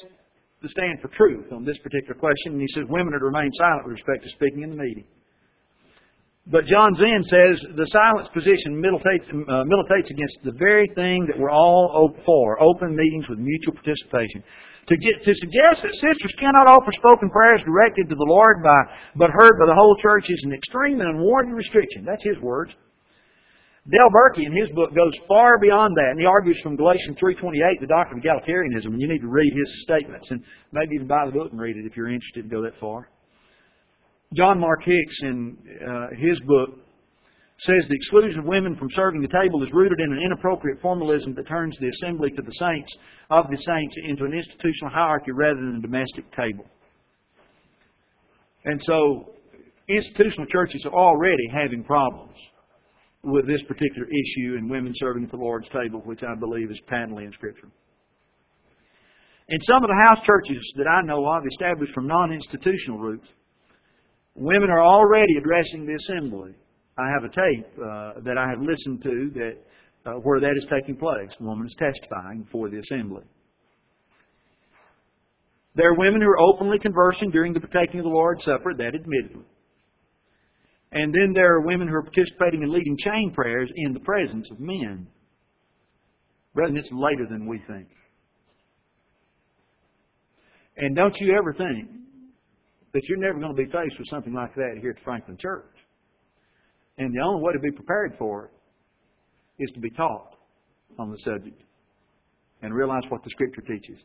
the 0.62 0.70
stand 0.70 1.00
for 1.02 1.08
truth 1.10 1.52
on 1.52 1.64
this 1.64 1.78
particular 1.80 2.14
question. 2.14 2.54
And 2.54 2.62
he 2.62 2.68
says 2.74 2.84
women 2.90 3.14
are 3.14 3.20
to 3.20 3.26
remain 3.26 3.50
silent 3.58 3.86
with 3.86 3.94
respect 3.94 4.24
to 4.24 4.30
speaking 4.30 4.64
in 4.64 4.70
the 4.72 4.76
meeting. 4.76 5.06
But 6.50 6.66
Jon 6.66 6.97
Zens 6.97 7.30
says 7.30 7.62
the 7.78 7.86
silence 7.93 8.28
position 8.34 8.74
militates, 8.74 9.30
uh, 9.30 9.70
militates 9.70 10.10
against 10.10 10.41
the 10.41 10.58
very 10.58 10.89
thing 10.97 11.30
that 11.30 11.38
we're 11.38 11.54
all 11.54 12.10
for 12.26 12.58
open 12.58 12.95
meetings 12.95 13.30
with 13.30 13.38
mutual 13.38 13.78
participation. 13.78 14.41
To, 14.89 14.97
get, 14.97 15.22
to 15.22 15.34
suggest 15.38 15.86
that 15.86 15.93
sisters 15.93 16.34
cannot 16.41 16.66
offer 16.66 16.89
spoken 16.97 17.30
prayers 17.30 17.62
directed 17.62 18.10
to 18.10 18.18
the 18.18 18.26
Lord 18.26 18.66
by, 18.66 18.82
but 19.14 19.30
heard 19.30 19.62
by 19.62 19.70
the 19.70 19.78
whole 19.78 19.95
church 20.02 20.26
is 20.26 20.41
an 20.43 20.54
extreme 20.54 21.02
and 21.02 21.22
unwarranted 21.22 21.54
restriction. 21.54 22.02
That's 22.02 22.26
his 22.26 22.41
words. 22.41 22.74
Del 23.86 24.10
Birkey 24.10 24.50
in 24.50 24.54
his 24.58 24.70
book 24.74 24.89
goes 24.97 25.14
far 25.30 25.60
beyond 25.62 25.93
that, 25.97 26.18
and 26.18 26.20
he 26.20 26.26
argues 26.26 26.60
from 26.66 26.76
Galatians 26.76 27.18
3.28, 27.22 27.80
the 27.80 27.88
doctrine 27.88 28.18
of 28.18 28.26
egalitarianism, 28.26 28.97
and 28.97 29.02
you 29.02 29.08
need 29.08 29.22
to 29.22 29.30
read 29.30 29.54
his 29.54 29.70
statements, 29.86 30.26
and 30.32 30.41
maybe 30.74 30.95
even 30.95 31.08
buy 31.08 31.26
the 31.26 31.32
book 31.32 31.52
and 31.52 31.62
read 31.62 31.78
it 31.78 31.86
if 31.86 31.95
you're 31.95 32.10
interested 32.10 32.50
to 32.50 32.50
go 32.50 32.62
that 32.64 32.74
far. 32.80 33.10
John 34.34 34.60
Mark 34.60 34.84
Hicks 34.84 35.20
in 35.24 35.58
uh, 35.88 36.08
his 36.16 36.40
book 36.42 36.70
says 37.62 37.84
the 37.90 37.96
exclusion 37.96 38.40
of 38.40 38.46
women 38.46 38.76
from 38.76 38.88
serving 38.92 39.22
the 39.22 39.28
table 39.28 39.64
is 39.64 39.74
rooted 39.74 40.00
in 40.00 40.14
an 40.14 40.22
inappropriate 40.24 40.80
formalism 40.82 41.34
that 41.36 41.48
turns 41.48 41.76
the 41.80 41.90
assembly 41.90 42.30
to 42.32 42.42
the 42.42 42.52
saints 42.52 42.94
of 43.32 43.46
the 43.50 43.58
saints 43.58 43.96
into 44.06 44.26
an 44.26 44.34
institutional 44.34 44.94
hierarchy 44.94 45.32
rather 45.32 45.60
than 45.60 45.78
a 45.78 45.82
domestic 45.82 46.32
table. 46.32 46.66
And 48.66 48.80
so, 48.86 49.34
institutional 49.88 50.46
churches 50.46 50.86
are 50.86 50.94
already 50.94 51.48
having 51.52 51.84
problems 51.84 52.38
with 53.24 53.48
this 53.48 53.64
particular 53.64 54.08
issue 54.08 54.56
and 54.56 54.70
women 54.70 54.94
serving 54.96 55.24
at 55.24 55.32
the 55.32 55.38
Lord's 55.38 55.68
table, 55.70 56.02
which 56.06 56.24
I 56.24 56.36
believe 56.40 56.70
is 56.70 56.80
patently 56.88 57.26
in 57.26 57.32
Scripture. 57.34 57.68
In 59.50 59.60
some 59.64 59.84
of 59.84 59.90
the 59.90 60.04
house 60.04 60.24
churches 60.24 60.62
that 60.78 60.88
I 60.88 61.02
know 61.02 61.26
of, 61.26 61.44
established 61.48 61.94
from 61.94 62.08
non 62.08 62.32
institutional 62.32 63.00
roots, 63.00 63.28
women 64.36 64.70
are 64.70 64.84
already 64.84 65.38
addressing 65.38 65.86
the 65.86 65.96
assembly. 65.96 66.54
I 66.98 67.10
have 67.14 67.24
a 67.24 67.30
tape 67.30 67.68
uh, 67.78 68.22
that 68.26 68.38
I 68.38 68.50
have 68.50 68.60
listened 68.60 69.02
to 69.04 69.32
that 69.40 69.58
uh, 70.06 70.14
where 70.24 70.40
that 70.40 70.56
is 70.58 70.66
taking 70.70 70.96
place. 70.96 71.30
The 71.40 71.46
woman 71.46 71.68
is 71.68 71.76
testifying 71.78 72.44
before 72.44 72.70
the 72.70 72.80
assembly. 72.80 73.24
There 75.76 75.92
are 75.92 75.98
women 75.98 76.22
who 76.22 76.28
are 76.28 76.40
openly 76.40 76.80
conversing 76.80 77.32
during 77.32 77.54
the 77.54 77.60
partaking 77.60 78.00
of 78.00 78.04
the 78.04 78.10
Lord's 78.10 78.44
Supper, 78.44 78.74
that 78.78 78.96
admittedly. 78.96 79.46
And 80.92 81.14
then 81.14 81.34
there 81.34 81.54
are 81.54 81.62
women 81.62 81.88
who 81.88 81.94
are 81.94 82.04
participating 82.04 82.64
in 82.64 82.72
leading 82.72 82.98
chain 82.98 83.32
prayers 83.34 83.72
in 83.76 83.94
the 83.94 84.00
presence 84.00 84.50
of 84.52 84.60
men. 84.60 85.08
Brethren, 86.56 86.78
it's 86.78 86.90
later 86.92 87.28
than 87.30 87.48
we 87.48 87.62
think. 87.68 87.88
And 90.78 90.96
don't 90.96 91.16
you 91.20 91.36
ever 91.38 91.54
think 91.54 91.90
that 92.94 93.04
you're 93.06 93.20
never 93.20 93.40
going 93.40 93.56
to 93.56 93.64
be 93.64 93.72
faced 93.72 93.98
with 93.98 94.08
something 94.10 94.34
like 94.34 94.54
that 94.56 94.78
here 94.82 94.92
at 94.98 95.04
Franklin 95.04 95.38
Church. 95.38 95.76
And 96.98 97.14
the 97.14 97.22
only 97.22 97.42
way 97.42 97.54
to 97.54 97.60
be 97.60 97.72
prepared 97.72 98.16
for 98.18 98.46
it 98.46 99.64
is 99.64 99.72
to 99.74 99.80
be 99.80 99.90
taught 99.92 100.36
on 100.98 101.12
the 101.12 101.18
subject 101.20 101.62
and 102.62 102.74
realize 102.74 103.04
what 103.10 103.24
the 103.24 103.30
Scripture 103.30 103.62
teaches. 103.62 104.00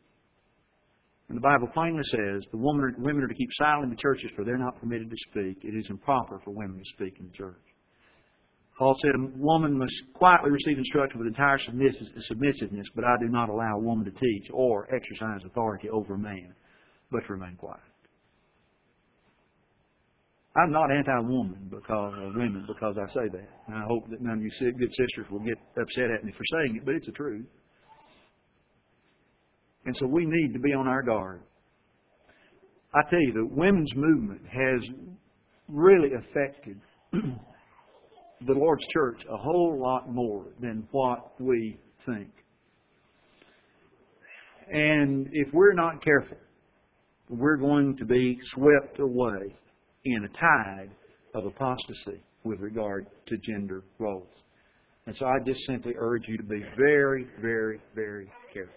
And 1.28 1.36
the 1.36 1.42
Bible 1.42 1.68
plainly 1.72 2.02
says 2.04 2.44
the 2.52 2.58
women, 2.58 2.94
women 2.98 3.24
are 3.24 3.28
to 3.28 3.34
keep 3.34 3.48
silent 3.54 3.84
in 3.84 3.90
the 3.90 3.96
churches 3.96 4.30
for 4.36 4.44
they're 4.44 4.58
not 4.58 4.78
permitted 4.78 5.10
to 5.10 5.16
speak. 5.30 5.64
It 5.64 5.74
is 5.74 5.86
improper 5.88 6.40
for 6.44 6.50
women 6.50 6.78
to 6.78 6.84
speak 6.94 7.18
in 7.18 7.26
the 7.26 7.32
church. 7.32 7.62
Paul 8.78 8.94
said 9.02 9.12
a 9.14 9.38
woman 9.38 9.78
must 9.78 9.94
quietly 10.14 10.50
receive 10.50 10.78
instruction 10.78 11.18
with 11.18 11.28
entire 11.28 11.58
submissiveness, 11.58 12.86
but 12.94 13.04
I 13.04 13.16
do 13.20 13.28
not 13.28 13.48
allow 13.48 13.76
a 13.76 13.80
woman 13.80 14.04
to 14.04 14.10
teach 14.10 14.50
or 14.52 14.88
exercise 14.94 15.44
authority 15.46 15.88
over 15.88 16.14
a 16.14 16.18
man, 16.18 16.54
but 17.10 17.20
to 17.26 17.32
remain 17.32 17.56
quiet. 17.56 17.80
I'm 20.56 20.70
not 20.70 20.92
anti-woman 20.92 21.68
because 21.68 22.14
of 22.16 22.34
women 22.36 22.64
because 22.68 22.96
I 22.96 23.12
say 23.12 23.28
that. 23.32 23.48
And 23.66 23.76
I 23.76 23.84
hope 23.88 24.08
that 24.10 24.20
none 24.20 24.38
of 24.38 24.42
you 24.42 24.72
good 24.72 24.92
sisters 24.96 25.26
will 25.30 25.40
get 25.40 25.58
upset 25.80 26.10
at 26.12 26.24
me 26.24 26.32
for 26.32 26.44
saying 26.56 26.76
it, 26.76 26.84
but 26.84 26.94
it's 26.94 27.06
the 27.06 27.12
truth. 27.12 27.46
And 29.84 29.96
so 29.98 30.06
we 30.06 30.24
need 30.26 30.52
to 30.52 30.60
be 30.60 30.72
on 30.72 30.86
our 30.86 31.02
guard. 31.02 31.42
I 32.94 33.02
tell 33.10 33.20
you, 33.20 33.32
the 33.32 33.46
women's 33.46 33.92
movement 33.96 34.42
has 34.48 34.80
really 35.68 36.10
affected 36.14 36.80
the 37.12 38.52
Lord's 38.52 38.86
church 38.92 39.24
a 39.28 39.36
whole 39.36 39.76
lot 39.80 40.08
more 40.08 40.46
than 40.60 40.86
what 40.92 41.32
we 41.40 41.76
think. 42.06 42.30
And 44.70 45.28
if 45.32 45.52
we're 45.52 45.74
not 45.74 46.02
careful, 46.02 46.38
we're 47.28 47.56
going 47.56 47.96
to 47.96 48.04
be 48.04 48.38
swept 48.54 49.00
away 49.00 49.56
in 50.04 50.24
a 50.24 50.28
tide 50.28 50.90
of 51.34 51.46
apostasy 51.46 52.22
with 52.44 52.60
regard 52.60 53.06
to 53.26 53.36
gender 53.38 53.82
roles. 53.98 54.28
And 55.06 55.16
so 55.18 55.26
I 55.26 55.36
just 55.44 55.60
simply 55.66 55.94
urge 55.98 56.28
you 56.28 56.36
to 56.36 56.42
be 56.42 56.62
very, 56.76 57.26
very, 57.40 57.80
very 57.94 58.30
careful. 58.52 58.74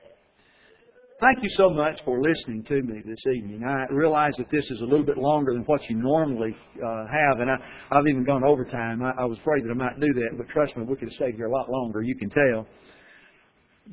Thank 1.19 1.41
you 1.41 1.49
so 1.57 1.71
much 1.71 1.99
for 2.05 2.21
listening 2.21 2.63
to 2.65 2.83
me 2.83 3.01
this 3.03 3.33
evening. 3.33 3.63
I 3.67 3.91
realize 3.91 4.33
that 4.37 4.51
this 4.51 4.63
is 4.69 4.81
a 4.81 4.83
little 4.83 5.05
bit 5.05 5.17
longer 5.17 5.53
than 5.53 5.63
what 5.63 5.81
you 5.89 5.95
normally 5.95 6.55
uh, 6.75 7.05
have, 7.07 7.39
and 7.39 7.49
I, 7.49 7.55
I've 7.89 8.05
even 8.07 8.23
gone 8.23 8.43
overtime. 8.43 9.01
I, 9.01 9.23
I 9.23 9.25
was 9.25 9.39
afraid 9.39 9.63
that 9.63 9.71
I 9.71 9.73
might 9.73 9.99
do 9.99 10.13
that, 10.13 10.37
but 10.37 10.47
trust 10.49 10.77
me, 10.77 10.83
we 10.83 10.95
could 10.95 11.07
have 11.07 11.15
stayed 11.15 11.33
here 11.33 11.47
a 11.47 11.51
lot 11.51 11.71
longer. 11.71 12.03
You 12.03 12.15
can 12.15 12.29
tell. 12.29 12.67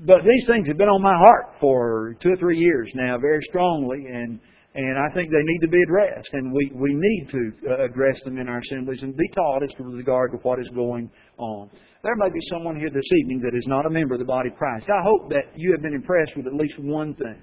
But 0.04 0.22
these 0.22 0.44
things 0.46 0.68
have 0.68 0.76
been 0.76 0.90
on 0.90 1.00
my 1.00 1.16
heart 1.16 1.54
for 1.60 2.14
two 2.20 2.28
or 2.28 2.36
three 2.36 2.58
years 2.58 2.92
now, 2.94 3.16
very 3.16 3.40
strongly, 3.48 4.04
and 4.06 4.38
and 4.74 4.98
I 4.98 5.14
think 5.14 5.30
they 5.30 5.42
need 5.42 5.60
to 5.60 5.68
be 5.68 5.80
addressed, 5.82 6.30
and 6.32 6.52
we 6.52 6.72
we 6.74 6.94
need 6.94 7.28
to 7.30 7.52
uh, 7.70 7.84
address 7.84 8.18
them 8.24 8.38
in 8.38 8.48
our 8.48 8.58
assemblies 8.58 9.02
and 9.02 9.16
be 9.16 9.28
taught 9.28 9.62
as 9.62 9.70
to 9.74 9.84
regard 9.84 10.32
to 10.32 10.38
what 10.38 10.58
is 10.58 10.68
going 10.74 11.10
on. 11.38 11.70
There 12.02 12.16
may 12.16 12.28
be 12.28 12.40
someone 12.50 12.76
here 12.76 12.90
this 12.92 13.10
evening 13.20 13.40
that 13.44 13.56
is 13.56 13.66
not 13.66 13.86
a 13.86 13.90
member 13.90 14.14
of 14.14 14.20
the 14.20 14.26
body 14.26 14.50
of 14.50 14.56
Christ. 14.56 14.86
I 14.90 15.02
hope 15.02 15.30
that 15.30 15.44
you 15.54 15.70
have 15.72 15.82
been 15.82 15.94
impressed 15.94 16.36
with 16.36 16.46
at 16.46 16.54
least 16.54 16.74
one 16.78 17.14
thing. 17.14 17.40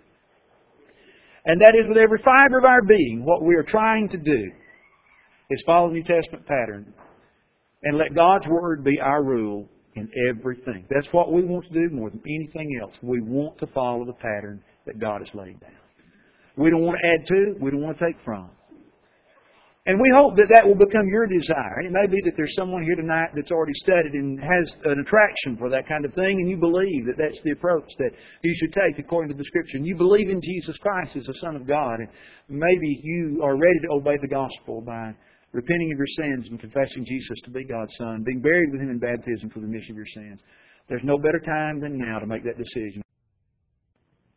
And 1.45 1.59
that 1.61 1.73
is 1.73 1.88
with 1.88 1.97
every 1.97 2.19
fiber 2.23 2.59
of 2.59 2.65
our 2.65 2.84
being, 2.84 3.23
what 3.25 3.43
we 3.43 3.55
are 3.55 3.63
trying 3.63 4.09
to 4.09 4.17
do 4.17 4.51
is 5.49 5.63
follow 5.65 5.88
the 5.88 5.95
New 5.95 6.03
Testament 6.03 6.45
pattern 6.45 6.93
and 7.84 7.97
let 7.97 8.13
God's 8.13 8.45
Word 8.47 8.84
be 8.84 8.99
our 8.99 9.23
rule 9.23 9.67
in 9.95 10.09
everything. 10.29 10.86
That's 10.89 11.07
what 11.11 11.34
we 11.34 11.43
want 11.43 11.65
to 11.65 11.73
do 11.73 11.89
more 11.95 12.09
than 12.09 12.21
anything 12.27 12.69
else. 12.82 12.93
We 13.01 13.21
want 13.21 13.57
to 13.59 13.67
follow 13.67 14.05
the 14.05 14.13
pattern 14.13 14.61
that 14.86 14.99
God 14.99 15.21
has 15.21 15.34
laid 15.34 15.59
down. 15.59 15.80
We 16.57 16.69
don't 16.69 16.83
want 16.83 16.97
to 17.01 17.07
add 17.09 17.21
to, 17.27 17.55
we 17.61 17.71
don't 17.71 17.81
want 17.81 17.97
to 17.97 18.05
take 18.05 18.17
from. 18.23 18.49
And 19.89 19.97
we 19.97 20.13
hope 20.13 20.37
that 20.37 20.45
that 20.53 20.61
will 20.61 20.77
become 20.77 21.09
your 21.09 21.25
desire. 21.25 21.81
And 21.81 21.89
It 21.89 21.95
may 21.97 22.05
be 22.05 22.21
that 22.29 22.37
there's 22.37 22.53
someone 22.53 22.85
here 22.85 23.01
tonight 23.01 23.33
that's 23.33 23.49
already 23.49 23.73
studied 23.81 24.13
and 24.13 24.37
has 24.37 24.65
an 24.85 25.01
attraction 25.01 25.57
for 25.57 25.73
that 25.73 25.89
kind 25.89 26.05
of 26.05 26.13
thing, 26.13 26.37
and 26.37 26.45
you 26.45 26.61
believe 26.61 27.09
that 27.09 27.17
that's 27.17 27.41
the 27.41 27.57
approach 27.57 27.89
that 27.97 28.13
you 28.45 28.53
should 28.61 28.77
take 28.77 29.01
according 29.01 29.33
to 29.33 29.37
the 29.37 29.43
Scripture. 29.43 29.81
And 29.81 29.87
you 29.87 29.97
believe 29.97 30.29
in 30.29 30.39
Jesus 30.39 30.77
Christ 30.77 31.17
as 31.17 31.25
the 31.25 31.33
Son 31.41 31.55
of 31.57 31.65
God, 31.65 31.97
and 31.97 32.09
maybe 32.47 33.01
you 33.01 33.41
are 33.41 33.57
ready 33.57 33.79
to 33.89 33.97
obey 33.97 34.21
the 34.21 34.29
gospel 34.29 34.85
by 34.85 35.17
repenting 35.51 35.91
of 35.91 35.97
your 35.97 36.13
sins 36.29 36.45
and 36.53 36.59
confessing 36.61 37.01
Jesus 37.01 37.41
to 37.45 37.49
be 37.49 37.65
God's 37.65 37.97
Son, 37.97 38.21
being 38.21 38.41
buried 38.41 38.69
with 38.69 38.81
Him 38.81 38.93
in 38.93 38.99
baptism 38.99 39.49
for 39.49 39.61
the 39.61 39.65
remission 39.65 39.97
of 39.97 40.05
your 40.05 40.13
sins. 40.13 40.39
There's 40.89 41.03
no 41.03 41.17
better 41.17 41.41
time 41.41 41.81
than 41.81 41.97
now 41.97 42.19
to 42.19 42.27
make 42.27 42.43
that 42.43 42.61
decision. 42.61 43.01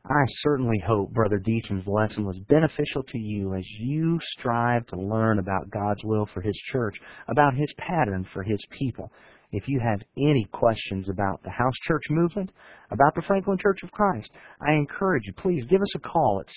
I 0.07 0.27
certainly 0.43 0.79
hope 0.87 1.15
Brother 1.15 1.39
Deachen's 1.39 1.87
lesson 1.87 2.27
was 2.27 2.39
beneficial 2.41 3.03
to 3.05 3.19
you 3.19 3.55
as 3.55 3.65
you 3.81 4.21
strive 4.39 4.87
to 4.89 5.01
learn 5.01 5.39
about 5.39 5.71
God's 5.71 6.05
will 6.05 6.27
for 6.27 6.43
His 6.43 6.55
church, 6.71 7.01
about 7.27 7.55
His 7.55 7.73
pattern 7.79 8.27
for 8.35 8.43
His 8.43 8.63
people. 8.79 9.11
If 9.51 9.67
you 9.67 9.81
have 9.81 10.03
any 10.19 10.45
questions 10.53 11.09
about 11.09 11.43
the 11.43 11.49
house 11.49 11.73
church 11.85 12.03
movement, 12.11 12.53
about 12.91 13.15
the 13.15 13.23
Franklin 13.23 13.57
Church 13.57 13.83
of 13.83 13.93
Christ, 13.93 14.29
I 14.61 14.75
encourage 14.75 15.27
you, 15.27 15.33
please 15.33 15.65
give 15.71 15.81
us 15.81 15.95
a 15.95 16.01
call 16.01 16.39
at 16.41 16.49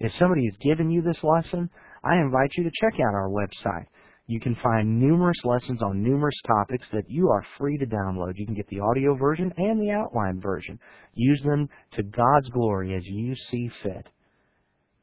If 0.00 0.12
somebody 0.18 0.46
has 0.46 0.56
given 0.60 0.90
you 0.90 1.00
this 1.00 1.22
lesson, 1.22 1.70
I 2.04 2.16
invite 2.16 2.50
you 2.56 2.64
to 2.64 2.70
check 2.80 2.94
out 2.94 3.14
our 3.14 3.28
website. 3.28 3.86
You 4.26 4.40
can 4.40 4.56
find 4.62 5.00
numerous 5.00 5.38
lessons 5.44 5.82
on 5.82 6.02
numerous 6.02 6.38
topics 6.46 6.86
that 6.92 7.08
you 7.08 7.30
are 7.30 7.44
free 7.56 7.78
to 7.78 7.86
download. 7.86 8.34
You 8.36 8.44
can 8.44 8.54
get 8.54 8.68
the 8.68 8.80
audio 8.80 9.16
version 9.16 9.52
and 9.56 9.80
the 9.80 9.90
outline 9.90 10.40
version. 10.40 10.78
Use 11.14 11.40
them 11.42 11.68
to 11.92 12.02
God's 12.02 12.50
glory 12.50 12.94
as 12.94 13.02
you 13.06 13.34
see 13.50 13.70
fit. 13.82 14.06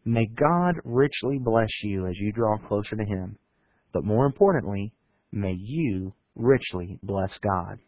May 0.06 0.28
God 0.28 0.76
richly 0.84 1.40
bless 1.40 1.72
you 1.82 2.06
as 2.06 2.16
you 2.18 2.32
draw 2.32 2.58
closer 2.68 2.96
to 2.96 3.04
Him. 3.04 3.40
But 3.92 4.06
more 4.06 4.28
importantly, 4.28 4.94
may 5.32 5.56
you 5.58 6.14
richly 6.36 7.00
bless 7.02 7.32
God. 7.42 7.80